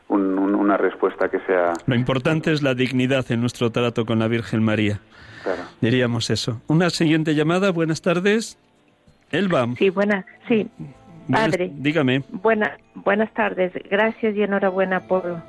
una 0.10 0.78
respuesta 0.78 1.30
que 1.30 1.40
sea. 1.42 1.74
Lo 1.86 1.96
importante 1.96 2.52
es 2.52 2.62
la 2.62 2.74
dignidad 2.74 3.26
en 3.32 3.42
nuestro 3.42 3.72
trato 3.72 4.06
con 4.06 4.20
la 4.20 4.28
Virgen 4.28 4.64
María. 4.64 5.00
Claro. 5.44 5.62
Diríamos 5.80 6.30
eso. 6.30 6.62
Una 6.68 6.90
siguiente 6.90 7.34
llamada. 7.34 7.72
Buenas 7.72 8.02
tardes. 8.02 8.58
Elba. 9.32 9.68
Sí, 9.78 9.90
buenas, 9.90 10.26
sí. 10.48 10.68
Padre. 11.32 11.72
dígame. 11.76 12.24
Buena, 12.30 12.78
buenas 12.96 13.32
tardes. 13.34 13.72
Gracias 13.90 14.36
y 14.36 14.42
enhorabuena 14.42 15.02
por 15.02 15.42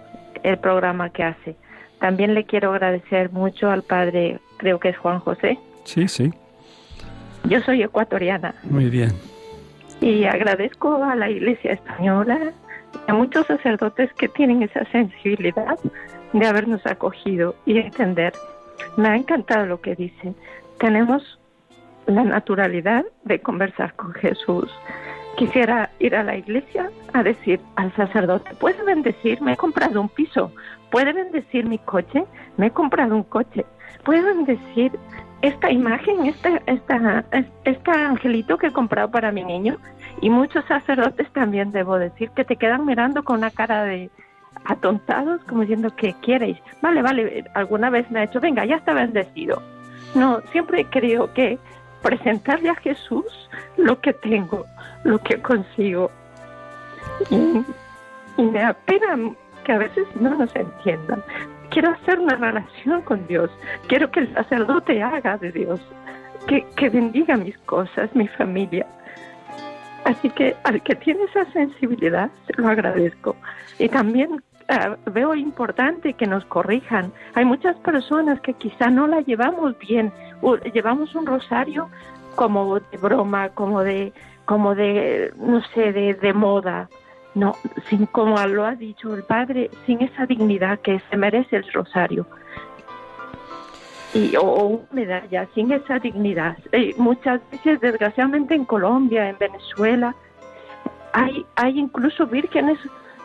el 0.42 0.58
programa 0.58 1.10
que 1.10 1.22
hace. 1.24 1.56
También 2.00 2.34
le 2.34 2.44
quiero 2.44 2.72
agradecer 2.72 3.30
mucho 3.30 3.70
al 3.70 3.82
padre, 3.82 4.40
creo 4.58 4.78
que 4.78 4.90
es 4.90 4.98
Juan 4.98 5.20
José. 5.20 5.58
Sí, 5.84 6.08
sí. 6.08 6.32
Yo 7.44 7.60
soy 7.60 7.82
ecuatoriana. 7.82 8.54
Muy 8.64 8.90
bien. 8.90 9.12
Y 10.00 10.24
agradezco 10.24 11.02
a 11.02 11.14
la 11.14 11.30
Iglesia 11.30 11.72
española 11.72 12.52
y 13.06 13.10
a 13.10 13.14
muchos 13.14 13.46
sacerdotes 13.46 14.12
que 14.14 14.28
tienen 14.28 14.62
esa 14.62 14.84
sensibilidad 14.86 15.78
de 16.32 16.46
habernos 16.46 16.84
acogido 16.86 17.54
y 17.66 17.78
entender. 17.78 18.32
Me 18.96 19.08
ha 19.08 19.16
encantado 19.16 19.66
lo 19.66 19.80
que 19.80 19.94
dicen. 19.94 20.34
Tenemos 20.78 21.39
la 22.06 22.24
naturalidad 22.24 23.04
de 23.24 23.40
conversar 23.40 23.94
con 23.94 24.12
Jesús. 24.14 24.70
Quisiera 25.36 25.90
ir 25.98 26.14
a 26.16 26.24
la 26.24 26.36
iglesia 26.36 26.90
a 27.12 27.22
decir 27.22 27.60
al 27.76 27.94
sacerdote, 27.94 28.54
¿puede 28.56 28.82
bendecir? 28.84 29.40
Me 29.40 29.52
he 29.52 29.56
comprado 29.56 30.00
un 30.00 30.08
piso. 30.08 30.52
¿Puede 30.90 31.12
bendecir 31.12 31.66
mi 31.66 31.78
coche? 31.78 32.24
Me 32.56 32.66
he 32.66 32.70
comprado 32.70 33.14
un 33.14 33.22
coche. 33.22 33.64
¿Puede 34.04 34.22
bendecir 34.22 34.92
esta 35.42 35.70
imagen, 35.70 36.26
este, 36.26 36.60
esta, 36.66 37.24
este 37.64 37.90
angelito 37.90 38.58
que 38.58 38.68
he 38.68 38.72
comprado 38.72 39.10
para 39.10 39.32
mi 39.32 39.44
niño? 39.44 39.78
Y 40.20 40.30
muchos 40.30 40.64
sacerdotes 40.66 41.30
también 41.32 41.72
debo 41.72 41.98
decir 41.98 42.30
que 42.30 42.44
te 42.44 42.56
quedan 42.56 42.84
mirando 42.84 43.22
con 43.22 43.38
una 43.38 43.50
cara 43.50 43.84
de 43.84 44.10
atontados, 44.64 45.42
como 45.44 45.62
diciendo, 45.62 45.94
¿qué 45.96 46.14
quieres? 46.20 46.58
Vale, 46.82 47.02
vale, 47.02 47.44
alguna 47.54 47.88
vez 47.88 48.10
me 48.10 48.20
ha 48.20 48.24
hecho, 48.24 48.40
venga, 48.40 48.64
ya 48.64 48.76
está 48.76 48.92
bendecido. 48.92 49.62
No, 50.14 50.40
siempre 50.52 50.84
creo 50.86 51.32
que 51.32 51.58
presentarle 52.02 52.70
a 52.70 52.74
Jesús 52.76 53.26
lo 53.76 54.00
que 54.00 54.12
tengo, 54.12 54.66
lo 55.04 55.18
que 55.18 55.40
consigo. 55.40 56.10
Y, 57.30 57.64
me 58.40 58.58
da 58.58 58.72
pena 58.72 59.34
que 59.64 59.72
a 59.72 59.78
veces 59.78 60.06
no 60.18 60.34
nos 60.34 60.54
entiendan. 60.56 61.22
Quiero 61.70 61.90
hacer 61.90 62.18
una 62.18 62.36
relación 62.36 63.02
con 63.02 63.26
Dios. 63.26 63.50
Quiero 63.86 64.10
que 64.10 64.20
el 64.20 64.34
sacerdote 64.34 65.02
haga 65.02 65.36
de 65.36 65.52
Dios. 65.52 65.80
Que, 66.46 66.66
que 66.74 66.88
bendiga 66.88 67.36
mis 67.36 67.56
cosas, 67.58 68.08
mi 68.14 68.26
familia. 68.28 68.86
Así 70.04 70.30
que 70.30 70.56
al 70.64 70.82
que 70.82 70.94
tiene 70.94 71.24
esa 71.24 71.44
sensibilidad, 71.52 72.30
se 72.46 72.60
lo 72.60 72.68
agradezco. 72.68 73.36
Y 73.78 73.88
también 73.88 74.42
Ah, 74.72 74.96
veo 75.06 75.34
importante 75.34 76.12
que 76.12 76.28
nos 76.28 76.44
corrijan. 76.44 77.12
Hay 77.34 77.44
muchas 77.44 77.74
personas 77.78 78.40
que 78.40 78.54
quizá 78.54 78.88
no 78.88 79.08
la 79.08 79.20
llevamos 79.20 79.76
bien, 79.80 80.12
llevamos 80.72 81.12
un 81.16 81.26
rosario 81.26 81.88
como 82.36 82.78
de 82.78 82.96
broma, 82.98 83.48
como 83.48 83.82
de, 83.82 84.12
como 84.44 84.76
de, 84.76 85.34
no 85.36 85.60
sé, 85.74 85.92
de, 85.92 86.14
de 86.14 86.32
moda. 86.32 86.88
No, 87.34 87.56
sin 87.88 88.06
como 88.06 88.36
lo 88.46 88.64
ha 88.64 88.76
dicho 88.76 89.12
el 89.12 89.24
padre, 89.24 89.70
sin 89.86 90.02
esa 90.02 90.24
dignidad 90.26 90.78
que 90.78 91.00
se 91.10 91.16
merece 91.16 91.56
el 91.56 91.72
rosario. 91.72 92.26
Y, 94.14 94.36
o, 94.36 94.66
una 94.66 94.86
medalla, 94.92 95.48
sin 95.52 95.72
esa 95.72 95.98
dignidad. 95.98 96.56
Muchas 96.96 97.40
veces, 97.50 97.80
desgraciadamente, 97.80 98.54
en 98.54 98.64
Colombia, 98.64 99.30
en 99.30 99.38
Venezuela, 99.38 100.14
hay, 101.12 101.44
hay 101.56 101.76
incluso 101.76 102.24
vírgenes 102.28 102.78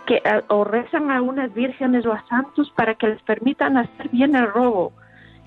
que 0.06 0.16
eh, 0.24 0.42
o 0.50 0.64
rezan 0.64 1.12
a 1.12 1.22
unas 1.22 1.54
vírgenes 1.54 2.06
o 2.06 2.14
a 2.14 2.26
santos 2.28 2.72
para 2.76 2.96
que 2.96 3.08
les 3.08 3.22
permitan 3.22 3.78
hacer 3.78 4.10
bien 4.10 4.36
el 4.36 4.48
robo. 4.48 4.94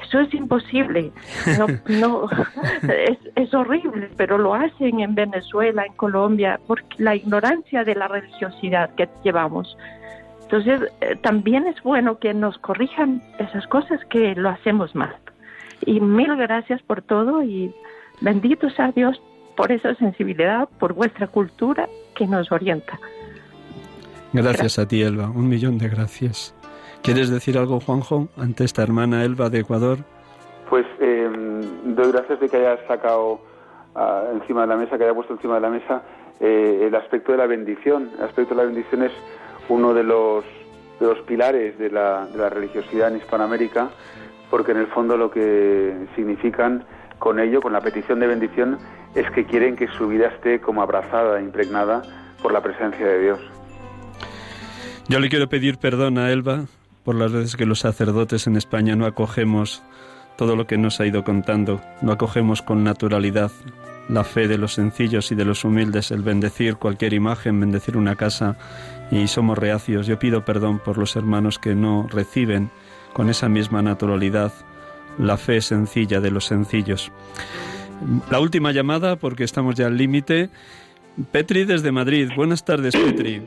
Eso 0.01 0.21
es 0.21 0.33
imposible, 0.33 1.11
no, 1.59 1.67
no 1.89 2.29
es, 2.89 3.19
es, 3.35 3.53
horrible, 3.53 4.09
pero 4.17 4.39
lo 4.39 4.55
hacen 4.55 5.01
en 5.01 5.17
Venezuela, 5.17 5.85
en 5.85 5.93
Colombia, 5.95 6.61
por 6.69 6.85
la 6.99 7.17
ignorancia 7.17 7.83
de 7.83 7.97
la 7.97 8.07
religiosidad 8.07 8.95
que 8.95 9.09
llevamos. 9.25 9.77
Entonces, 10.43 10.91
eh, 11.01 11.17
también 11.17 11.67
es 11.67 11.83
bueno 11.83 12.19
que 12.19 12.33
nos 12.33 12.57
corrijan 12.59 13.23
esas 13.39 13.67
cosas 13.67 14.03
que 14.07 14.35
lo 14.37 14.51
hacemos 14.51 14.95
mal. 14.95 15.17
Y 15.85 16.01
mil 16.01 16.35
gracias 16.37 16.81
por 16.83 17.03
todo 17.03 17.43
y 17.43 17.75
benditos 18.21 18.79
a 18.79 18.93
Dios 18.93 19.21
por 19.57 19.73
esa 19.73 19.95
sensibilidad, 19.97 20.69
por 20.79 20.95
vuestra 20.95 21.27
cultura 21.27 21.89
que 22.15 22.27
nos 22.27 22.51
orienta. 22.53 22.99
Gracias 24.43 24.79
a 24.79 24.87
ti, 24.87 25.03
Elba. 25.03 25.31
Un 25.31 25.49
millón 25.49 25.79
de 25.79 25.89
gracias. 25.89 26.55
¿Quieres 27.03 27.31
decir 27.31 27.59
algo, 27.59 27.81
Juanjo, 27.81 28.29
ante 28.37 28.65
esta 28.65 28.83
hermana 28.83 29.25
Elba 29.25 29.51
de 29.51 29.61
Ecuador? 29.61 29.99
Pues 30.69 30.87
eh, 31.01 31.29
doy 31.85 32.13
gracias 32.13 32.41
de 32.41 32.49
que 32.49 32.57
hayas 32.57 32.81
sacado 32.87 33.41
ah, 33.95 34.25
encima 34.33 34.63
de 34.63 34.67
la 34.69 34.77
mesa, 34.77 34.97
que 34.97 35.05
haya 35.05 35.15
puesto 35.15 35.35
encima 35.35 35.57
de 35.57 35.61
la 35.61 35.71
mesa 35.71 36.03
eh, 36.41 36.85
el 36.87 36.95
aspecto 36.95 37.33
de 37.33 37.39
la 37.39 37.47
bendición. 37.47 38.11
El 38.19 38.25
aspecto 38.25 38.55
de 38.55 38.63
la 38.63 38.67
bendición 38.67 39.03
es 39.03 39.13
uno 39.69 39.95
de 39.95 40.05
los 40.05 40.45
de 41.01 41.07
los 41.07 41.19
pilares 41.21 41.79
de 41.79 41.91
la, 41.91 42.27
de 42.27 42.39
la 42.39 42.49
religiosidad 42.49 43.09
en 43.09 43.19
Hispanoamérica, 43.19 43.91
porque 44.51 44.73
en 44.73 44.79
el 44.79 44.89
fondo 44.89 45.17
lo 45.17 45.31
que 45.31 45.95
significan 46.17 46.85
con 47.19 47.39
ello, 47.39 47.61
con 47.61 47.73
la 47.73 47.81
petición 47.81 48.19
de 48.19 48.27
bendición, 48.27 48.79
es 49.15 49.31
que 49.31 49.45
quieren 49.45 49.77
que 49.77 49.87
su 49.89 50.09
vida 50.09 50.27
esté 50.27 50.61
como 50.61 50.83
abrazada, 50.83 51.41
impregnada 51.41 52.03
por 52.43 52.53
la 52.53 52.61
presencia 52.61 53.07
de 53.07 53.21
Dios. 53.21 53.58
Yo 55.09 55.21
le 55.21 55.31
quiero 55.31 55.49
pedir 55.49 55.79
perdón 55.79 56.19
a 56.19 56.31
Elba 56.31 56.67
por 57.03 57.15
las 57.15 57.33
veces 57.33 57.57
que 57.57 57.65
los 57.65 57.81
sacerdotes 57.81 58.47
en 58.47 58.57
España 58.57 58.95
no 58.95 59.07
acogemos 59.07 59.83
todo 60.37 60.55
lo 60.55 60.67
que 60.67 60.77
nos 60.77 61.01
ha 61.01 61.07
ido 61.07 61.25
contando, 61.25 61.81
no 62.03 62.13
acogemos 62.13 62.61
con 62.61 62.85
naturalidad 62.85 63.51
la 64.09 64.25
fe 64.25 64.49
de 64.49 64.59
los 64.59 64.75
sencillos 64.75 65.33
y 65.33 65.35
de 65.35 65.45
los 65.45 65.65
humildes, 65.65 66.11
el 66.11 66.23
bendecir 66.23 66.77
cualquier 66.77 67.15
imagen, 67.15 67.61
bendecir 67.61 67.97
una 67.97 68.17
casa, 68.17 68.57
y 69.11 69.29
somos 69.29 69.59
reacios. 69.59 70.07
Yo 70.07 70.19
pido 70.19 70.45
perdón 70.45 70.79
por 70.79 70.99
los 70.99 71.17
hermanos 71.17 71.59
que 71.59 71.75
no 71.75 72.07
reciben 72.11 72.71
con 73.13 73.31
esa 73.31 73.49
misma 73.49 73.83
naturalidad 73.83 74.53
la 75.19 75.37
fe 75.37 75.61
sencilla 75.61 76.21
de 76.21 76.31
los 76.31 76.45
sencillos. 76.45 77.13
La 78.31 78.41
última 78.41 78.73
llamada, 78.73 79.17
porque 79.17 79.45
estamos 79.45 79.75
ya 79.75 79.87
al 79.87 79.97
límite. 79.97 80.51
Petri 81.33 81.65
desde 81.65 81.93
Madrid. 81.93 82.31
Buenas 82.37 82.65
tardes, 82.65 82.95
Petri. 82.95 83.43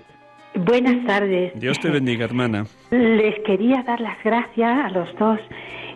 Buenas 0.56 1.06
tardes. 1.06 1.54
Dios 1.56 1.80
te 1.80 1.90
bendiga, 1.90 2.26
hermana. 2.26 2.66
Les 2.92 3.40
quería 3.42 3.84
dar 3.84 4.02
las 4.02 4.22
gracias 4.24 4.86
a 4.86 4.90
los 4.90 5.16
dos 5.18 5.40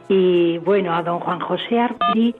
y 0.07 0.57
bueno, 0.59 0.93
a 0.93 1.01
don 1.01 1.19
Juan 1.19 1.39
José 1.39 1.79
Arpí, 1.79 2.35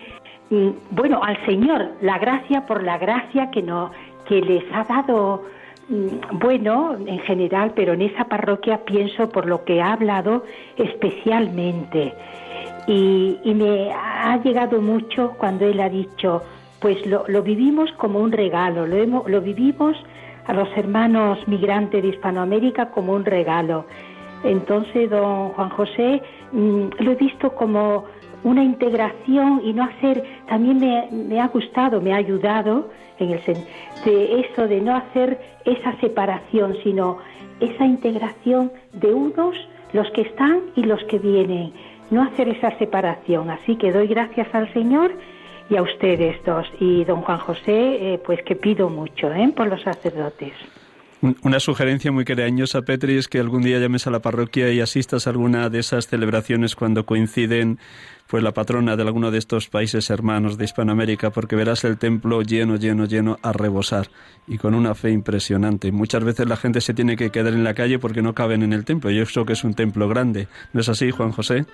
bueno, 0.92 1.22
al 1.24 1.44
Señor, 1.46 1.92
la 2.02 2.18
gracia 2.20 2.66
por 2.66 2.84
la 2.84 2.98
gracia 2.98 3.50
que 3.52 3.62
no 3.62 3.92
que 4.28 4.42
les 4.42 4.64
ha 4.74 4.84
dado 4.84 5.44
mm, 5.90 6.40
bueno, 6.40 6.96
en 7.06 7.20
general, 7.20 7.74
pero 7.76 7.94
en 7.94 8.02
esa 8.02 8.26
parroquia 8.26 8.84
pienso 8.86 9.30
por 9.30 9.46
lo 9.46 9.64
que 9.64 9.82
ha 9.82 9.94
hablado 9.94 10.46
especialmente. 10.78 12.14
Y, 12.88 13.38
me 13.44 13.92
ha 13.92 14.38
llegado 14.44 14.80
mucho 14.82 15.34
cuando 15.38 15.66
él 15.66 15.80
ha 15.80 15.90
dicho, 15.90 16.44
pues 16.80 17.04
lo, 17.06 17.26
vivimos 17.42 17.92
como 17.94 18.20
un 18.20 18.32
regalo, 18.32 18.86
lo, 18.86 19.28
lo 19.28 19.42
vivimos 19.42 19.98
a 20.48 20.54
los 20.54 20.68
hermanos 20.76 21.40
migrantes 21.48 22.02
de 22.02 22.10
Hispanoamérica 22.10 22.92
como 22.92 23.14
un 23.14 23.26
regalo. 23.26 23.86
Entonces, 24.44 25.10
don 25.10 25.50
Juan 25.50 25.70
José, 25.70 26.22
mm, 26.52 26.88
lo 27.00 27.12
he 27.12 27.16
visto 27.16 27.56
como 27.56 28.06
una 28.44 28.64
integración 28.64 29.62
y 29.64 29.74
no 29.74 29.84
hacer, 29.84 30.24
también 30.48 30.80
me, 31.28 31.42
ha 31.42 31.48
gustado, 31.48 32.00
me 32.00 32.14
ha 32.14 32.18
ayudado 32.18 32.90
en 33.18 33.32
el 33.32 33.42
de 34.06 34.40
eso, 34.42 34.68
de 34.68 34.82
no 34.82 34.96
hacer 34.96 35.40
esa 35.66 36.00
separación, 36.00 36.76
sino 36.84 37.18
esa 37.60 37.86
integración 37.86 38.72
de 38.94 39.14
unos, 39.14 39.56
los 39.94 40.10
que 40.12 40.22
están 40.22 40.62
y 40.76 40.84
los 40.84 41.04
que 41.06 41.18
vienen 41.18 41.74
no 42.12 42.24
hacer 42.24 42.50
esa 42.50 42.78
separación. 42.78 43.50
Así 43.50 43.76
que 43.78 43.92
doy 43.92 44.08
gracias 44.08 44.54
al 44.54 44.72
Señor 44.74 45.12
y 45.70 45.78
a 45.78 45.82
ustedes 45.82 46.44
dos. 46.46 46.68
Y 46.80 47.04
don 47.06 47.22
Juan 47.22 47.40
José, 47.40 48.14
eh, 48.14 48.22
pues 48.26 48.42
que 48.44 48.56
pido 48.56 48.90
mucho 48.90 49.32
¿eh? 49.32 49.52
por 49.56 49.68
los 49.68 49.82
sacerdotes. 49.82 50.54
Una 51.42 51.60
sugerencia 51.60 52.12
muy 52.12 52.24
cariñosa, 52.24 52.84
Petri, 52.84 53.18
es 53.18 53.28
que 53.28 53.40
algún 53.40 53.64
día 53.64 53.80
llames 53.80 54.06
a 54.06 54.12
la 54.12 54.20
parroquia 54.20 54.72
y 54.72 54.80
asistas 54.80 55.26
a 55.26 55.32
alguna 55.32 55.70
de 55.70 55.80
esas 55.80 56.08
celebraciones 56.08 56.76
cuando 56.76 57.06
coinciden 57.06 57.80
pues 58.28 58.44
la 58.44 58.54
patrona 58.54 58.96
de 58.96 59.04
alguno 59.04 59.32
de 59.32 59.40
estos 59.40 59.70
países 59.70 60.10
hermanos 60.10 60.58
de 60.58 60.66
Hispanoamérica, 60.66 61.32
porque 61.32 61.56
verás 61.56 61.84
el 61.84 61.98
templo 61.98 62.42
lleno, 62.42 62.76
lleno, 62.76 63.06
lleno 63.06 63.38
a 63.42 63.54
rebosar 63.54 64.08
y 64.48 64.58
con 64.58 64.76
una 64.76 64.94
fe 64.94 65.12
impresionante. 65.12 65.92
Muchas 65.92 66.24
veces 66.24 66.48
la 66.48 66.58
gente 66.58 66.82
se 66.82 66.94
tiene 66.94 67.16
que 67.16 67.32
quedar 67.32 67.54
en 67.54 67.64
la 67.64 67.74
calle 67.74 67.98
porque 67.98 68.22
no 68.22 68.34
caben 68.34 68.62
en 68.62 68.74
el 68.74 68.86
templo, 68.86 69.10
y 69.10 69.20
eso 69.20 69.46
que 69.46 69.54
es 69.54 69.64
un 69.64 69.74
templo 69.74 70.08
grande. 70.08 70.48
¿No 70.74 70.82
es 70.82 70.90
así, 70.90 71.12
Juan 71.12 71.32
José? 71.32 71.66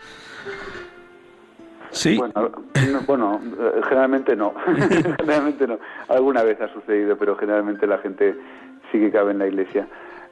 Sí. 1.92 2.18
Bueno, 3.06 3.42
eh, 3.60 3.82
generalmente 3.84 4.36
no. 4.36 4.54
generalmente 5.20 5.68
no. 5.68 5.80
Alguna 6.08 6.44
vez 6.44 6.60
ha 6.62 6.72
sucedido, 6.74 7.18
pero 7.18 7.36
generalmente 7.36 7.86
la 7.86 7.98
gente 8.00 8.36
sí 8.92 9.00
que 9.00 9.12
cabe 9.12 9.32
en 9.32 9.40
la 9.40 9.48
iglesia. 9.48 9.88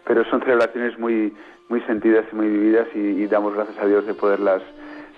Pero 0.06 0.24
son 0.26 0.42
celebraciones 0.42 0.98
muy, 0.98 1.34
muy 1.68 1.82
sentidas 1.82 2.26
y 2.32 2.36
muy 2.36 2.48
vividas 2.48 2.88
y 2.96 3.26
damos 3.28 3.54
gracias 3.54 3.78
a 3.80 3.86
Dios 3.86 4.06
de 4.08 4.14
poderlas 4.14 4.62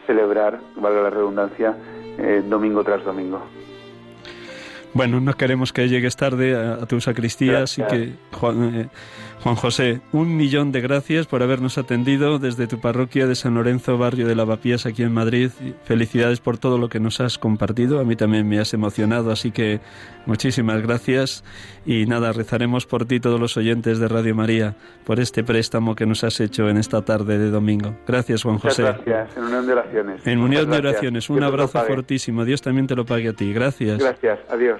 celebrar, 0.05 0.59
valga 0.75 1.03
la 1.03 1.09
redundancia, 1.09 1.75
eh, 2.17 2.43
domingo 2.47 2.83
tras 2.83 3.03
domingo. 3.03 3.41
Bueno, 4.93 5.21
no 5.21 5.33
queremos 5.33 5.71
que 5.71 5.87
llegues 5.87 6.17
tarde 6.17 6.55
a, 6.55 6.85
tu 6.85 6.99
sacristía, 6.99 7.63
así 7.63 7.81
que 7.83 8.11
Juan, 8.33 8.75
eh, 8.75 8.89
Juan, 9.43 9.55
José, 9.55 10.01
un 10.11 10.37
millón 10.37 10.71
de 10.71 10.81
gracias 10.81 11.25
por 11.25 11.41
habernos 11.41 11.79
atendido 11.79 12.37
desde 12.37 12.67
tu 12.67 12.79
parroquia 12.79 13.25
de 13.25 13.33
San 13.33 13.55
Lorenzo, 13.55 13.97
barrio 13.97 14.27
de 14.27 14.35
Lavapiés, 14.35 14.85
aquí 14.85 15.01
en 15.01 15.11
Madrid. 15.11 15.49
Felicidades 15.83 16.39
por 16.39 16.59
todo 16.59 16.77
lo 16.77 16.89
que 16.89 16.99
nos 16.99 17.19
has 17.21 17.39
compartido. 17.39 17.99
A 17.99 18.03
mí 18.03 18.15
también 18.15 18.47
me 18.47 18.59
has 18.59 18.71
emocionado, 18.75 19.31
así 19.31 19.49
que 19.49 19.79
muchísimas 20.27 20.83
gracias. 20.83 21.43
Y 21.87 22.05
nada, 22.05 22.33
rezaremos 22.33 22.85
por 22.85 23.05
ti 23.05 23.19
todos 23.19 23.39
los 23.39 23.57
oyentes 23.57 23.97
de 23.97 24.07
Radio 24.07 24.35
María, 24.35 24.75
por 25.05 25.19
este 25.19 25.43
préstamo 25.43 25.95
que 25.95 26.05
nos 26.05 26.23
has 26.23 26.39
hecho 26.39 26.69
en 26.69 26.77
esta 26.77 27.03
tarde 27.03 27.39
de 27.39 27.49
domingo. 27.49 27.95
Gracias, 28.07 28.43
Juan 28.43 28.59
José. 28.59 28.83
gracias, 28.83 29.35
en 29.37 29.43
unión 29.43 29.65
de 29.65 29.73
oraciones. 29.73 30.27
En 30.27 30.39
unión 30.39 30.69
de 30.69 30.77
oraciones, 30.77 31.29
un 31.31 31.41
abrazo 31.41 31.83
fortísimo. 31.83 32.45
Dios 32.45 32.61
también 32.61 32.85
te 32.85 32.95
lo 32.95 33.05
pague 33.05 33.29
a 33.29 33.33
ti. 33.33 33.51
Gracias. 33.51 33.97
Gracias, 33.97 34.37
adiós. 34.49 34.79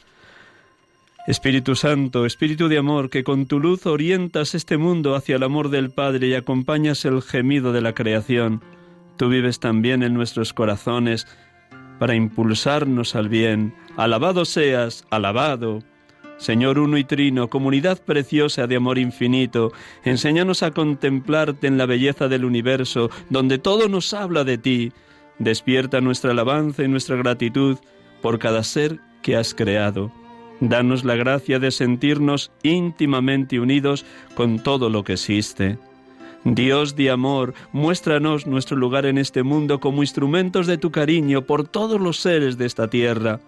Espíritu 1.27 1.75
Santo, 1.75 2.25
Espíritu 2.25 2.67
de 2.67 2.79
amor, 2.79 3.11
que 3.11 3.23
con 3.23 3.45
tu 3.45 3.59
luz 3.59 3.85
orientas 3.85 4.55
este 4.55 4.77
mundo 4.77 5.15
hacia 5.15 5.35
el 5.35 5.43
amor 5.43 5.69
del 5.69 5.91
Padre 5.91 6.27
y 6.27 6.33
acompañas 6.33 7.05
el 7.05 7.21
gemido 7.21 7.71
de 7.71 7.81
la 7.81 7.93
creación, 7.93 8.63
tú 9.17 9.29
vives 9.29 9.59
también 9.59 10.01
en 10.01 10.15
nuestros 10.15 10.51
corazones 10.51 11.27
para 11.99 12.15
impulsarnos 12.15 13.15
al 13.15 13.29
bien. 13.29 13.75
Alabado 13.97 14.45
seas, 14.45 15.05
alabado. 15.11 15.83
Señor 16.37 16.79
uno 16.79 16.97
y 16.97 17.03
trino, 17.03 17.51
comunidad 17.51 18.01
preciosa 18.03 18.65
de 18.65 18.77
amor 18.77 18.97
infinito, 18.97 19.71
enséñanos 20.03 20.63
a 20.63 20.71
contemplarte 20.71 21.67
en 21.67 21.77
la 21.77 21.85
belleza 21.85 22.29
del 22.29 22.45
universo, 22.45 23.11
donde 23.29 23.59
todo 23.59 23.89
nos 23.89 24.15
habla 24.15 24.43
de 24.43 24.57
ti. 24.57 24.91
Despierta 25.37 26.01
nuestra 26.01 26.31
alabanza 26.31 26.81
y 26.83 26.87
nuestra 26.87 27.15
gratitud 27.15 27.77
por 28.23 28.39
cada 28.39 28.63
ser 28.63 28.99
que 29.21 29.35
has 29.35 29.53
creado. 29.53 30.11
Danos 30.61 31.03
la 31.03 31.15
gracia 31.15 31.57
de 31.57 31.71
sentirnos 31.71 32.51
íntimamente 32.61 33.59
unidos 33.59 34.05
con 34.35 34.59
todo 34.59 34.91
lo 34.91 35.03
que 35.03 35.13
existe. 35.13 35.79
Dios 36.43 36.95
de 36.95 37.09
amor, 37.09 37.55
muéstranos 37.71 38.45
nuestro 38.45 38.77
lugar 38.77 39.07
en 39.07 39.17
este 39.17 39.41
mundo 39.41 39.79
como 39.79 40.03
instrumentos 40.03 40.67
de 40.67 40.77
tu 40.77 40.91
cariño 40.91 41.41
por 41.41 41.67
todos 41.67 41.99
los 41.99 42.19
seres 42.19 42.59
de 42.59 42.67
esta 42.67 42.87
tierra, 42.87 43.39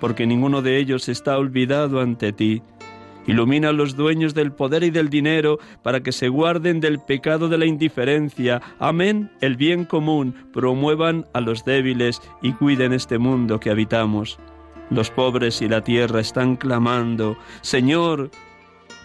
porque 0.00 0.26
ninguno 0.26 0.62
de 0.62 0.78
ellos 0.78 1.10
está 1.10 1.36
olvidado 1.36 2.00
ante 2.00 2.32
ti. 2.32 2.62
Ilumina 3.26 3.68
a 3.68 3.72
los 3.72 3.94
dueños 3.94 4.32
del 4.32 4.52
poder 4.52 4.84
y 4.84 4.90
del 4.90 5.10
dinero 5.10 5.58
para 5.82 6.02
que 6.02 6.12
se 6.12 6.28
guarden 6.28 6.80
del 6.80 6.98
pecado 6.98 7.48
de 7.50 7.58
la 7.58 7.66
indiferencia. 7.66 8.62
Amén 8.78 9.30
el 9.42 9.56
bien 9.56 9.84
común, 9.84 10.34
promuevan 10.52 11.26
a 11.34 11.42
los 11.42 11.64
débiles 11.64 12.22
y 12.40 12.52
cuiden 12.52 12.94
este 12.94 13.18
mundo 13.18 13.60
que 13.60 13.70
habitamos. 13.70 14.38
Los 14.90 15.10
pobres 15.10 15.62
y 15.62 15.68
la 15.68 15.82
tierra 15.82 16.20
están 16.20 16.56
clamando, 16.56 17.36
Señor, 17.62 18.30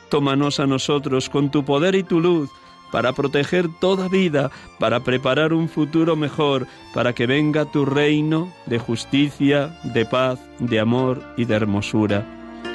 tómanos 0.10 0.60
a 0.60 0.68
nosotros 0.68 1.30
con 1.30 1.52
tu 1.52 1.64
poder 1.64 1.96
y 1.96 2.04
tu 2.04 2.20
luz 2.20 2.50
para 2.92 3.14
proteger 3.14 3.68
toda 3.80 4.08
vida, 4.08 4.52
para 4.80 5.02
preparar 5.02 5.54
un 5.54 5.70
futuro 5.70 6.16
mejor, 6.16 6.68
para 6.94 7.14
que 7.14 7.28
venga 7.28 7.66
tu 7.66 7.86
reino 7.86 8.52
de 8.66 8.80
justicia, 8.80 9.80
de 9.84 10.06
paz, 10.06 10.40
de 10.60 10.80
amor 10.80 11.22
y 11.38 11.46
de 11.46 11.56
hermosura. 11.56 12.26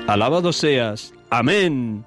Alabado 0.06 0.52
seas. 0.52 1.12
Amén. 1.30 2.04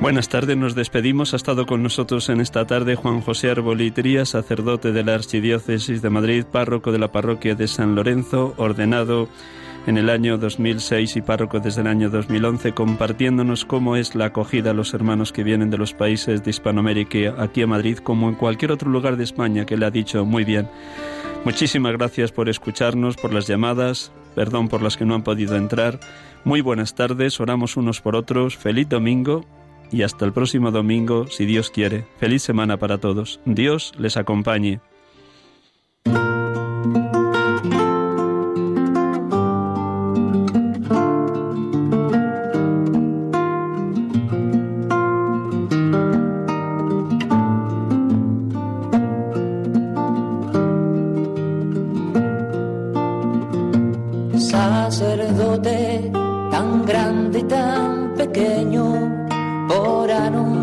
Buenas 0.00 0.28
tardes, 0.28 0.58
nos 0.58 0.74
despedimos. 0.74 1.32
Ha 1.32 1.36
estado 1.36 1.64
con 1.64 1.82
nosotros 1.82 2.28
en 2.28 2.40
esta 2.40 2.66
tarde 2.66 2.96
Juan 2.96 3.22
José 3.22 3.50
Arbolitría, 3.50 4.26
sacerdote 4.26 4.92
de 4.92 5.02
la 5.02 5.14
Archidiócesis 5.14 6.02
de 6.02 6.10
Madrid, 6.10 6.44
párroco 6.44 6.92
de 6.92 6.98
la 6.98 7.10
parroquia 7.10 7.54
de 7.54 7.66
San 7.66 7.94
Lorenzo, 7.94 8.54
ordenado 8.58 9.26
en 9.86 9.96
el 9.96 10.10
año 10.10 10.36
2006 10.36 11.16
y 11.16 11.22
párroco 11.22 11.60
desde 11.60 11.80
el 11.80 11.86
año 11.86 12.10
2011, 12.10 12.72
compartiéndonos 12.72 13.64
cómo 13.64 13.96
es 13.96 14.14
la 14.14 14.26
acogida 14.26 14.72
a 14.72 14.74
los 14.74 14.92
hermanos 14.92 15.32
que 15.32 15.44
vienen 15.44 15.70
de 15.70 15.78
los 15.78 15.94
países 15.94 16.44
de 16.44 16.50
Hispanoamérica 16.50 17.34
aquí 17.38 17.62
a 17.62 17.66
Madrid, 17.66 17.96
como 17.98 18.28
en 18.28 18.34
cualquier 18.34 18.72
otro 18.72 18.90
lugar 18.90 19.16
de 19.16 19.24
España, 19.24 19.64
que 19.64 19.78
le 19.78 19.86
ha 19.86 19.90
dicho 19.90 20.26
muy 20.26 20.44
bien. 20.44 20.68
Muchísimas 21.46 21.92
gracias 21.92 22.32
por 22.32 22.50
escucharnos, 22.50 23.16
por 23.16 23.32
las 23.32 23.46
llamadas, 23.46 24.12
perdón 24.34 24.68
por 24.68 24.82
las 24.82 24.98
que 24.98 25.06
no 25.06 25.14
han 25.14 25.22
podido 25.22 25.56
entrar. 25.56 25.98
Muy 26.44 26.60
buenas 26.60 26.94
tardes, 26.94 27.40
oramos 27.40 27.78
unos 27.78 28.02
por 28.02 28.14
otros, 28.14 28.58
feliz 28.58 28.88
domingo 28.88 29.46
y 29.92 30.02
hasta 30.02 30.24
el 30.24 30.32
próximo 30.32 30.70
domingo, 30.70 31.26
si 31.28 31.44
Dios 31.46 31.70
quiere. 31.70 32.06
Feliz 32.18 32.42
semana 32.42 32.76
para 32.76 32.98
todos. 32.98 33.40
Dios 33.44 33.92
les 33.98 34.16
acompañe. 34.16 34.80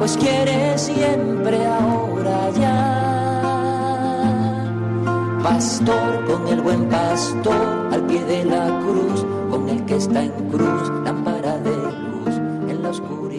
pues 0.00 0.16
quiere 0.16 0.78
siempre 0.78 1.66
ahora 1.66 2.50
ya. 2.58 2.96
Pastor 5.42 6.24
con 6.24 6.48
el 6.48 6.62
buen 6.62 6.88
pastor 6.88 7.92
al 7.92 8.06
pie 8.06 8.24
de 8.24 8.44
la 8.46 8.80
cruz, 8.80 9.26
con 9.50 9.68
el 9.68 9.84
que 9.84 9.96
está 9.96 10.22
en 10.24 10.32
cruz, 10.48 10.90
lámpara 11.04 11.58
de 11.58 11.76
luz 11.76 12.34
en 12.70 12.82
la 12.82 12.88
oscuridad. 12.88 13.29